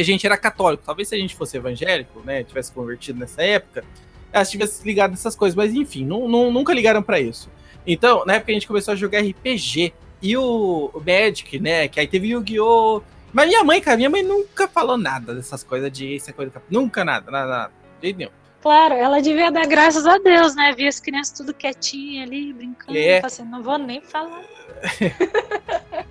A 0.00 0.04
gente 0.04 0.26
era 0.26 0.36
católico. 0.36 0.82
Talvez 0.84 1.08
se 1.08 1.14
a 1.14 1.18
gente 1.18 1.34
fosse 1.34 1.56
evangélico, 1.56 2.20
né, 2.24 2.42
tivesse 2.44 2.72
convertido 2.72 3.18
nessa 3.18 3.42
época, 3.42 3.84
elas 4.32 4.50
tivessem 4.50 4.84
ligado 4.86 5.10
nessas 5.10 5.34
coisas. 5.36 5.54
Mas 5.56 5.74
enfim, 5.74 6.04
não, 6.04 6.28
não- 6.28 6.50
nunca 6.50 6.72
ligaram 6.72 7.02
pra 7.02 7.18
isso. 7.20 7.50
Então, 7.86 8.24
na 8.26 8.34
época 8.34 8.52
a 8.52 8.54
gente 8.54 8.66
começou 8.66 8.92
a 8.92 8.96
jogar 8.96 9.20
RPG. 9.20 9.92
E 10.20 10.36
o, 10.36 10.90
o 10.92 11.00
Magic, 11.00 11.58
né, 11.60 11.86
que 11.88 12.00
aí 12.00 12.06
teve 12.06 12.28
Yu-Gi-Oh! 12.28 13.02
Mas 13.32 13.46
minha 13.46 13.62
mãe, 13.62 13.80
cara, 13.80 13.96
minha 13.96 14.10
mãe 14.10 14.22
nunca 14.22 14.66
falou 14.66 14.96
nada 14.98 15.34
dessas 15.34 15.62
coisas 15.62 15.92
de 15.92 16.16
essa 16.16 16.32
coisa. 16.32 16.50
Nunca 16.68 17.04
nada, 17.04 17.30
nada, 17.30 17.48
nada. 17.48 17.72
De 18.00 18.06
jeito 18.08 18.16
nenhum. 18.18 18.30
Claro, 18.60 18.94
ela 18.94 19.20
devia 19.22 19.52
dar 19.52 19.66
graças 19.66 20.04
a 20.06 20.18
Deus, 20.18 20.56
né? 20.56 20.72
Via 20.76 20.88
as 20.88 20.98
crianças 20.98 21.38
tudo 21.38 21.54
quietinha 21.54 22.24
ali, 22.24 22.52
brincando. 22.52 22.98
É. 22.98 23.24
Assim, 23.24 23.44
não 23.44 23.62
vou 23.62 23.78
nem 23.78 24.00
falar. 24.00 24.42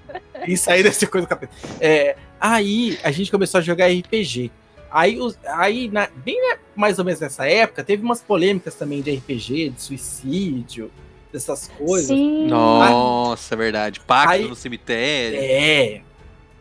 Isso 0.47 0.69
aí 0.69 0.83
deve 0.83 0.95
ser 0.95 1.07
coisa 1.07 1.25
do 1.25 1.29
capeta. 1.29 1.53
É, 1.79 2.15
aí 2.39 2.97
a 3.03 3.11
gente 3.11 3.31
começou 3.31 3.59
a 3.59 3.61
jogar 3.61 3.87
RPG. 3.87 4.51
Aí, 4.91 5.17
aí 5.47 5.89
na- 5.89 6.09
bem 6.15 6.39
né, 6.49 6.57
mais 6.75 6.97
ou 6.99 7.05
menos 7.05 7.19
nessa 7.19 7.45
época, 7.49 7.83
teve 7.83 8.03
umas 8.03 8.21
polêmicas 8.21 8.75
também 8.75 9.01
de 9.01 9.11
RPG, 9.15 9.69
de 9.69 9.81
suicídio, 9.81 10.91
dessas 11.31 11.67
coisas. 11.77 12.07
Sim. 12.07 12.47
Nossa, 12.47 13.53
é 13.53 13.57
verdade. 13.57 13.99
Pacto 13.99 14.31
Aí- 14.33 14.47
no 14.47 14.55
cemitério. 14.55 15.39
É. 15.41 16.01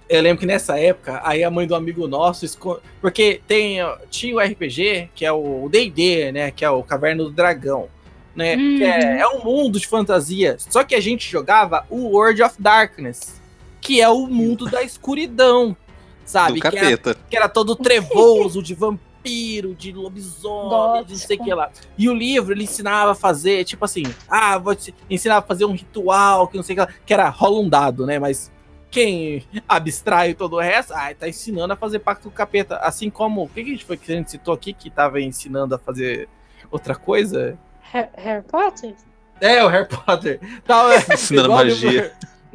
Eu 0.08 0.22
lembro 0.22 0.38
que 0.38 0.46
nessa 0.46 0.78
época, 0.78 1.20
aí 1.24 1.42
a 1.42 1.50
mãe 1.50 1.66
do 1.66 1.74
amigo 1.74 2.06
nosso, 2.06 2.44
esco- 2.44 2.80
porque 3.00 3.40
tem, 3.46 3.78
tinha 4.08 4.36
o 4.36 4.40
RPG, 4.40 5.08
que 5.14 5.24
é 5.24 5.32
o 5.32 5.68
D&D, 5.68 6.30
né, 6.30 6.50
que 6.52 6.64
é 6.64 6.70
o 6.70 6.80
Caverna 6.82 7.24
do 7.24 7.30
Dragão, 7.30 7.88
né, 8.34 8.54
Uhum. 8.54 8.78
que 8.78 8.84
é, 8.84 9.18
é 9.18 9.26
um 9.28 9.42
mundo 9.42 9.80
de 9.80 9.86
fantasia, 9.88 10.56
só 10.60 10.84
que 10.84 10.94
a 10.94 11.00
gente 11.00 11.28
jogava 11.28 11.84
o 11.90 12.10
World 12.16 12.40
of 12.40 12.54
Darkness, 12.56 13.40
que 13.87 14.01
é 14.01 14.09
o 14.09 14.27
mundo 14.27 14.66
da 14.68 14.83
escuridão, 14.83 15.77
sabe? 16.25 16.55
do 16.55 16.61
Que 16.61 16.66
era 16.66 16.77
capeta. 16.81 17.16
que 17.31 17.37
era 17.37 17.49
todo 17.49 17.77
trevoso, 17.77 18.62
de 18.62 18.75
vampiro, 18.75 19.75
de 19.75 19.92
lobisomem, 19.92 21.05
de 21.05 21.12
não 21.12 21.18
sei 21.20 21.37
o 21.37 21.44
que 21.44 21.55
lá. 21.55 21.70
E 21.96 22.09
o 22.09 22.14
livro, 22.14 22.53
ele 22.53 22.64
ensinava 22.64 23.12
a 23.12 23.14
fazer, 23.14 23.64
tipo 23.64 23.85
assim, 23.85 24.03
ah, 24.29 24.59
vou 24.59 24.75
te 24.75 24.94
ensinar 25.09 25.37
a 25.38 25.42
fazer 25.42 25.64
um 25.64 25.72
ritual, 25.72 26.49
que 26.49 26.57
não 26.57 26.64
sei 26.64 26.75
o 26.75 26.77
que 26.79 26.81
lá, 26.83 26.88
que 27.07 27.14
era 27.14 27.29
rola 27.29 27.61
um 27.61 27.68
dado, 27.68 28.05
né? 28.07 28.18
Mas 28.18 28.51
quem 28.90 29.44
abstrai 29.68 30.35
todo 30.35 30.57
o 30.57 30.61
resto, 30.61 30.92
ah, 30.94 31.14
tá 31.14 31.29
ensinando 31.29 31.72
a 31.72 31.77
fazer 31.77 31.99
pacto 32.01 32.25
com 32.25 32.29
o 32.29 32.33
capeta. 32.33 32.77
Assim 32.79 33.09
como, 33.11 33.44
o 33.44 33.49
que, 33.49 33.62
que 33.62 33.70
a 33.70 33.72
gente 33.72 33.85
foi 33.85 33.96
que 33.96 34.11
a 34.12 34.16
gente 34.16 34.31
citou 34.31 34.53
aqui 34.55 34.72
que 34.72 34.90
tava 34.90 35.20
ensinando 35.20 35.75
a 35.75 35.79
fazer 35.79 36.29
outra 36.70 36.94
coisa? 36.94 37.59
Ha- 37.94 38.09
Harry 38.16 38.42
Potter? 38.44 38.94
É, 39.40 39.62
o 39.64 39.68
Harry 39.68 39.87
Potter. 39.88 40.40
Tava 40.64 40.96
Ensinando 41.12 41.62
livro- 41.62 41.87
magia. 41.87 42.12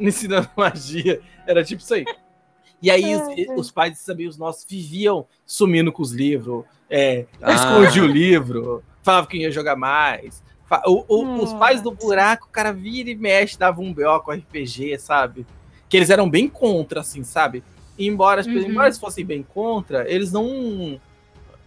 Ensinando 0.08 0.48
magia. 0.56 1.20
Era 1.46 1.62
tipo 1.64 1.82
isso 1.82 1.94
aí. 1.94 2.04
E 2.80 2.90
aí 2.90 3.14
os, 3.14 3.22
Ai, 3.28 3.46
ai. 3.48 3.54
os 3.56 3.70
pais 3.70 3.92
desses 3.92 4.08
amigos 4.08 4.36
nossos 4.36 4.64
viviam 4.68 5.26
sumindo 5.46 5.92
com 5.92 6.02
os 6.02 6.10
livros. 6.12 6.64
É, 6.90 7.26
Ah. 7.40 7.52
escondia 7.54 8.02
o 8.02 8.06
livro, 8.06 8.82
falava 9.02 9.26
que 9.26 9.38
ia 9.38 9.50
jogar 9.50 9.76
mais. 9.76 10.42
O- 10.86 11.04
o- 11.16 11.42
os 11.42 11.52
pais 11.54 11.80
do 11.82 11.90
buraco, 11.90 12.46
o 12.46 12.50
cara 12.50 12.72
vira 12.72 13.10
e 13.10 13.14
mexe, 13.14 13.58
dava 13.58 13.80
um 13.80 13.92
BO 13.92 14.20
com 14.24 14.32
RPG, 14.32 14.98
sabe? 14.98 15.46
Que 15.88 15.96
eles 15.98 16.08
eram 16.10 16.28
bem 16.28 16.48
contra, 16.48 17.00
assim, 17.00 17.22
sabe? 17.22 17.62
E 17.98 18.08
embora, 18.08 18.42
Uhum. 18.42 18.58
embora 18.58 18.86
eles 18.88 18.98
fossem 18.98 19.24
bem 19.24 19.42
contra, 19.42 20.10
eles 20.10 20.32
não. 20.32 20.98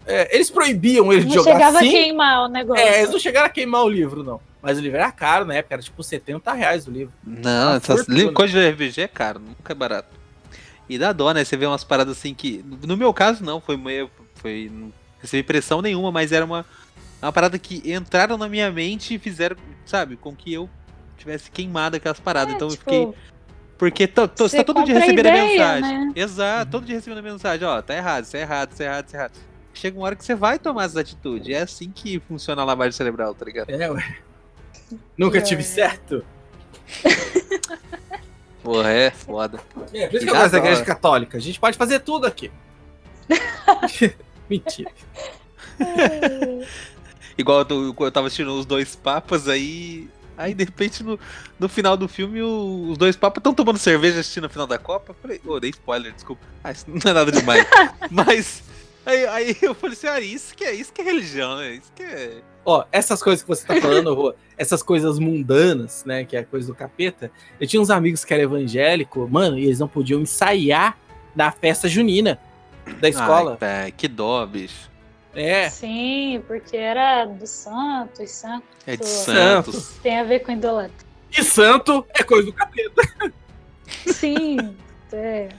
é, 0.08 0.36
eles 0.36 0.50
proibiam 0.52 1.12
eles 1.12 1.24
de 1.26 1.30
Não 1.36 1.44
jogar 1.44 1.54
chegava 1.54 1.78
assim. 1.80 1.88
a 1.88 1.92
queimar 1.92 2.46
o 2.46 2.48
negócio. 2.48 2.84
É, 2.84 3.00
eles 3.00 3.10
não 3.12 3.18
chegaram 3.20 3.48
a 3.48 3.50
queimar 3.50 3.84
o 3.84 3.90
livro, 3.90 4.24
não. 4.24 4.40
Mas 4.66 4.80
o 4.80 4.82
livro 4.82 4.98
era 4.98 5.12
caro 5.12 5.46
na 5.46 5.54
época, 5.54 5.76
era 5.76 5.82
tipo 5.84 6.02
70 6.04 6.52
reais 6.54 6.88
o 6.88 6.92
livro. 6.92 7.14
Não, 7.24 7.76
essas 7.76 8.08
livro- 8.08 8.34
coisa 8.34 8.52
de 8.60 8.70
RPG 8.72 9.02
é 9.02 9.08
caro, 9.08 9.40
nunca 9.40 9.72
é 9.72 9.76
barato. 9.76 10.10
E 10.90 10.98
dá 10.98 11.14
dó, 11.14 11.32
né? 11.32 11.44
Você 11.46 11.56
vê 11.56 11.66
umas 11.68 11.84
paradas 11.84 12.18
assim 12.18 12.34
que. 12.34 12.66
No 12.84 12.98
meu 12.98 13.14
caso, 13.14 13.44
não, 13.44 13.62
foi 13.62 13.78
meio. 13.78 14.10
Foi. 14.36 14.72
Não 14.74 14.92
recebi 15.22 15.44
pressão 15.44 15.82
nenhuma, 15.82 16.12
mas 16.12 16.32
era 16.32 16.44
uma, 16.44 16.66
uma 17.22 17.32
parada 17.32 17.58
que 17.60 17.82
entraram 17.92 18.38
na 18.38 18.48
minha 18.50 18.72
mente 18.72 19.14
e 19.16 19.20
fizeram, 19.20 19.56
sabe, 19.86 20.16
com 20.16 20.36
que 20.36 20.52
eu 20.54 20.70
tivesse 21.18 21.50
queimado 21.52 21.96
aquelas 21.96 22.20
paradas. 22.20 22.54
É, 22.54 22.56
então 22.56 22.68
eu 22.68 22.72
tipo, 22.76 22.84
fiquei. 22.84 23.14
Porque 23.78 24.08
to- 24.08 24.28
to- 24.28 24.48
você 24.48 24.58
tá 24.58 24.64
todo 24.74 24.84
dia 24.86 24.96
a 24.96 25.00
recebendo 25.00 25.26
a 25.26 25.30
ideia, 25.30 25.50
mensagem. 25.74 26.06
né? 26.08 26.14
Exato, 26.16 26.72
todo 26.72 26.86
dia 26.86 26.96
recebendo 26.96 27.20
a 27.20 27.22
mensagem, 27.22 27.68
ó, 27.68 27.82
tá 27.82 27.96
errado, 27.96 28.24
isso 28.24 28.38
é 28.38 28.42
errado, 28.42 28.72
isso 28.72 28.82
é 28.82 28.86
errado, 28.86 29.06
isso 29.08 29.16
é 29.16 29.20
errado. 29.20 29.32
Chega 29.74 29.98
uma 29.98 30.06
hora 30.06 30.16
que 30.16 30.24
você 30.24 30.34
vai 30.36 30.58
tomar 30.58 30.86
essas 30.86 30.96
atitudes. 30.98 31.50
É 31.50 31.62
assim 31.62 31.92
que 31.94 32.20
funciona 32.22 32.62
a 32.62 32.66
lavagem 32.66 32.94
cerebral, 32.94 33.34
tá 33.36 33.44
ligado? 33.44 33.70
É, 33.70 33.92
ué. 33.92 34.18
Nunca 35.18 35.38
É. 35.40 35.42
tive 35.42 35.64
certo. 35.64 36.24
Porra, 38.64 38.90
é 38.92 39.12
foda. 39.12 39.60
É, 39.94 40.08
por 40.08 40.16
isso 40.16 40.26
que 40.26 40.32
eu 40.32 40.36
gosto 40.36 40.52
da 40.52 40.58
igreja 40.58 40.84
católica. 40.84 41.38
A 41.38 41.42
gente 41.42 41.60
pode 41.60 41.78
fazer 41.78 42.00
tudo 42.00 42.26
aqui. 42.26 42.52
Mentira. 44.50 44.92
Igual 47.38 47.60
eu, 47.60 47.66
tô- 47.66 47.96
eu 48.06 48.12
tava 48.12 48.28
assistindo 48.28 48.58
os 48.58 48.66
dois 48.66 48.96
papas 48.96 49.48
aí. 49.48 50.08
Aí 50.38 50.54
de 50.54 50.64
repente 50.66 51.02
no, 51.04 51.18
no 51.60 51.70
final 51.70 51.96
do 51.96 52.08
filme 52.10 52.42
o- 52.42 52.90
os 52.92 52.98
dois 52.98 53.16
papas 53.16 53.40
estão 53.40 53.54
tomando 53.54 53.78
cerveja 53.78 54.20
assistindo 54.20 54.46
a 54.46 54.50
final 54.50 54.68
da 54.68 54.78
Copa. 54.78 55.12
Eu 55.12 55.16
falei, 55.22 55.42
ô, 55.46 55.60
dei 55.60 55.70
spoiler, 55.70 56.12
desculpa. 56.14 56.42
Ah, 56.64 56.72
isso 56.72 56.86
não 56.88 57.00
é 57.10 57.14
nada 57.14 57.32
demais. 57.32 57.66
Mas 58.12 58.64
aí, 59.06 59.26
aí 59.28 59.58
eu 59.62 59.74
falei 59.76 59.96
assim, 59.96 60.08
ah, 60.08 60.20
isso 60.20 60.56
que 60.56 60.64
é 60.64 60.74
isso 60.74 60.92
que 60.92 61.02
é 61.02 61.06
religião, 61.06 61.58
né? 61.58 61.76
Isso 61.76 61.92
que 61.96 62.04
é. 62.04 62.42
Ó, 62.66 62.84
essas 62.92 63.22
coisas 63.22 63.44
que 63.44 63.48
você 63.48 63.66
tá 63.66 63.76
falando, 63.80 64.14
Rô, 64.16 64.34
essas 64.58 64.82
coisas 64.82 65.20
mundanas, 65.20 66.04
né, 66.04 66.26
que 66.26 66.36
é 66.36 66.40
a 66.40 66.46
coisa 66.46 66.66
do 66.68 66.74
capeta. 66.74 67.30
Eu 67.60 67.68
tinha 67.68 67.80
uns 67.82 67.92
amigos 67.92 68.26
que 68.26 68.34
eram 68.34 68.44
evangélicos, 68.44 69.30
mano, 69.30 69.58
e 69.58 69.66
eles 69.66 69.78
não 69.80 69.88
podiam 69.88 70.20
ensaiar 70.20 70.98
na 71.36 71.52
festa 71.52 71.88
junina 71.88 72.40
da 73.00 73.08
escola. 73.08 73.58
Ai, 73.62 73.92
que 73.92 74.08
dó, 74.08 74.44
bicho. 74.46 74.90
É, 75.34 75.70
Sim, 75.70 76.42
porque 76.48 76.78
era 76.78 77.26
do 77.26 77.46
santo, 77.46 78.24
e 78.24 78.28
santo 78.28 78.64
É 78.88 78.96
de 78.96 79.06
Santo. 79.06 79.72
Santos. 79.74 79.98
tem 80.02 80.18
a 80.18 80.24
ver 80.24 80.40
com 80.40 80.52
idolatria. 80.54 81.08
e 81.38 81.44
santo 81.44 82.06
é 82.18 82.24
coisa 82.24 82.46
do 82.46 82.54
capeta. 82.54 83.34
Sim, 84.08 84.76
é 85.12 85.50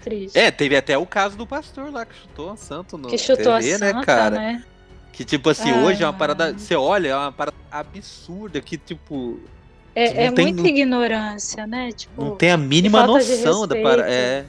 triste. 0.00 0.38
É, 0.38 0.50
teve 0.50 0.76
até 0.76 0.96
o 0.96 1.04
caso 1.04 1.36
do 1.36 1.46
pastor 1.46 1.92
lá 1.92 2.06
que 2.06 2.14
chutou 2.14 2.50
a 2.50 2.56
santo 2.56 2.96
no 2.96 3.08
que 3.08 3.18
chutou 3.18 3.58
TV, 3.58 3.74
a 3.74 3.78
né, 3.78 3.90
santa, 3.92 4.06
cara? 4.06 4.36
né? 4.36 4.64
Que 5.16 5.24
tipo 5.24 5.48
assim, 5.48 5.70
Ah. 5.70 5.78
hoje 5.82 6.02
é 6.02 6.06
uma 6.06 6.12
parada. 6.12 6.52
Você 6.52 6.74
olha, 6.76 7.08
é 7.08 7.16
uma 7.16 7.32
parada 7.32 7.56
absurda 7.70 8.60
que, 8.60 8.76
tipo, 8.76 9.40
É, 9.94 10.24
é 10.24 10.26
Não 10.26 10.34
tem- 10.34 10.52
muita 10.52 10.68
ignorância, 10.68 11.66
né? 11.66 11.90
Tipo, 11.90 12.22
Não 12.22 12.36
tem 12.36 12.50
a 12.50 12.56
mínima 12.58 13.06
noção 13.06 13.66
da 13.66 13.74
parada. 13.76 14.06
É. 14.10 14.44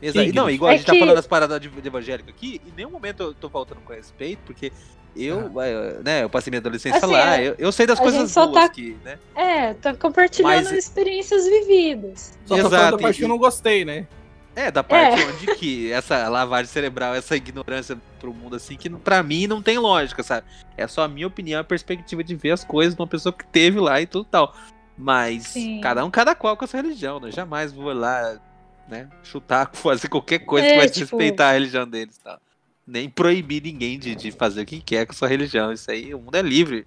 Exa- 0.00 0.24
Sim, 0.24 0.32
Não, 0.32 0.48
igual 0.48 0.70
a 0.70 0.74
É 0.74 0.78
gente 0.78 0.86
tá 0.86 0.92
que- 0.94 0.98
falando 0.98 1.14
das 1.14 1.26
paradas 1.26 1.60
de, 1.60 1.68
de 1.68 1.86
evangélico 1.86 2.30
aqui, 2.30 2.58
em 2.66 2.72
nenhum 2.74 2.90
momento 2.90 3.22
eu 3.22 3.34
tô 3.34 3.50
faltando 3.50 3.82
com 3.82 3.92
respeito, 3.92 4.38
porque 4.46 4.72
eu, 5.14 5.52
eh, 5.60 5.96
né, 6.02 6.22
eu 6.24 6.30
passei 6.30 6.50
minha 6.50 6.58
adolescência 6.58 6.96
Assim, 7.04 7.12
lá, 7.12 7.38
é, 7.38 7.48
eu, 7.48 7.54
eu 7.58 7.70
sei 7.70 7.86
das 7.86 7.98
a 8.00 8.02
coisas 8.02 8.30
só 8.30 8.46
boas 8.46 8.62
tá- 8.62 8.68
que, 8.70 8.96
né? 9.04 9.18
É, 9.36 9.74
tá 9.74 9.94
compartilhando 9.94 10.54
Mas- 10.54 10.72
experiências 10.72 11.44
vividas. 11.46 12.32
Só 12.46 12.56
tô 12.56 12.62
falando 12.62 12.72
Exato, 12.74 12.96
da 12.96 13.02
parte 13.02 13.16
e- 13.16 13.18
que 13.18 13.24
eu 13.24 13.28
não 13.28 13.36
gostei, 13.38 13.84
né? 13.84 14.06
É, 14.54 14.70
da 14.70 14.82
parte 14.84 15.22
onde 15.24 15.54
que 15.54 15.90
essa 15.90 16.28
lavagem 16.28 16.70
cerebral, 16.70 17.14
essa 17.14 17.34
ignorância 17.34 17.96
pro 18.20 18.34
mundo 18.34 18.56
assim, 18.56 18.76
que 18.76 18.90
pra 18.90 19.22
mim 19.22 19.46
não 19.46 19.62
tem 19.62 19.78
lógica, 19.78 20.22
sabe? 20.22 20.46
É 20.76 20.86
só 20.86 21.04
a 21.04 21.08
minha 21.08 21.26
opinião, 21.26 21.60
a 21.60 21.64
perspectiva 21.64 22.22
de 22.22 22.34
ver 22.36 22.50
as 22.50 22.62
coisas 22.62 22.94
de 22.94 23.00
uma 23.00 23.06
pessoa 23.06 23.32
que 23.32 23.46
teve 23.46 23.80
lá 23.80 24.00
e 24.00 24.06
tudo 24.06 24.24
tal. 24.26 24.54
Mas 24.96 25.44
Sim. 25.48 25.80
cada 25.80 26.04
um, 26.04 26.10
cada 26.10 26.34
qual 26.34 26.54
com 26.54 26.66
a 26.66 26.68
sua 26.68 26.82
religião, 26.82 27.18
né? 27.18 27.30
Jamais 27.30 27.72
vou 27.72 27.94
lá, 27.94 28.38
né, 28.86 29.08
chutar, 29.22 29.70
fazer 29.72 30.08
qualquer 30.08 30.40
coisa 30.40 30.66
É, 30.66 30.70
que 30.72 30.76
vai 30.76 30.88
tipo- 30.90 31.16
respeitar 31.16 31.48
a 31.48 31.52
religião 31.52 31.88
deles, 31.88 32.18
tá? 32.18 32.38
Nem 32.86 33.08
proibir 33.08 33.62
ninguém 33.62 33.98
de, 33.98 34.14
de 34.14 34.30
fazer 34.32 34.62
o 34.62 34.66
que 34.66 34.80
quer 34.82 35.06
com 35.06 35.12
a 35.12 35.14
sua 35.16 35.28
religião. 35.28 35.72
Isso 35.72 35.90
aí, 35.90 36.12
o 36.14 36.18
mundo 36.18 36.34
é 36.34 36.42
livre. 36.42 36.86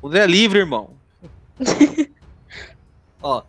O 0.00 0.06
mundo 0.06 0.16
é 0.16 0.26
livre, 0.26 0.60
irmão. 0.60 0.90
Ó, 3.22 3.42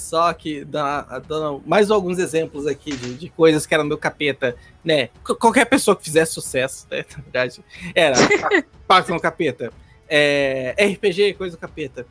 só 0.00 0.32
que 0.32 0.64
dando 0.64 1.62
mais 1.66 1.90
alguns 1.90 2.18
exemplos 2.18 2.66
aqui 2.66 2.96
de, 2.96 3.14
de 3.14 3.28
coisas 3.28 3.66
que 3.66 3.74
eram 3.74 3.88
do 3.88 3.96
capeta, 3.98 4.56
né? 4.84 5.08
Qu- 5.24 5.36
Qualquer 5.36 5.66
pessoa 5.66 5.96
que 5.96 6.04
fizesse 6.04 6.32
sucesso, 6.32 6.86
né? 6.90 7.04
Na 7.16 7.22
verdade, 7.22 7.64
era 7.94 8.16
Pacto 8.88 9.12
no 9.12 9.20
Capeta. 9.20 9.72
É, 10.08 10.74
RPG, 10.78 11.34
coisa 11.34 11.56
do 11.56 11.60
capeta. 11.60 12.04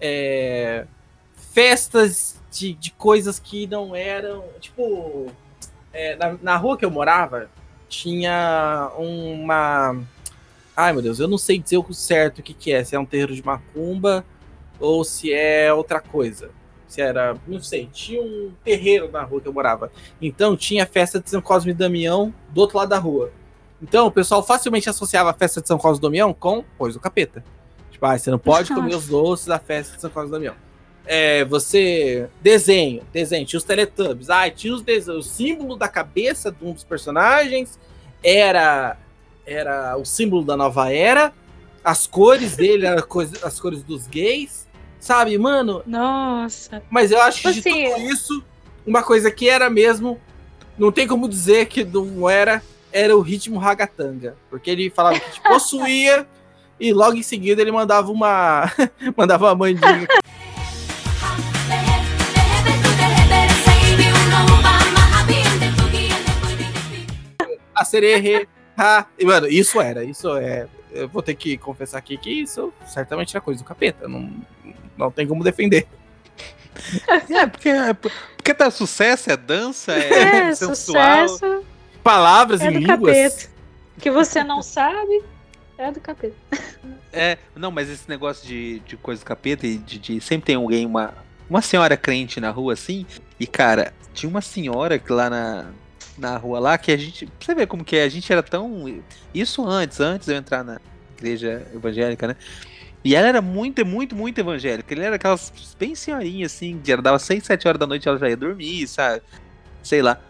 É, 0.00 0.86
festas 1.52 2.36
de, 2.50 2.72
de 2.74 2.90
coisas 2.92 3.38
que 3.38 3.66
não 3.66 3.94
eram. 3.94 4.44
Tipo, 4.60 5.30
é, 5.92 6.16
na, 6.16 6.38
na 6.42 6.56
rua 6.56 6.76
que 6.78 6.84
eu 6.84 6.90
morava, 6.90 7.50
tinha 7.88 8.90
uma. 8.96 10.02
Ai 10.74 10.92
meu 10.94 11.02
Deus, 11.02 11.20
eu 11.20 11.28
não 11.28 11.36
sei 11.36 11.58
dizer 11.58 11.76
o 11.76 11.92
certo 11.92 12.38
o 12.38 12.42
que, 12.42 12.54
que 12.54 12.72
é, 12.72 12.82
se 12.82 12.96
é 12.96 12.98
um 12.98 13.04
terreiro 13.04 13.34
de 13.34 13.44
macumba 13.44 14.24
ou 14.80 15.04
se 15.04 15.32
é 15.32 15.72
outra 15.72 16.00
coisa. 16.00 16.50
Se 16.92 17.00
era, 17.00 17.34
não 17.46 17.58
sei, 17.58 17.88
tinha 17.90 18.20
um 18.20 18.52
terreiro 18.62 19.10
na 19.10 19.22
rua 19.22 19.40
que 19.40 19.48
eu 19.48 19.52
morava. 19.52 19.90
Então 20.20 20.54
tinha 20.54 20.84
a 20.84 20.86
festa 20.86 21.18
de 21.18 21.30
São 21.30 21.40
Cosme 21.40 21.70
e 21.70 21.74
Damião 21.74 22.34
do 22.50 22.60
outro 22.60 22.76
lado 22.76 22.90
da 22.90 22.98
rua. 22.98 23.32
Então 23.80 24.06
o 24.06 24.10
pessoal 24.10 24.42
facilmente 24.42 24.90
associava 24.90 25.30
a 25.30 25.32
festa 25.32 25.62
de 25.62 25.68
São 25.68 25.78
Cosme 25.78 25.98
e 25.98 26.02
Damião 26.02 26.34
com 26.34 26.62
coisa 26.76 26.98
do 26.98 27.00
capeta. 27.00 27.42
Tipo, 27.90 28.04
ah, 28.04 28.18
você 28.18 28.30
não 28.30 28.38
pode 28.38 28.74
comer 28.74 28.94
os 28.94 29.06
doces 29.06 29.46
da 29.46 29.58
festa 29.58 29.94
de 29.94 30.02
São 30.02 30.10
Cosme 30.10 30.28
e 30.28 30.32
Damião. 30.32 30.54
É, 31.06 31.46
você. 31.46 32.28
Desenho, 32.42 33.02
desenho, 33.10 33.46
tinha 33.46 33.56
os 33.56 33.64
Teletubbies. 33.64 34.28
Ah, 34.28 34.50
tinha 34.50 34.74
os 34.74 34.82
desenhos. 34.82 35.26
O 35.26 35.28
símbolo 35.30 35.76
da 35.76 35.88
cabeça 35.88 36.52
de 36.52 36.62
um 36.62 36.74
dos 36.74 36.84
personagens 36.84 37.80
era 38.22 38.98
era 39.46 39.96
o 39.96 40.04
símbolo 40.04 40.44
da 40.44 40.58
nova 40.58 40.92
era. 40.92 41.32
As 41.82 42.06
cores 42.06 42.54
dele 42.54 42.86
eram 42.86 43.02
as 43.42 43.58
cores 43.58 43.82
dos 43.82 44.06
gays. 44.06 44.68
Sabe, 45.02 45.36
mano? 45.36 45.82
Nossa. 45.84 46.80
Mas 46.88 47.10
eu 47.10 47.20
acho 47.20 47.42
que 47.42 47.52
de 47.54 47.58
Assim, 47.58 47.90
tudo 47.90 48.00
isso, 48.02 48.44
uma 48.86 49.02
coisa 49.02 49.32
que 49.32 49.48
era 49.48 49.68
mesmo, 49.68 50.20
não 50.78 50.92
tem 50.92 51.08
como 51.08 51.28
dizer 51.28 51.66
que 51.66 51.82
não 51.82 52.30
era, 52.30 52.62
era 52.92 53.16
o 53.16 53.20
ritmo 53.20 53.58
ragatanga. 53.58 54.36
Porque 54.48 54.70
ele 54.70 54.90
falava 54.90 55.18
que 55.18 55.28
te 55.28 55.40
possuía 55.42 56.24
e 56.78 56.92
logo 56.92 57.16
em 57.16 57.22
seguida 57.24 57.60
ele 57.60 57.72
mandava 57.72 58.12
uma 58.12 58.70
mandava 59.18 59.46
uma 59.46 59.56
mandinga. 59.56 60.06
A 67.74 67.84
sererê. 67.84 68.46
Ha. 68.78 69.04
Mano, 69.24 69.48
isso 69.48 69.80
era, 69.80 70.04
isso 70.04 70.36
é. 70.36 70.68
Eu 70.94 71.08
vou 71.08 71.22
ter 71.22 71.34
que 71.34 71.56
confessar 71.58 71.98
aqui 71.98 72.16
que 72.18 72.30
isso 72.30 72.72
certamente 72.86 73.34
era 73.36 73.40
coisa 73.42 73.62
do 73.62 73.66
capeta. 73.66 74.06
Não, 74.08 74.30
não 74.96 75.10
tem 75.10 75.26
como 75.26 75.42
defender. 75.44 75.86
É, 77.30 77.46
porque, 77.46 77.68
é, 77.68 77.92
porque 77.92 78.54
tá 78.54 78.70
sucesso, 78.70 79.30
é 79.30 79.36
dança, 79.36 79.92
é, 79.92 80.48
É, 80.48 80.54
sensual. 80.54 81.28
sucesso 81.28 81.64
Palavras 82.02 82.62
é 82.62 82.68
em 82.68 82.72
do 82.72 82.78
línguas. 82.78 82.98
capeta. 83.16 83.52
Que 84.00 84.10
você 84.10 84.42
não 84.42 84.62
sabe, 84.62 85.22
é 85.78 85.90
do 85.92 86.00
capeta. 86.00 86.34
É, 87.14 87.36
não, 87.54 87.70
mas 87.70 87.90
esse 87.90 88.08
negócio 88.08 88.48
de, 88.48 88.78
de 88.80 88.96
coisa 88.96 89.20
do 89.22 89.26
capeta 89.26 89.66
e 89.66 89.76
de, 89.76 89.98
de- 89.98 90.20
sempre 90.22 90.46
tem 90.46 90.54
alguém, 90.56 90.86
uma, 90.86 91.12
uma 91.48 91.60
senhora 91.60 91.94
crente 91.94 92.40
na 92.40 92.48
rua 92.48 92.72
assim, 92.72 93.04
e 93.38 93.46
cara, 93.46 93.92
tinha 94.14 94.30
uma 94.30 94.40
senhora 94.40 94.98
que 94.98 95.12
lá 95.12 95.28
na, 95.28 95.66
na 96.22 96.36
rua 96.36 96.60
lá 96.60 96.78
que 96.78 96.92
a 96.92 96.96
gente, 96.96 97.26
pra 97.26 97.34
você 97.40 97.54
ver 97.54 97.66
como 97.66 97.84
que 97.84 97.96
é, 97.96 98.04
a 98.04 98.08
gente 98.08 98.32
era 98.32 98.42
tão, 98.42 99.02
isso 99.34 99.66
antes, 99.66 100.00
antes 100.00 100.26
de 100.26 100.32
eu 100.32 100.38
entrar 100.38 100.62
na 100.62 100.80
igreja 101.18 101.66
evangélica, 101.74 102.28
né? 102.28 102.36
E 103.04 103.16
ela 103.16 103.26
era 103.26 103.42
muito, 103.42 103.84
muito, 103.84 104.14
muito 104.14 104.38
evangélica. 104.38 104.94
Ele 104.94 105.02
era 105.02 105.16
aquelas 105.16 105.52
bem 105.76 105.96
senhorinha 105.96 106.46
assim, 106.46 106.80
ela 106.86 107.02
dava 107.02 107.18
6, 107.18 107.44
7 107.44 107.66
horas 107.66 107.80
da 107.80 107.86
noite 107.86 108.08
ela 108.08 108.16
já 108.16 108.28
ia 108.28 108.36
dormir, 108.36 108.86
sabe? 108.86 109.22
Sei 109.82 110.00
lá. 110.00 110.20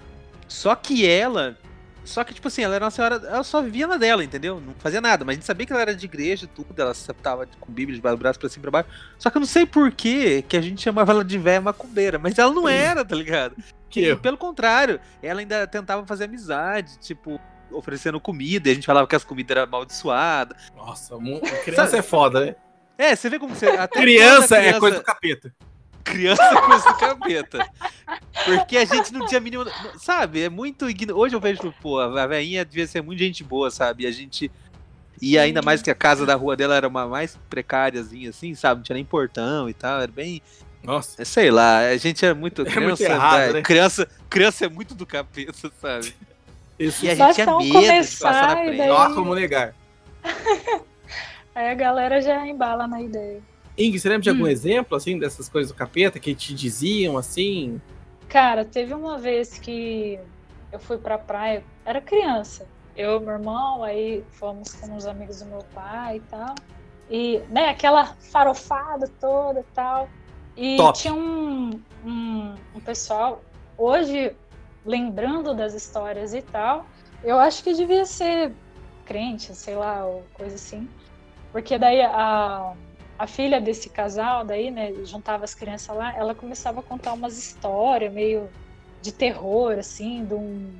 Só 0.48 0.74
que 0.74 1.06
ela 1.06 1.58
só 2.04 2.24
que, 2.24 2.34
tipo 2.34 2.48
assim, 2.48 2.62
ela 2.62 2.74
era 2.74 2.84
uma 2.84 2.90
senhora. 2.90 3.16
Ela 3.16 3.44
só 3.44 3.62
vivia 3.62 3.86
na 3.86 3.96
dela, 3.96 4.24
entendeu? 4.24 4.60
Não 4.60 4.74
fazia 4.78 5.00
nada. 5.00 5.24
Mas 5.24 5.34
a 5.34 5.36
gente 5.36 5.46
sabia 5.46 5.66
que 5.66 5.72
ela 5.72 5.82
era 5.82 5.94
de 5.94 6.04
igreja 6.04 6.44
e 6.44 6.48
tudo. 6.48 6.68
Ela 6.80 6.92
se 6.94 7.12
tava 7.14 7.46
com 7.60 7.72
Bíblia 7.72 7.96
de 7.96 8.16
braço 8.16 8.38
pra 8.38 8.48
cima 8.48 8.60
e 8.60 8.62
pra 8.62 8.70
baixo. 8.70 8.88
Só 9.18 9.30
que 9.30 9.36
eu 9.36 9.40
não 9.40 9.46
sei 9.46 9.64
por 9.66 9.90
que 9.92 10.44
a 10.56 10.60
gente 10.60 10.82
chamava 10.82 11.12
ela 11.12 11.24
de 11.24 11.38
véia 11.38 11.60
macumbeira. 11.60 12.18
Mas 12.18 12.38
ela 12.38 12.52
não 12.52 12.68
era, 12.68 13.04
tá 13.04 13.14
ligado? 13.14 13.56
Que 13.88 14.00
E, 14.00 14.04
eu. 14.06 14.18
pelo 14.18 14.36
contrário, 14.36 15.00
ela 15.22 15.40
ainda 15.40 15.66
tentava 15.66 16.04
fazer 16.06 16.24
amizade, 16.24 16.98
tipo, 16.98 17.40
oferecendo 17.70 18.20
comida. 18.20 18.68
E 18.68 18.72
a 18.72 18.74
gente 18.74 18.86
falava 18.86 19.06
que 19.06 19.16
as 19.16 19.24
comidas 19.24 19.56
eram 19.56 19.64
amaldiçoadas. 19.64 20.56
Nossa, 20.76 21.16
criança 21.64 21.96
é 21.96 22.02
foda, 22.02 22.46
né? 22.46 22.56
É, 22.98 23.16
você 23.16 23.28
vê 23.30 23.38
como 23.38 23.54
você. 23.54 23.66
Criança 23.88 24.56
quando 24.56 24.64
a 24.64 24.66
é 24.66 24.80
coisa 24.80 24.98
do 24.98 25.04
capeta. 25.04 25.54
Criança 26.02 26.42
é 26.42 26.60
coisa 26.60 26.88
do 26.88 26.94
capeta. 26.98 27.68
Porque 28.44 28.76
a 28.76 28.84
gente 28.84 29.12
não 29.12 29.26
tinha 29.26 29.40
mínimo. 29.40 29.64
Sabe, 29.98 30.42
é 30.42 30.48
muito. 30.48 30.88
igno- 30.90 31.16
Hoje 31.16 31.34
eu 31.36 31.40
vejo, 31.40 31.72
pô, 31.80 31.98
a 31.98 32.26
velhinha 32.26 32.64
devia 32.64 32.86
ser 32.86 33.02
muito 33.02 33.18
gente 33.18 33.42
boa, 33.44 33.70
sabe? 33.70 34.04
E 34.04 34.06
a 34.06 34.10
gente. 34.10 34.50
E 35.20 35.38
ainda 35.38 35.62
mais 35.62 35.80
que 35.80 35.90
a 35.90 35.94
casa 35.94 36.26
da 36.26 36.34
rua 36.34 36.56
dela 36.56 36.74
era 36.74 36.88
uma 36.88 37.06
mais 37.06 37.38
precáriazinha, 37.48 38.30
assim, 38.30 38.54
sabe? 38.54 38.78
Não 38.78 38.82
tinha 38.82 38.94
nem 38.94 39.04
portão 39.04 39.68
e 39.68 39.74
tal. 39.74 40.00
Era 40.00 40.10
bem. 40.10 40.42
Nossa. 40.82 41.24
Sei 41.24 41.50
lá, 41.50 41.78
a 41.78 41.96
gente 41.96 42.26
é 42.26 42.34
muito. 42.34 42.62
É 42.62 42.64
Criança, 42.64 42.80
muito 42.88 43.02
errado, 43.02 43.36
vai, 43.38 43.52
né? 43.52 43.62
criança, 43.62 44.08
criança 44.28 44.66
é 44.66 44.68
muito 44.68 44.94
do 44.96 45.06
capeta, 45.06 45.70
sabe? 45.80 46.12
Isso 46.78 47.04
E 47.04 47.10
a 47.10 47.14
gente 47.14 47.34
tinha 47.34 47.48
um 47.54 47.58
medo 47.58 47.66
de 47.68 47.72
começar 47.86 48.28
passar 48.32 48.48
na 48.48 48.56
frente. 48.62 48.78
daí- 48.78 48.88
não 48.88 48.96
há 48.98 49.14
como 49.14 49.34
negar. 49.34 49.74
Aí 51.54 51.68
a 51.70 51.74
galera 51.74 52.20
já 52.20 52.44
embala 52.46 52.88
na 52.88 53.00
ideia. 53.00 53.40
Ing, 53.76 53.98
você 53.98 54.08
lembra 54.08 54.22
de 54.22 54.30
algum 54.30 54.44
Hum. 54.44 54.48
exemplo, 54.48 54.96
assim, 54.96 55.18
dessas 55.18 55.48
coisas 55.48 55.72
do 55.72 55.76
capeta 55.76 56.18
que 56.18 56.34
te 56.34 56.54
diziam, 56.54 57.16
assim? 57.16 57.80
Cara, 58.28 58.64
teve 58.64 58.92
uma 58.94 59.18
vez 59.18 59.58
que 59.58 60.18
eu 60.70 60.78
fui 60.78 60.98
pra 60.98 61.18
praia, 61.18 61.62
era 61.84 62.00
criança. 62.00 62.66
Eu 62.96 63.16
e 63.20 63.24
meu 63.24 63.34
irmão, 63.34 63.82
aí 63.82 64.22
fomos 64.32 64.74
com 64.74 64.94
uns 64.94 65.06
amigos 65.06 65.40
do 65.40 65.46
meu 65.46 65.64
pai 65.74 66.16
e 66.18 66.20
tal. 66.20 66.54
E, 67.10 67.38
né, 67.48 67.68
aquela 67.70 68.06
farofada 68.30 69.08
toda 69.20 69.60
e 69.60 69.64
tal. 69.74 70.08
E 70.56 70.76
Top. 70.76 70.98
tinha 70.98 71.14
um, 71.14 71.70
um, 72.04 72.54
um 72.74 72.80
pessoal, 72.80 73.42
hoje, 73.76 74.32
lembrando 74.84 75.54
das 75.54 75.72
histórias 75.74 76.34
e 76.34 76.42
tal, 76.42 76.86
eu 77.24 77.38
acho 77.38 77.62
que 77.64 77.72
devia 77.72 78.04
ser 78.04 78.52
crente, 79.06 79.54
sei 79.54 79.74
lá, 79.76 80.04
ou 80.04 80.24
coisa 80.34 80.54
assim. 80.54 80.88
Porque 81.50 81.78
daí 81.78 82.00
a, 82.02 82.74
a 83.22 83.26
filha 83.26 83.60
desse 83.60 83.88
casal, 83.88 84.44
daí, 84.44 84.70
né, 84.70 84.92
juntava 85.04 85.44
as 85.44 85.54
crianças 85.54 85.96
lá, 85.96 86.12
ela 86.16 86.34
começava 86.34 86.80
a 86.80 86.82
contar 86.82 87.12
umas 87.12 87.38
histórias 87.38 88.12
meio 88.12 88.48
de 89.00 89.12
terror, 89.12 89.78
assim, 89.78 90.24
de 90.24 90.34
um, 90.34 90.70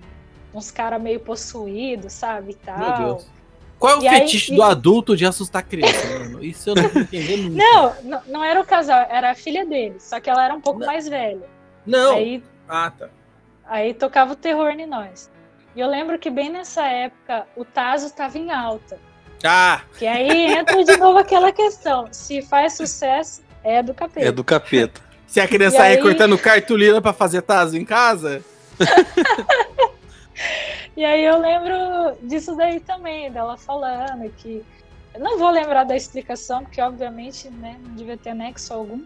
uns 0.53 0.71
caras 0.71 1.01
meio 1.01 1.21
possuídos, 1.21 2.13
sabe, 2.13 2.53
e 2.53 2.55
tal. 2.55 2.79
Meu 2.79 2.97
Deus. 2.97 3.27
Qual 3.79 3.93
é 3.95 3.97
o 3.99 4.03
E 4.03 4.09
aí- 4.09 4.19
fetiche 4.21 4.53
e- 4.53 4.57
do 4.57 4.63
adulto 4.63 5.17
de 5.17 5.25
assustar 5.25 5.63
criança, 5.63 6.19
mano? 6.19 6.43
Isso 6.45 6.71
eu 6.71 6.75
não 6.75 6.89
tô 6.89 6.99
entendendo 6.99 7.45
nunca. 7.51 7.63
Não, 7.65 7.95
não, 8.03 8.23
não 8.27 8.45
era 8.45 8.61
o 8.61 8.65
casal, 8.67 9.07
era 9.09 9.31
a 9.31 9.35
filha 9.35 9.65
dele, 9.65 10.01
só 10.01 10.19
que 10.21 10.29
ela 10.29 10.45
era 10.45 10.55
um 10.55 10.61
pouco 10.61 10.81
Não. 10.81 10.87
mais 10.87 11.09
velha. 11.09 11.49
Não. 11.87 12.15
Aí, 12.17 12.43
Ah, 12.69 12.93
tá. 12.97 13.09
aí 13.67 13.95
tocava 13.95 14.33
o 14.33 14.37
terror 14.37 14.71
em 14.71 14.87
nós. 14.87 15.31
E 15.77 15.81
eu 15.81 15.89
lembro 15.89 16.19
que 16.19 16.29
bem 16.29 16.51
nessa 16.51 16.87
época 16.87 17.47
o 17.57 17.65
Tazo 17.65 18.07
estava 18.07 18.37
em 18.37 18.51
alta. 18.51 18.99
Ah, 19.45 19.83
Que 19.99 20.07
aí 20.07 20.53
entra 20.53 20.85
de 20.85 20.97
novo 20.97 21.19
aquela 21.19 21.53
questão: 21.53 22.09
se 22.13 22.43
faz 22.43 22.77
sucesso, 22.77 23.43
é 23.65 23.83
do 23.83 23.93
capeta. 23.95 24.27
É 24.29 24.33
do 24.33 24.45
capeta. 24.45 25.01
se 25.27 25.41
a 25.41 25.49
criança 25.49 25.77
E 25.79 25.81
aí 25.81 25.97
aí- 25.97 26.03
cortando 26.03 26.39
cartolina 26.39 27.01
pra 27.01 27.13
fazer 27.13 27.43
taso 27.43 27.77
em 27.77 27.85
casa, 27.85 28.43
E 30.97 31.05
aí 31.05 31.25
eu 31.25 31.39
lembro 31.39 32.19
disso 32.23 32.55
daí 32.57 32.81
também, 32.81 33.31
dela 33.31 33.57
falando 33.57 34.29
que. 34.37 34.63
Eu 35.15 35.21
não 35.21 35.39
vou 35.39 35.51
lembrar 35.51 35.85
da 35.85 35.95
explicação, 35.95 36.63
porque 36.63 36.81
obviamente 36.81 37.49
né, 37.51 37.79
não 37.83 37.95
devia 37.95 38.17
ter 38.17 38.35
nexo 38.35 38.73
algum. 38.73 39.03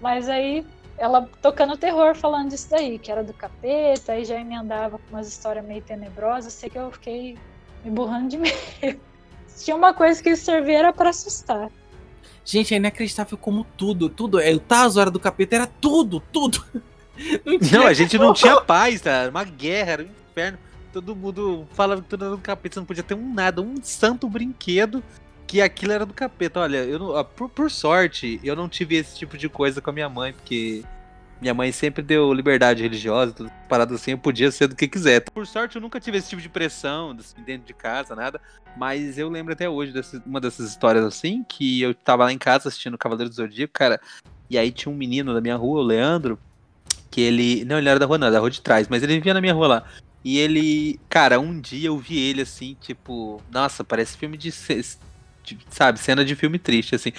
Mas 0.00 0.28
aí 0.28 0.64
ela 0.96 1.28
tocando 1.42 1.76
terror 1.76 2.14
falando 2.14 2.50
disso 2.50 2.68
daí, 2.70 2.98
que 2.98 3.10
era 3.10 3.24
do 3.24 3.32
capeta, 3.32 4.12
aí 4.12 4.24
já 4.24 4.38
emendava 4.40 4.98
com 4.98 5.14
umas 5.16 5.26
histórias 5.28 5.64
meio 5.64 5.82
tenebrosas, 5.82 6.52
sei 6.52 6.70
que 6.70 6.78
eu 6.78 6.90
fiquei 6.92 7.36
me 7.84 7.90
burrando 7.90 8.28
de 8.28 8.38
medo. 8.38 9.00
Tinha 9.64 9.76
uma 9.76 9.92
coisa 9.92 10.22
que 10.22 10.34
servia 10.36 10.78
era 10.78 10.92
pra 10.92 11.10
assustar. 11.10 11.70
gente, 12.44 12.74
é 12.74 12.76
inacreditável 12.78 13.36
como 13.36 13.64
tudo, 13.76 14.08
tudo. 14.08 14.40
É, 14.40 14.52
o 14.52 14.58
taso 14.58 15.00
era 15.00 15.10
do 15.10 15.20
capeta, 15.20 15.56
era 15.56 15.66
tudo, 15.66 16.20
tudo. 16.32 16.64
Não, 17.44 17.58
tinha 17.58 17.80
Não, 17.80 17.86
a 17.86 17.92
gente 17.92 18.16
não 18.16 18.32
tinha 18.32 18.58
paz, 18.62 19.02
tá? 19.02 19.10
Era 19.10 19.30
uma 19.30 19.44
guerra, 19.44 19.92
era 19.92 20.02
um 20.04 20.06
inferno. 20.06 20.58
Todo 20.90 21.14
mundo 21.14 21.68
falava 21.74 22.00
que 22.00 22.08
tudo 22.08 22.24
era 22.24 22.34
do 22.34 22.40
capeta, 22.40 22.74
você 22.74 22.80
não 22.80 22.86
podia 22.86 23.02
ter 23.02 23.12
um 23.12 23.34
nada, 23.34 23.60
um 23.60 23.74
santo 23.82 24.26
brinquedo 24.26 25.04
que 25.46 25.60
aquilo 25.60 25.92
era 25.92 26.06
do 26.06 26.14
capeta. 26.14 26.60
Olha, 26.60 26.78
eu 26.78 26.98
não, 26.98 27.08
ó, 27.10 27.22
por, 27.22 27.50
por 27.50 27.70
sorte, 27.70 28.40
eu 28.42 28.56
não 28.56 28.70
tive 28.70 28.96
esse 28.96 29.16
tipo 29.18 29.36
de 29.36 29.50
coisa 29.50 29.82
com 29.82 29.90
a 29.90 29.92
minha 29.92 30.08
mãe, 30.08 30.32
porque 30.32 30.82
Minha 31.40 31.54
mãe 31.54 31.72
sempre 31.72 32.02
deu 32.02 32.32
liberdade 32.32 32.82
religiosa, 32.82 33.32
tudo 33.32 33.50
parado 33.68 33.94
assim, 33.94 34.12
eu 34.12 34.18
podia 34.18 34.50
ser 34.50 34.66
do 34.66 34.76
que 34.76 34.86
quiser. 34.86 35.20
Por 35.20 35.46
sorte, 35.46 35.76
eu 35.76 35.82
nunca 35.82 35.98
tive 35.98 36.18
esse 36.18 36.28
tipo 36.28 36.42
de 36.42 36.48
pressão 36.48 37.16
assim, 37.18 37.42
dentro 37.42 37.66
de 37.66 37.74
casa, 37.74 38.14
nada. 38.14 38.40
Mas 38.76 39.18
eu 39.18 39.28
lembro 39.28 39.52
até 39.52 39.68
hoje 39.68 39.92
dessa, 39.92 40.22
uma 40.26 40.40
dessas 40.40 40.68
histórias 40.68 41.04
assim, 41.04 41.42
que 41.44 41.80
eu 41.80 41.94
tava 41.94 42.24
lá 42.24 42.32
em 42.32 42.38
casa 42.38 42.68
assistindo 42.68 42.98
Cavaleiro 42.98 43.30
do 43.30 43.36
Zodíaco, 43.36 43.72
cara, 43.72 44.00
e 44.50 44.58
aí 44.58 44.70
tinha 44.70 44.92
um 44.92 44.96
menino 44.96 45.32
da 45.32 45.40
minha 45.40 45.56
rua, 45.56 45.80
o 45.80 45.84
Leandro, 45.84 46.38
que 47.10 47.20
ele. 47.20 47.64
Não, 47.64 47.78
ele 47.78 47.88
era 47.88 47.98
da 47.98 48.06
rua, 48.06 48.18
não, 48.18 48.26
era 48.26 48.34
da 48.34 48.40
rua 48.40 48.50
de 48.50 48.60
trás, 48.60 48.88
mas 48.88 49.02
ele 49.02 49.14
vivia 49.14 49.34
na 49.34 49.40
minha 49.40 49.54
rua 49.54 49.66
lá. 49.66 49.84
E 50.24 50.38
ele. 50.38 51.00
Cara, 51.08 51.40
um 51.40 51.60
dia 51.60 51.88
eu 51.88 51.98
vi 51.98 52.18
ele 52.18 52.42
assim, 52.42 52.76
tipo. 52.80 53.42
Nossa, 53.50 53.82
parece 53.82 54.16
filme 54.16 54.36
de. 54.36 54.52
Sabe, 55.70 55.98
cena 55.98 56.24
de 56.24 56.34
filme 56.34 56.58
triste, 56.58 56.94
assim. 56.94 57.12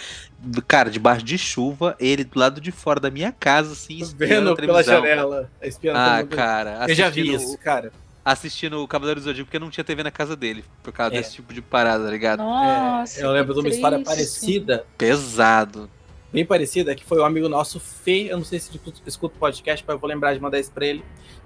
Cara, 0.67 0.89
debaixo 0.89 1.23
de 1.23 1.37
chuva, 1.37 1.95
ele 1.99 2.23
do 2.23 2.39
lado 2.39 2.59
de 2.59 2.71
fora 2.71 2.99
da 2.99 3.11
minha 3.11 3.31
casa, 3.31 3.73
assim, 3.73 4.01
Vendo 4.15 4.55
pela 4.55 4.83
janela. 4.83 5.49
Espiando 5.61 5.99
ah, 5.99 6.23
cara. 6.23 6.85
Eu 6.87 6.95
já 6.95 7.09
vi 7.09 7.33
isso, 7.33 7.57
cara. 7.57 7.91
Assistindo 8.23 8.83
o 8.83 8.87
Cavaleiro 8.87 9.19
do 9.19 9.23
Zodíaco 9.23 9.47
porque 9.47 9.57
não 9.57 9.71
tinha 9.71 9.83
TV 9.83 10.03
na 10.03 10.11
casa 10.11 10.35
dele, 10.35 10.63
por 10.83 10.93
causa 10.93 11.15
é. 11.15 11.17
desse 11.17 11.33
tipo 11.33 11.51
de 11.53 11.61
parada, 11.61 12.05
tá 12.05 12.11
ligado? 12.11 12.39
Nossa, 12.39 13.19
é, 13.19 13.23
eu 13.23 13.31
lembro 13.31 13.53
de 13.53 13.59
uma 13.61 13.69
história 13.69 13.99
parecida. 13.99 14.85
Pesado 14.95 15.89
bem 16.31 16.45
parecida, 16.45 16.95
que 16.95 17.03
foi 17.03 17.19
um 17.19 17.25
amigo 17.25 17.49
nosso, 17.49 17.79
Fê, 17.79 18.27
eu 18.29 18.37
não 18.37 18.45
sei 18.45 18.59
se 18.59 18.71
escuta 19.05 19.35
o 19.35 19.39
podcast, 19.39 19.83
mas 19.85 19.93
eu 19.93 19.99
vou 19.99 20.09
lembrar 20.09 20.33
de 20.33 20.39
mandar 20.39 20.59
isso 20.59 20.71
pra 20.71 20.85
ele, 20.85 21.03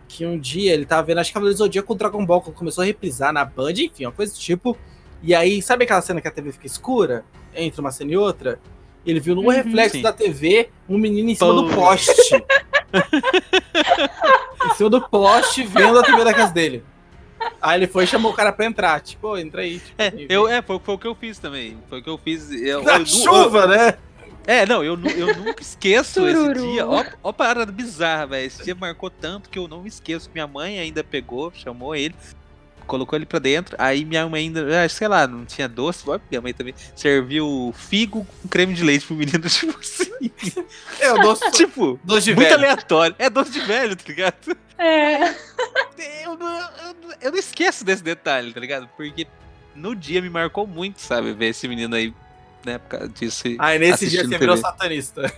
que 0.07 0.25
um 0.25 0.37
dia 0.37 0.73
ele 0.73 0.85
tava 0.85 1.03
vendo, 1.03 1.19
acho 1.19 1.29
que 1.29 1.33
Cavaleiros 1.33 1.57
do 1.57 1.65
Zodíaco 1.65 1.87
com 1.87 1.93
o 1.93 1.97
Dragon 1.97 2.25
Ball, 2.25 2.41
quando 2.41 2.55
começou 2.55 2.83
a 2.83 2.85
reprisar 2.85 3.33
na 3.33 3.43
Band, 3.43 3.71
enfim, 3.71 4.05
uma 4.05 4.11
coisa 4.11 4.33
do 4.33 4.39
tipo, 4.39 4.77
e 5.23 5.33
aí, 5.33 5.61
sabe 5.61 5.83
aquela 5.85 6.01
cena 6.01 6.21
que 6.21 6.27
a 6.27 6.31
TV 6.31 6.51
fica 6.51 6.67
escura, 6.67 7.25
entre 7.55 7.81
uma 7.81 7.91
cena 7.91 8.11
e 8.11 8.17
outra? 8.17 8.59
Ele 9.05 9.19
viu 9.19 9.35
no 9.35 9.41
uhum, 9.41 9.49
reflexo 9.49 9.97
sim. 9.97 10.01
da 10.01 10.11
TV 10.11 10.69
um 10.89 10.97
menino 10.97 11.29
em 11.29 11.35
cima 11.35 11.53
Pô. 11.53 11.61
do 11.61 11.75
poste. 11.75 12.11
em 14.65 14.73
cima 14.75 14.89
do 14.89 15.01
poste, 15.01 15.63
vendo 15.63 15.99
a 15.99 16.03
TV 16.03 16.23
da 16.23 16.33
casa 16.33 16.51
dele. 16.51 16.83
Aí 17.61 17.79
ele 17.79 17.87
foi 17.87 18.05
e 18.05 18.07
chamou 18.07 18.31
o 18.31 18.35
cara 18.35 18.51
pra 18.51 18.65
entrar. 18.65 18.99
Tipo, 19.01 19.37
entra 19.37 19.61
aí. 19.61 19.79
Tipo, 19.79 20.01
é, 20.01 20.13
eu, 20.27 20.47
é 20.47 20.61
foi, 20.61 20.79
foi, 20.79 20.95
o 20.95 20.97
que 20.97 21.07
eu 21.07 21.13
fiz 21.13 21.37
também. 21.37 21.77
Foi 21.87 21.99
o 21.99 22.03
que 22.03 22.09
eu 22.09 22.17
fiz. 22.17 22.51
Eu, 22.51 22.81
Na 22.83 22.97
eu, 22.97 23.05
chuva, 23.05 23.59
eu, 23.59 23.67
né? 23.67 23.97
É, 24.47 24.65
não, 24.65 24.83
eu, 24.83 24.97
eu 25.17 25.35
nunca 25.37 25.61
esqueço 25.61 26.27
esse 26.27 26.53
dia. 26.53 26.87
Ó, 26.87 27.03
ó 27.23 27.31
parada 27.31 27.71
bizarra, 27.71 28.27
velho. 28.27 28.45
Esse 28.45 28.63
dia 28.63 28.75
marcou 28.75 29.09
tanto 29.09 29.49
que 29.49 29.57
eu 29.57 29.67
não 29.67 29.85
esqueço. 29.85 30.29
Minha 30.33 30.47
mãe 30.47 30.79
ainda 30.79 31.03
pegou, 31.03 31.51
chamou 31.53 31.95
ele, 31.95 32.15
colocou 32.85 33.17
ele 33.17 33.25
pra 33.25 33.39
dentro. 33.39 33.75
Aí 33.79 34.05
minha 34.05 34.27
mãe 34.27 34.43
ainda, 34.43 34.83
ah, 34.83 34.87
sei 34.89 35.07
lá, 35.07 35.27
não 35.27 35.45
tinha 35.45 35.67
doce. 35.67 36.05
Minha 36.29 36.41
mãe 36.41 36.53
também 36.53 36.73
serviu 36.95 37.73
figo 37.77 38.25
com 38.41 38.47
creme 38.47 38.73
de 38.73 38.83
leite 38.83 39.05
pro 39.05 39.15
menino, 39.15 39.43
tipo 39.49 39.77
assim. 39.79 40.11
É, 40.99 41.11
o 41.11 41.17
doce. 41.19 41.49
tipo, 41.51 41.99
doce 42.03 42.25
de 42.25 42.35
muito 42.35 42.49
velho. 42.49 42.59
aleatório. 42.59 43.15
É 43.19 43.29
doce 43.29 43.51
de 43.51 43.61
velho, 43.61 43.95
tá 43.95 44.03
ligado? 44.07 44.57
É. 44.77 45.35
Eu 46.23 46.37
não, 46.37 46.59
eu, 46.59 46.95
eu 47.21 47.31
não 47.31 47.37
esqueço 47.37 47.83
desse 47.83 48.03
detalhe, 48.03 48.53
tá 48.53 48.59
ligado? 48.59 48.89
Porque 48.95 49.27
no 49.75 49.95
dia 49.95 50.21
me 50.21 50.29
marcou 50.29 50.67
muito, 50.67 51.01
sabe? 51.01 51.33
Ver 51.33 51.47
esse 51.47 51.67
menino 51.67 51.95
aí 51.95 52.13
né? 52.65 52.79
Por 52.79 52.89
causa 52.89 53.09
disso. 53.09 53.43
Aí 53.59 53.79
nesse 53.79 54.09
dia 54.09 54.21
você 54.21 54.29
TV. 54.29 54.39
virou 54.39 54.57
satanista. 54.57 55.31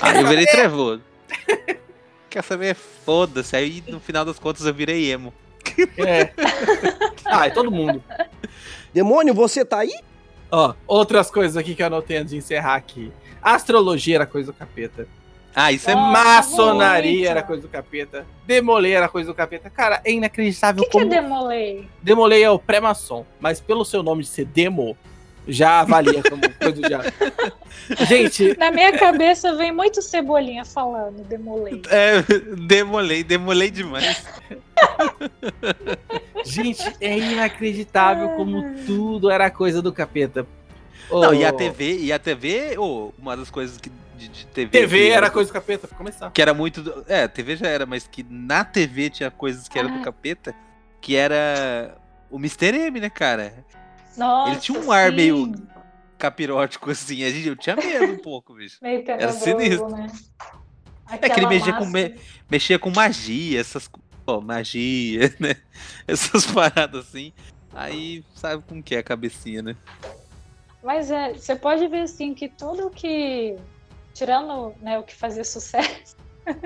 Aí 0.00 0.22
eu 0.22 0.26
virei 0.26 0.46
trevoso. 0.48 1.02
Quer 2.30 2.42
saber? 2.42 2.74
Foda-se. 2.74 3.54
Aí 3.54 3.84
no 3.86 4.00
final 4.00 4.24
das 4.24 4.38
contas 4.38 4.66
eu 4.66 4.74
virei 4.74 5.12
emo. 5.12 5.32
É. 5.98 6.30
Ah, 7.26 7.46
é 7.46 7.50
todo 7.50 7.70
mundo. 7.70 8.02
Demônio, 8.92 9.32
você 9.34 9.64
tá 9.64 9.78
aí? 9.78 9.94
Ó, 10.52 10.74
outras 10.86 11.30
coisas 11.30 11.56
aqui 11.56 11.74
que 11.74 11.82
eu 11.82 11.86
anotei 11.86 12.18
antes 12.18 12.30
de 12.30 12.36
encerrar 12.36 12.74
aqui. 12.74 13.10
Astrologia 13.42 14.16
era 14.16 14.26
coisa 14.26 14.52
do 14.52 14.56
capeta. 14.58 15.08
Ah, 15.54 15.72
isso 15.72 15.88
é 15.88 15.94
Maçonaria 15.94 17.12
muito. 17.12 17.28
era 17.30 17.42
coisa 17.42 17.62
do 17.62 17.68
capeta. 17.68 18.26
Demolei 18.46 18.92
era 18.92 19.08
coisa 19.08 19.30
do 19.30 19.34
capeta. 19.34 19.70
Cara, 19.70 20.00
é 20.04 20.12
inacreditável 20.12 20.84
que 20.84 20.90
como. 20.90 21.06
O 21.06 21.08
que 21.08 21.14
é 21.16 21.20
demolei? 21.22 21.88
Demolei 22.02 22.42
é 22.42 22.50
o 22.50 22.58
pré-maçom. 22.58 23.24
Mas 23.40 23.60
pelo 23.60 23.84
seu 23.84 24.02
nome 24.02 24.22
de 24.22 24.28
ser 24.28 24.44
demo, 24.44 24.96
já 25.46 25.80
avalia 25.80 26.22
como 26.22 26.42
coisa 26.58 26.72
do 26.72 26.82
diabo. 26.82 27.04
Gente. 28.08 28.56
Na 28.58 28.70
minha 28.70 28.96
cabeça 28.98 29.54
vem 29.56 29.72
muito 29.72 30.00
cebolinha 30.00 30.64
falando, 30.64 31.22
demolei. 31.24 31.82
É, 31.88 32.22
demolei, 32.66 33.22
demolei 33.22 33.70
demais. 33.70 34.24
Gente, 36.44 36.84
é 37.00 37.18
inacreditável 37.18 38.30
como 38.30 38.62
tudo 38.86 39.30
era 39.30 39.50
coisa 39.50 39.80
do 39.82 39.92
capeta. 39.92 40.46
Não, 41.10 41.30
oh. 41.30 41.34
e 41.34 41.44
a 41.44 41.52
TV, 41.52 41.98
e 41.98 42.12
a 42.12 42.18
TV, 42.18 42.76
oh, 42.78 43.12
uma 43.18 43.36
das 43.36 43.50
coisas 43.50 43.78
que 43.78 43.90
de, 44.16 44.28
de 44.28 44.46
TV. 44.46 44.70
TV 44.70 45.08
era, 45.08 45.16
era 45.16 45.30
coisa 45.30 45.50
do 45.50 45.52
capeta, 45.52 45.88
pra 45.88 45.96
começar. 45.96 46.30
Que 46.30 46.40
era 46.40 46.54
muito. 46.54 46.82
Do, 46.82 47.04
é, 47.08 47.28
TV 47.28 47.56
já 47.56 47.68
era, 47.68 47.84
mas 47.84 48.06
que 48.06 48.24
na 48.28 48.64
TV 48.64 49.10
tinha 49.10 49.30
coisas 49.30 49.68
que 49.68 49.78
ah. 49.78 49.82
era 49.82 49.90
do 49.90 50.00
capeta, 50.02 50.54
que 51.00 51.16
era 51.16 51.96
o 52.30 52.36
Mr. 52.36 52.76
M, 52.86 53.00
né, 53.00 53.10
cara? 53.10 53.64
Nossa, 54.16 54.52
ele 54.52 54.60
tinha 54.60 54.78
um 54.80 54.92
ar 54.92 55.12
meio 55.12 55.52
capirótico, 56.18 56.90
assim. 56.90 57.24
A 57.24 57.30
gente, 57.30 57.48
eu 57.48 57.56
tinha 57.56 57.76
medo 57.76 58.12
um 58.12 58.18
pouco, 58.18 58.54
bicho. 58.54 58.78
Meio 58.82 59.04
Era 59.06 59.32
sinistro. 59.32 59.88
Né? 59.88 60.06
é 61.10 61.28
que 61.28 61.38
ele 61.38 61.46
mexia 61.46 61.72
com, 61.74 61.86
me, 61.86 62.18
mexia 62.50 62.78
com 62.78 62.90
magia, 62.90 63.60
essas 63.60 63.90
oh, 64.26 64.40
magia, 64.40 65.34
né? 65.38 65.56
Essas 66.06 66.46
paradas 66.46 67.06
assim. 67.06 67.32
Aí 67.72 68.24
sabe 68.34 68.62
como 68.66 68.82
que 68.82 68.94
é 68.94 68.98
a 68.98 69.02
cabecinha, 69.02 69.62
né? 69.62 69.76
Mas 70.82 71.10
é, 71.10 71.32
você 71.32 71.56
pode 71.56 71.86
ver 71.88 72.02
assim 72.02 72.34
que 72.34 72.48
tudo 72.48 72.90
que. 72.90 73.56
Tirando 74.12 74.74
né, 74.80 74.98
o 74.98 75.02
que 75.02 75.14
fazia 75.14 75.42
sucesso. 75.42 76.16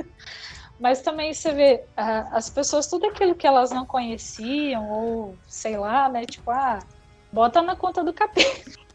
mas 0.78 1.00
também 1.00 1.32
você 1.32 1.52
vê 1.52 1.84
as 1.96 2.50
pessoas, 2.50 2.86
tudo 2.86 3.06
aquilo 3.06 3.34
que 3.34 3.46
elas 3.46 3.70
não 3.70 3.86
conheciam, 3.86 4.88
ou 4.90 5.38
sei 5.46 5.76
lá, 5.78 6.08
né? 6.08 6.26
Tipo, 6.26 6.50
ah, 6.50 6.78
bota 7.32 7.62
na 7.62 7.76
conta 7.76 8.02
do 8.02 8.12
capeta. 8.12 8.70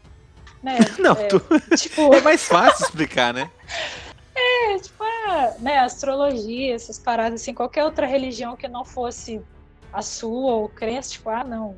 Né? 0.62 0.78
Não, 0.98 1.12
é, 1.12 1.26
tu... 1.26 1.38
tipo... 1.76 2.08
é 2.16 2.22
mais 2.22 2.42
fácil 2.42 2.86
explicar, 2.86 3.34
né? 3.34 3.50
É, 4.34 4.78
tipo, 4.78 5.04
a, 5.04 5.54
né, 5.58 5.78
astrologia, 5.80 6.74
essas 6.74 6.98
paradas, 6.98 7.42
assim, 7.42 7.52
qualquer 7.52 7.84
outra 7.84 8.06
religião 8.06 8.56
que 8.56 8.66
não 8.66 8.82
fosse 8.82 9.42
a 9.92 10.00
sua 10.00 10.54
ou 10.54 10.68
crença, 10.70 11.10
tipo, 11.10 11.28
ah, 11.28 11.44
não, 11.44 11.76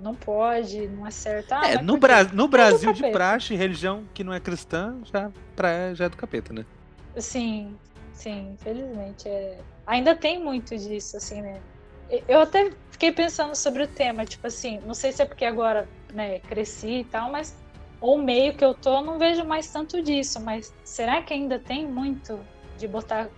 não 0.00 0.14
pode, 0.14 0.86
não 0.88 1.06
é 1.06 1.10
certo. 1.10 1.52
Ah, 1.52 1.70
é, 1.70 1.80
no, 1.80 1.96
Bra 1.96 2.24
no 2.24 2.48
Brasil, 2.48 2.92
de 2.92 3.10
praxe, 3.10 3.54
religião 3.54 4.04
que 4.12 4.24
não 4.24 4.34
é 4.34 4.40
cristã, 4.40 4.96
já, 5.04 5.30
pra, 5.54 5.94
já 5.94 6.06
é 6.06 6.08
do 6.08 6.16
capeta, 6.16 6.52
né? 6.52 6.66
Sim, 7.16 7.76
sim, 8.12 8.52
infelizmente. 8.52 9.28
É... 9.28 9.58
Ainda 9.86 10.14
tem 10.14 10.42
muito 10.42 10.76
disso, 10.76 11.16
assim, 11.16 11.40
né? 11.40 11.60
Eu 12.28 12.40
até 12.40 12.70
fiquei 12.90 13.10
pensando 13.10 13.54
sobre 13.54 13.82
o 13.82 13.88
tema, 13.88 14.24
tipo 14.24 14.46
assim, 14.46 14.80
não 14.86 14.94
sei 14.94 15.12
se 15.12 15.22
é 15.22 15.24
porque 15.24 15.44
agora, 15.44 15.88
né, 16.12 16.38
cresci 16.40 17.00
e 17.00 17.04
tal, 17.04 17.30
mas 17.30 17.56
ou 18.00 18.18
meio 18.18 18.54
que 18.54 18.64
eu 18.64 18.74
tô, 18.74 19.00
não 19.00 19.18
vejo 19.18 19.44
mais 19.44 19.66
tanto 19.68 20.02
disso, 20.02 20.40
mas 20.40 20.72
será 20.84 21.22
que 21.22 21.32
ainda 21.32 21.58
tem 21.58 21.86
muito 21.86 22.38
de 22.78 22.86
botar 22.86 23.28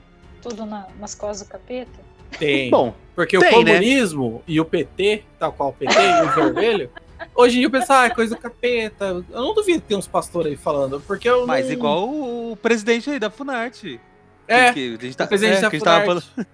tudo 0.43 0.67
na, 0.67 0.89
nas 0.99 1.15
costas 1.15 1.47
do 1.47 1.51
capeta? 1.51 2.01
Tem. 2.39 2.69
Bom, 2.71 2.93
porque 3.15 3.39
tem, 3.39 3.61
o 3.61 3.63
né? 3.63 3.75
comunismo 3.75 4.33
né? 4.35 4.41
e 4.49 4.61
o 4.61 4.65
PT, 4.65 5.25
tal 5.39 5.53
qual 5.53 5.69
o 5.71 5.73
PT 5.73 5.95
e 5.95 6.23
o 6.23 6.33
vermelho, 6.53 6.91
hoje 7.35 7.57
em 7.57 7.59
dia 7.61 7.67
eu 7.67 7.71
penso, 7.71 7.93
ah, 7.93 8.07
é 8.07 8.11
coisa 8.11 8.35
do 8.35 8.41
capeta. 8.41 9.05
Eu 9.05 9.25
não 9.31 9.55
duvido 9.55 9.81
que 9.81 9.89
tem 9.89 9.97
uns 9.97 10.09
pastores 10.09 10.51
aí 10.51 10.57
falando, 10.57 11.01
porque 11.01 11.29
eu 11.29 11.47
Mas 11.47 11.67
não... 11.67 11.73
igual 11.73 12.09
o 12.09 12.59
presidente 12.61 13.09
aí 13.09 13.19
da 13.19 13.31
Funarte. 13.31 14.01
É, 14.49 14.73
tá, 15.17 15.25
o 15.25 15.29
presidente 15.29 15.59
é, 15.59 15.61
da 15.61 15.71
Funarte. 15.71 16.47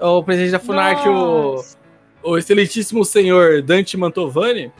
O 0.00 0.22
presidente 0.22 0.52
da 0.52 0.60
Funarte, 0.60 1.08
o 1.08 1.62
o 2.22 2.36
excelentíssimo 2.36 3.04
senhor 3.04 3.62
Dante 3.62 3.96
Mantovani 3.96 4.72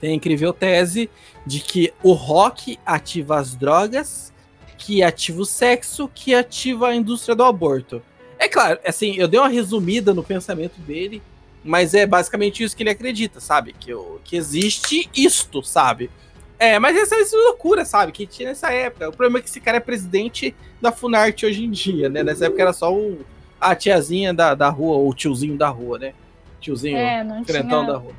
tem 0.00 0.12
a 0.12 0.14
incrível 0.14 0.52
tese 0.52 1.10
de 1.46 1.60
que 1.60 1.92
o 2.02 2.12
rock 2.12 2.78
ativa 2.86 3.38
as 3.38 3.54
drogas, 3.54 4.32
que 4.78 5.02
ativa 5.02 5.42
o 5.42 5.44
sexo, 5.44 6.10
que 6.14 6.34
ativa 6.34 6.88
a 6.88 6.96
indústria 6.96 7.34
do 7.34 7.44
aborto. 7.44 8.02
É 8.38 8.48
claro, 8.48 8.78
assim, 8.84 9.14
eu 9.16 9.28
dei 9.28 9.38
uma 9.38 9.48
resumida 9.48 10.14
no 10.14 10.24
pensamento 10.24 10.80
dele, 10.80 11.22
mas 11.62 11.92
é 11.92 12.06
basicamente 12.06 12.64
isso 12.64 12.74
que 12.74 12.82
ele 12.82 12.90
acredita, 12.90 13.40
sabe? 13.40 13.74
Que, 13.78 13.92
que 14.24 14.36
existe 14.36 15.10
isto, 15.14 15.62
sabe? 15.62 16.10
É, 16.58 16.78
mas 16.78 16.96
essa 16.96 17.14
é 17.14 17.36
loucura, 17.44 17.84
sabe? 17.84 18.12
Que 18.12 18.26
tinha 18.26 18.48
nessa 18.48 18.72
época. 18.72 19.10
O 19.10 19.12
problema 19.12 19.38
é 19.38 19.42
que 19.42 19.48
esse 19.48 19.60
cara 19.60 19.76
é 19.76 19.80
presidente 19.80 20.54
da 20.80 20.90
Funarte 20.90 21.44
hoje 21.44 21.64
em 21.64 21.70
dia, 21.70 22.08
né? 22.08 22.22
Nessa 22.22 22.46
época 22.46 22.62
era 22.62 22.72
só 22.72 22.92
o, 22.92 23.20
a 23.60 23.74
tiazinha 23.74 24.32
da, 24.32 24.54
da 24.54 24.68
rua, 24.68 24.96
ou 24.96 25.10
o 25.10 25.14
tiozinho 25.14 25.56
da 25.56 25.68
rua, 25.68 25.98
né? 25.98 26.14
tiozinho 26.60 26.96
é, 26.96 27.24
crentão 27.46 27.86
da 27.86 27.96
rua. 27.96 28.12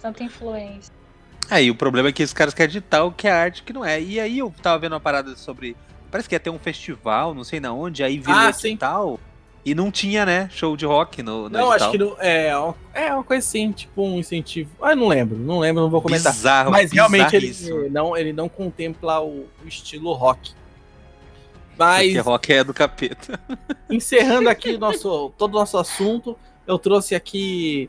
Tanta 0.00 0.22
influência. 0.22 0.92
É, 1.50 1.62
e 1.62 1.70
o 1.70 1.74
problema 1.74 2.10
é 2.10 2.12
que 2.12 2.22
esses 2.22 2.34
caras 2.34 2.52
querem 2.52 2.76
editar 2.76 3.04
o 3.04 3.10
que 3.10 3.26
é 3.26 3.32
arte 3.32 3.62
que 3.62 3.72
não 3.72 3.84
é. 3.84 4.00
E 4.00 4.20
aí 4.20 4.38
eu 4.38 4.52
tava 4.62 4.78
vendo 4.78 4.92
uma 4.92 5.00
parada 5.00 5.34
sobre. 5.34 5.74
Parece 6.10 6.28
que 6.28 6.34
ia 6.34 6.40
ter 6.40 6.50
um 6.50 6.58
festival, 6.58 7.34
não 7.34 7.44
sei 7.44 7.58
na 7.58 7.72
onde, 7.72 8.02
aí 8.02 8.18
virou 8.18 8.34
ah, 8.34 8.50
tal. 8.78 9.20
E 9.64 9.74
não 9.74 9.90
tinha, 9.90 10.24
né, 10.24 10.48
show 10.50 10.76
de 10.76 10.86
rock 10.86 11.22
no, 11.22 11.42
no 11.42 11.50
Não, 11.50 11.70
edital. 11.70 11.74
acho 11.74 11.90
que 11.90 11.98
não, 11.98 12.16
é, 12.20 12.48
é 12.94 13.12
uma 13.12 13.24
coisa 13.24 13.46
assim, 13.46 13.70
tipo 13.72 14.02
um 14.02 14.18
incentivo. 14.18 14.70
Ah, 14.80 14.94
não 14.94 15.08
lembro, 15.08 15.36
não 15.36 15.58
lembro, 15.58 15.82
não 15.82 15.90
vou 15.90 16.00
comentar. 16.00 16.32
Bizarro, 16.32 16.70
Mas 16.70 16.90
realmente 16.90 17.36
ele 17.36 17.90
não, 17.90 18.16
ele 18.16 18.32
não 18.32 18.48
contempla 18.48 19.20
o, 19.20 19.46
o 19.62 19.68
estilo 19.68 20.12
rock. 20.14 20.52
Mas 21.78 22.06
Porque 22.06 22.18
rock 22.18 22.52
é 22.52 22.64
do 22.64 22.74
capeta. 22.74 23.40
encerrando 23.88 24.48
aqui 24.48 24.76
nosso, 24.76 25.32
todo 25.38 25.54
o 25.54 25.58
nosso 25.58 25.78
assunto, 25.78 26.36
eu 26.66 26.78
trouxe 26.78 27.14
aqui. 27.14 27.88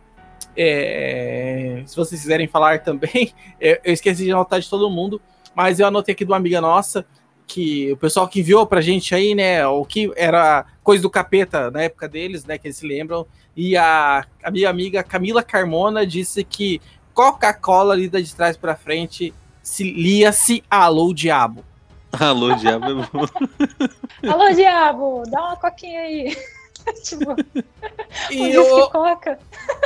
é, 0.55 1.83
se 1.85 1.95
vocês 1.95 2.21
quiserem 2.21 2.47
falar 2.47 2.83
também, 2.83 3.33
é, 3.59 3.81
eu 3.83 3.91
esqueci 3.91 4.23
de 4.23 4.31
anotar 4.31 4.59
de 4.59 4.69
todo 4.69 4.89
mundo, 4.89 5.19
mas 5.55 5.79
eu 5.79 5.87
anotei 5.87 6.13
aqui 6.13 6.23
de 6.23 6.31
uma 6.31 6.37
amiga 6.37 6.61
nossa, 6.61 7.05
que 7.47 7.91
o 7.91 7.97
pessoal 7.97 8.27
que 8.27 8.41
enviou 8.41 8.67
pra 8.67 8.79
gente 8.79 9.15
aí, 9.15 9.33
né, 9.33 9.65
o 9.65 9.83
que 9.83 10.11
era 10.15 10.65
coisa 10.83 11.01
do 11.01 11.09
capeta 11.09 11.71
na 11.71 11.81
época 11.81 12.07
deles, 12.07 12.45
né, 12.45 12.59
que 12.59 12.67
eles 12.67 12.77
se 12.77 12.85
lembram, 12.85 13.25
e 13.55 13.75
a, 13.75 14.23
a 14.43 14.51
minha 14.51 14.69
amiga 14.69 15.01
Camila 15.01 15.41
Carmona 15.41 16.05
disse 16.05 16.43
que 16.43 16.79
Coca-Cola 17.11 17.95
lida 17.95 18.21
de 18.21 18.35
trás 18.35 18.55
pra 18.55 18.75
frente, 18.75 19.33
se 19.63 19.83
lia-se 19.83 20.63
Alô 20.69 21.11
Diabo. 21.11 21.65
Alô, 22.11 22.55
diabo 22.55 22.85
é 22.85 22.93
bom. 22.93 23.25
Alô, 24.31 24.51
diabo, 24.53 25.23
dá 25.29 25.39
uma 25.47 25.55
coquinha 25.57 26.01
aí. 26.01 26.37
tipo, 27.03 27.35
E, 28.31 28.41
um 28.41 28.47
eu- 28.47 28.89
coca. 28.89 29.37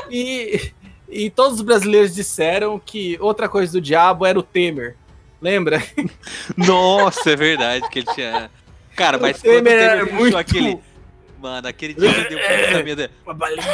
e, 0.09 0.71
e 1.09 1.29
todos 1.29 1.55
os 1.55 1.61
brasileiros 1.61 2.13
disseram 2.15 2.79
que 2.79 3.17
outra 3.19 3.49
coisa 3.49 3.73
do 3.73 3.81
diabo 3.81 4.25
era 4.25 4.39
o 4.39 4.43
Temer. 4.43 4.95
Lembra? 5.41 5.83
Nossa, 6.55 7.31
é 7.31 7.35
verdade 7.35 7.89
que 7.89 7.99
ele 7.99 8.07
tinha. 8.13 8.49
Cara, 8.95 9.17
mas 9.17 9.37
O 9.39 9.41
quando 9.41 9.57
o 9.57 9.63
Temer 9.63 9.89
Temer 9.99 10.13
muito- 10.13 10.37
aquele. 10.37 10.79
Mano, 11.41 11.67
aquele 11.67 11.93
dia 11.93 12.13
que 12.13 12.29
deu 12.29 12.39
pensamento. 12.47 13.11
Uma 13.25 13.33
balinha. 13.33 13.65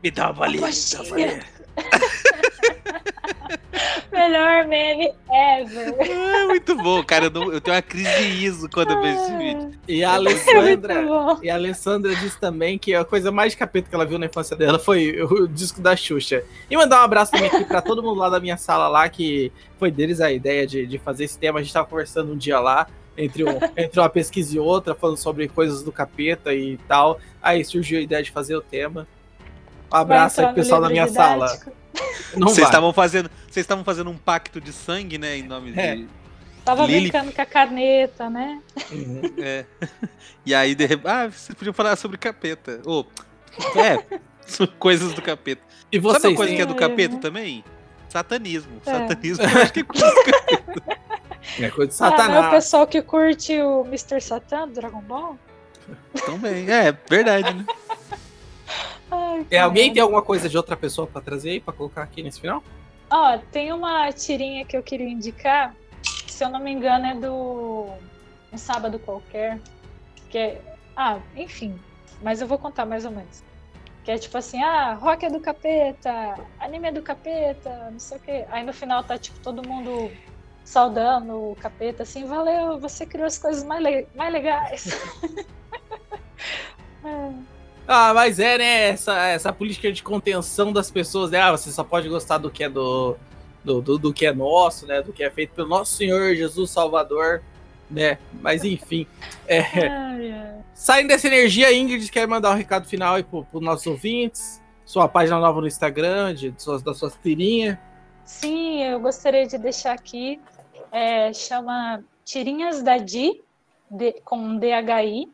Me 0.00 0.10
dá 0.12 0.26
uma 0.26 0.32
balinha. 0.34 0.66
me 0.68 0.72
dá 0.72 1.00
uma 1.02 1.10
balinha. 1.10 1.42
Melhor 4.12 4.66
meme 4.66 5.12
ever. 5.30 5.94
É 6.00 6.46
muito 6.46 6.76
bom, 6.76 7.02
cara. 7.02 7.24
Eu, 7.26 7.30
não- 7.30 7.52
eu 7.52 7.60
tenho 7.60 7.74
uma 7.76 7.82
crise 7.82 8.04
de 8.16 8.22
riso 8.28 8.68
quando 8.72 8.92
eu 8.92 9.02
vejo 9.02 9.18
esse 9.20 9.36
vídeo. 9.36 9.70
E 9.88 10.04
a 10.04 10.12
É 10.12 10.14
Alessandra. 10.14 11.02
bom. 11.02 11.38
E 11.42 11.50
a 11.50 11.54
Alessandra 11.54 12.14
disse 12.14 12.38
também 12.38 12.78
que 12.78 12.94
a 12.94 13.04
coisa 13.04 13.32
mais 13.32 13.52
de 13.52 13.58
capeta 13.58 13.88
que 13.88 13.94
ela 13.94 14.06
viu 14.06 14.18
na 14.18 14.26
infância 14.26 14.56
dela 14.56 14.78
foi 14.78 15.20
o 15.22 15.48
disco 15.48 15.80
da 15.80 15.96
Xuxa. 15.96 16.44
E 16.70 16.76
mandar 16.76 17.00
um 17.00 17.04
abraço 17.04 17.32
também 17.32 17.48
aqui 17.48 17.64
pra 17.64 17.82
todo 17.82 18.02
mundo 18.02 18.18
lá 18.20 18.28
da 18.28 18.38
minha 18.38 18.56
sala 18.56 18.86
lá, 18.88 19.08
que 19.08 19.50
foi 19.78 19.90
deles 19.90 20.20
a 20.20 20.30
ideia 20.32 20.64
de, 20.66 20.86
de 20.86 20.98
fazer 20.98 21.24
esse 21.24 21.38
tema. 21.38 21.58
A 21.58 21.62
gente 21.62 21.72
tava 21.72 21.86
conversando 21.88 22.32
um 22.32 22.36
dia 22.36 22.60
lá, 22.60 22.86
entre, 23.18 23.42
um- 23.44 23.58
entre 23.76 23.98
uma 23.98 24.08
pesquisa 24.08 24.54
e 24.54 24.60
outra, 24.60 24.94
falando 24.94 25.16
sobre 25.16 25.48
coisas 25.48 25.82
do 25.82 25.90
capeta 25.90 26.54
e 26.54 26.76
tal. 26.88 27.18
Aí 27.42 27.64
surgiu 27.64 27.98
a 27.98 28.02
ideia 28.02 28.22
de 28.22 28.30
fazer 28.30 28.54
o 28.54 28.60
tema. 28.62 29.08
Um 29.94 30.00
abraço 30.00 30.40
aí 30.40 30.46
Vai 30.46 30.54
pro 30.54 30.62
entrar 30.62 30.64
pessoal 30.64 30.80
da 30.80 30.88
minha 30.90 31.08
sala. 31.08 31.46
didático. 31.46 31.72
Não 32.36 32.48
Vocês 32.48 32.66
estavam 32.66 32.92
fazendo. 32.92 33.30
Vocês 33.48 33.62
estavam 33.64 33.84
fazendo 33.84 34.10
um 34.10 34.16
pacto 34.18 34.60
de 34.60 34.72
sangue, 34.72 35.16
né? 35.18 35.36
Em 35.36 35.42
nome 35.44 35.72
É. 35.76 35.96
de. 35.96 36.08
Tava 36.64 36.86
Lili. 36.86 37.10
brincando 37.10 37.30
com 37.32 37.42
a 37.42 37.46
caneta, 37.46 38.28
né? 38.30 38.60
Uhum. 38.90 39.20
É. 39.38 39.64
E 40.46 40.54
aí, 40.54 40.74
de 40.74 40.86
repente. 40.86 41.08
Ah, 41.08 41.26
vocês 41.28 41.54
podiam 41.56 41.72
falar 41.74 41.94
sobre 41.96 42.16
capeta. 42.16 42.80
Ô, 42.84 43.04
é. 43.76 44.18
coisas 44.78 45.12
do 45.14 45.22
capeta. 45.22 45.62
E 45.92 46.00
Sabe 46.00 46.28
uma 46.28 46.36
coisa 46.36 46.54
que 46.56 46.62
é 46.62 46.66
do 46.66 46.74
capeta 46.74 47.16
também? 47.18 47.62
Satanismo. 48.08 48.80
É. 48.86 48.90
Satanismo 48.92 49.44
eu 49.44 49.62
acho 49.62 49.72
que 49.72 49.80
é 49.80 49.84
coisa 49.84 50.10
do 50.10 50.24
capeta. 50.24 50.82
É 51.60 51.70
coisa 51.70 51.92
de 51.92 52.02
Ah, 52.02 52.10
não 52.10 52.10
é 52.10 52.14
o 52.14 52.16
satanás. 52.18 52.50
pessoal 52.50 52.86
que 52.86 53.02
curte 53.02 53.60
o 53.60 53.84
Mr. 53.84 54.20
Satan 54.20 54.68
do 54.68 54.74
Dragon 54.74 55.02
Ball? 55.02 55.38
também. 56.24 56.68
É, 56.70 56.96
verdade, 57.08 57.52
né? 57.54 57.64
Ai, 59.10 59.46
É, 59.50 59.58
alguém 59.58 59.92
tem 59.92 60.02
alguma 60.02 60.22
coisa 60.22 60.48
de 60.48 60.56
outra 60.56 60.76
pessoa 60.76 61.06
pra 61.06 61.20
trazer 61.20 61.50
aí, 61.50 61.60
pra 61.60 61.72
colocar 61.72 62.02
aqui 62.02 62.22
nesse 62.22 62.40
final? 62.40 62.62
Ó, 63.10 63.38
tem 63.52 63.72
uma 63.72 64.10
tirinha 64.12 64.64
que 64.64 64.76
eu 64.76 64.82
queria 64.82 65.08
indicar, 65.08 65.74
que, 66.02 66.32
se 66.32 66.42
eu 66.44 66.48
não 66.48 66.58
me 66.60 66.70
engano 66.72 67.06
é 67.06 67.14
do 67.14 67.88
Um 68.52 68.56
Sábado 68.58 68.98
Qualquer, 68.98 69.60
que 70.30 70.38
é... 70.38 70.60
Ah, 70.96 71.18
enfim, 71.36 71.78
mas 72.22 72.40
eu 72.40 72.46
vou 72.46 72.58
contar 72.58 72.86
mais 72.86 73.04
ou 73.04 73.10
menos. 73.10 73.42
Que 74.04 74.10
é 74.10 74.18
tipo 74.18 74.36
assim, 74.36 74.62
ah, 74.62 74.94
rock 74.94 75.24
é 75.24 75.30
do 75.30 75.40
capeta, 75.40 76.34
anime 76.60 76.88
é 76.88 76.92
do 76.92 77.02
capeta, 77.02 77.88
não 77.90 77.98
sei 77.98 78.16
o 78.18 78.20
quê. 78.20 78.44
Aí 78.50 78.62
no 78.64 78.72
final 78.72 79.02
tá 79.02 79.16
tipo 79.18 79.38
todo 79.40 79.66
mundo 79.66 80.10
saudando 80.64 81.52
o 81.52 81.56
capeta, 81.56 82.02
assim, 82.02 82.24
valeu, 82.24 82.78
você 82.80 83.06
criou 83.06 83.26
as 83.26 83.38
coisas 83.38 83.62
mais, 83.64 83.82
le- 83.82 84.08
mais 84.14 84.32
legais. 84.32 84.84
É. 87.06 87.53
Ah, 87.86 88.12
mas 88.14 88.38
é, 88.38 88.56
né? 88.58 88.88
Essa, 88.90 89.26
essa 89.26 89.52
política 89.52 89.92
de 89.92 90.02
contenção 90.02 90.72
das 90.72 90.90
pessoas, 90.90 91.30
né? 91.30 91.40
Ah, 91.40 91.50
você 91.52 91.70
só 91.70 91.84
pode 91.84 92.08
gostar 92.08 92.38
do 92.38 92.50
que 92.50 92.64
é 92.64 92.68
do, 92.68 93.16
do, 93.62 93.80
do, 93.82 93.98
do 93.98 94.12
que 94.14 94.24
é 94.26 94.32
nosso, 94.32 94.86
né? 94.86 95.02
Do 95.02 95.12
que 95.12 95.22
é 95.22 95.30
feito 95.30 95.52
pelo 95.54 95.68
nosso 95.68 95.94
Senhor 95.94 96.34
Jesus 96.34 96.70
Salvador, 96.70 97.42
né? 97.90 98.18
Mas 98.40 98.64
enfim. 98.64 99.06
É, 99.46 99.60
Ai, 99.86 100.32
ai. 100.32 100.54
saindo 100.72 101.08
dessa 101.08 101.26
energia, 101.26 101.68
a 101.68 101.72
Ingrid 101.74 102.10
quer 102.10 102.26
mandar 102.26 102.52
um 102.52 102.56
recado 102.56 102.86
final 102.86 103.16
aí 103.16 103.22
pro, 103.22 103.44
pros 103.44 103.62
nossos 103.62 103.86
ouvintes. 103.86 104.62
Sua 104.86 105.06
página 105.08 105.38
nova 105.38 105.60
no 105.60 105.66
Instagram, 105.66 106.34
de, 106.34 106.50
de 106.50 106.62
suas, 106.62 106.82
das 106.82 106.96
suas 106.98 107.14
tirinhas. 107.22 107.76
Sim, 108.24 108.82
eu 108.82 108.98
gostaria 109.00 109.46
de 109.46 109.58
deixar 109.58 109.92
aqui, 109.92 110.40
é, 110.90 111.32
chama 111.34 112.02
Tirinhas 112.24 112.82
da 112.82 112.96
Di, 112.96 113.42
de- 113.90 114.20
com 114.24 114.58
DHI. 114.58 115.28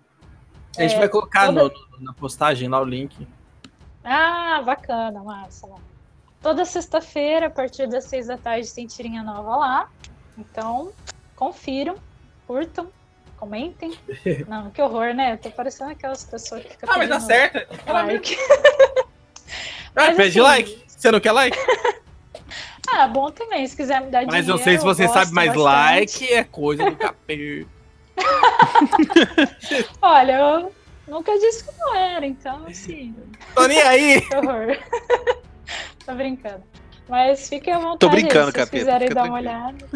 A 0.78 0.82
gente 0.82 0.94
É, 0.94 0.98
vai 0.98 1.08
colocar 1.08 1.46
toda- 1.46 1.64
no- 1.64 2.00
na 2.00 2.12
postagem 2.12 2.68
lá 2.68 2.80
o 2.80 2.84
link. 2.84 3.26
Ah, 4.04 4.62
bacana, 4.64 5.22
massa. 5.22 5.68
Toda 6.40 6.64
sexta-feira, 6.64 7.46
a 7.46 7.50
partir 7.50 7.86
das 7.86 8.04
seis 8.04 8.26
da 8.28 8.38
tarde, 8.38 8.72
tem 8.72 8.86
tirinha 8.86 9.22
nova 9.22 9.56
lá. 9.56 9.88
Então, 10.38 10.90
confiram, 11.36 11.96
curtam, 12.46 12.88
comentem. 13.36 13.92
Não, 14.48 14.70
que 14.70 14.80
horror, 14.80 15.12
né? 15.14 15.34
Eu 15.34 15.38
tô 15.38 15.50
parecendo 15.50 15.90
aquelas 15.90 16.24
pessoas 16.24 16.62
que 16.62 16.70
ficam 16.70 16.88
Ah, 16.90 16.96
mas 16.98 17.08
dá 17.08 17.20
certo. 17.20 17.66
like. 17.86 18.36
Ah, 19.96 20.06
Mas, 20.06 20.16
pede 20.16 20.28
assim, 20.38 20.40
like. 20.40 20.84
Você 20.86 21.10
não 21.10 21.18
quer 21.20 21.32
like? 21.32 21.58
Ah, 22.92 23.06
bom 23.06 23.30
também, 23.30 23.64
se 23.68 23.76
quiser 23.76 24.00
me 24.00 24.10
dar 24.10 24.24
dinheiro. 24.24 24.32
Mas 24.36 24.46
não 24.46 24.56
sei 24.58 24.76
se 24.78 24.82
você 24.84 25.06
sabe, 25.06 25.30
mas 25.32 25.48
bastante. 25.52 26.20
like 26.24 26.32
é 26.32 26.42
coisa 26.44 26.90
do 26.90 26.96
capeta. 26.96 27.68
Olha, 30.02 30.32
eu 30.32 30.72
nunca 31.06 31.38
disse 31.38 31.64
que 31.64 31.78
não 31.78 31.94
era, 31.94 32.26
então, 32.26 32.66
assim, 32.66 33.14
Tô 33.54 33.66
nem 33.66 33.80
aí. 33.82 34.20
que 34.26 34.36
horror. 34.36 34.78
Tô 36.04 36.14
brincando. 36.14 36.62
Mas 37.08 37.48
fiquem 37.48 37.72
à 37.72 37.78
vontade. 37.78 37.98
Tô 37.98 38.08
brincando, 38.08 38.46
aí, 38.46 38.52
se 38.52 38.52
capeta, 38.52 38.78
quiserem 38.78 39.08
dar 39.08 39.24
uma 39.24 39.34
olhada. 39.34 39.86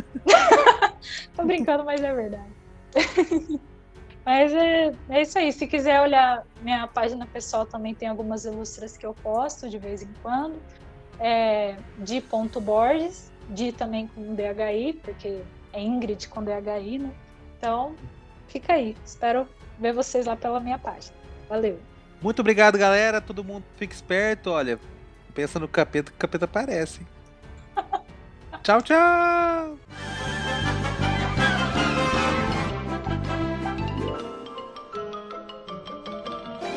Tô 1.37 1.45
brincando, 1.45 1.85
mas 1.85 2.03
é 2.03 2.13
verdade. 2.13 3.61
mas 4.25 4.53
é, 4.53 4.93
é 5.11 5.23
isso 5.23 5.39
aí. 5.39 5.53
Se 5.53 5.67
quiser 5.67 6.01
olhar 6.01 6.45
minha 6.61 6.89
página 6.89 7.25
pessoal, 7.27 7.65
também 7.67 7.95
tem 7.95 8.09
algumas 8.09 8.45
ilustras 8.45 8.97
que 8.97 9.07
eu 9.07 9.15
posto 9.15 9.69
de 9.69 9.79
vez 9.79 10.03
em 10.03 10.11
quando. 10.23 10.61
É 11.21 11.77
de 11.99 12.21
ponto 12.21 12.61
Borges, 12.61 13.31
de 13.51 13.71
também 13.71 14.09
com 14.09 14.35
DHI, 14.35 14.95
porque 14.95 15.41
é 15.73 15.81
Ingrid 15.81 16.29
com 16.29 16.43
DHI, 16.43 16.99
né? 16.99 17.11
Então, 17.65 17.97
fica 18.47 18.75
aí. 18.75 18.95
Espero 19.07 19.49
ver 19.81 19.95
vocês 19.95 20.27
lá 20.27 20.37
pela 20.37 20.61
minha 20.61 20.79
página. 20.79 21.15
Valeu. 21.49 21.81
Muito 22.21 22.41
obrigado, 22.41 22.77
galera. 22.77 23.23
Todo 23.23 23.43
mundo 23.43 23.65
fica 23.79 23.95
esperto. 23.95 24.51
Olha, 24.51 24.79
pensa 25.35 25.59
no 25.59 25.67
capeta 25.67 26.11
que 26.11 26.17
o 26.17 26.21
capeta 26.21 26.45
aparece. 26.45 27.01
tchau, 28.63 28.83
tchau. 28.83 29.79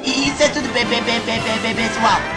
Isso 0.06 0.42
é 0.42 0.50
tudo 0.54 0.72
bem, 0.72 0.86
bem, 0.86 1.04
bem, 1.04 1.20
bem, 1.20 1.42
bem, 1.42 1.60
bem, 1.62 1.76
pessoal. 1.76 2.37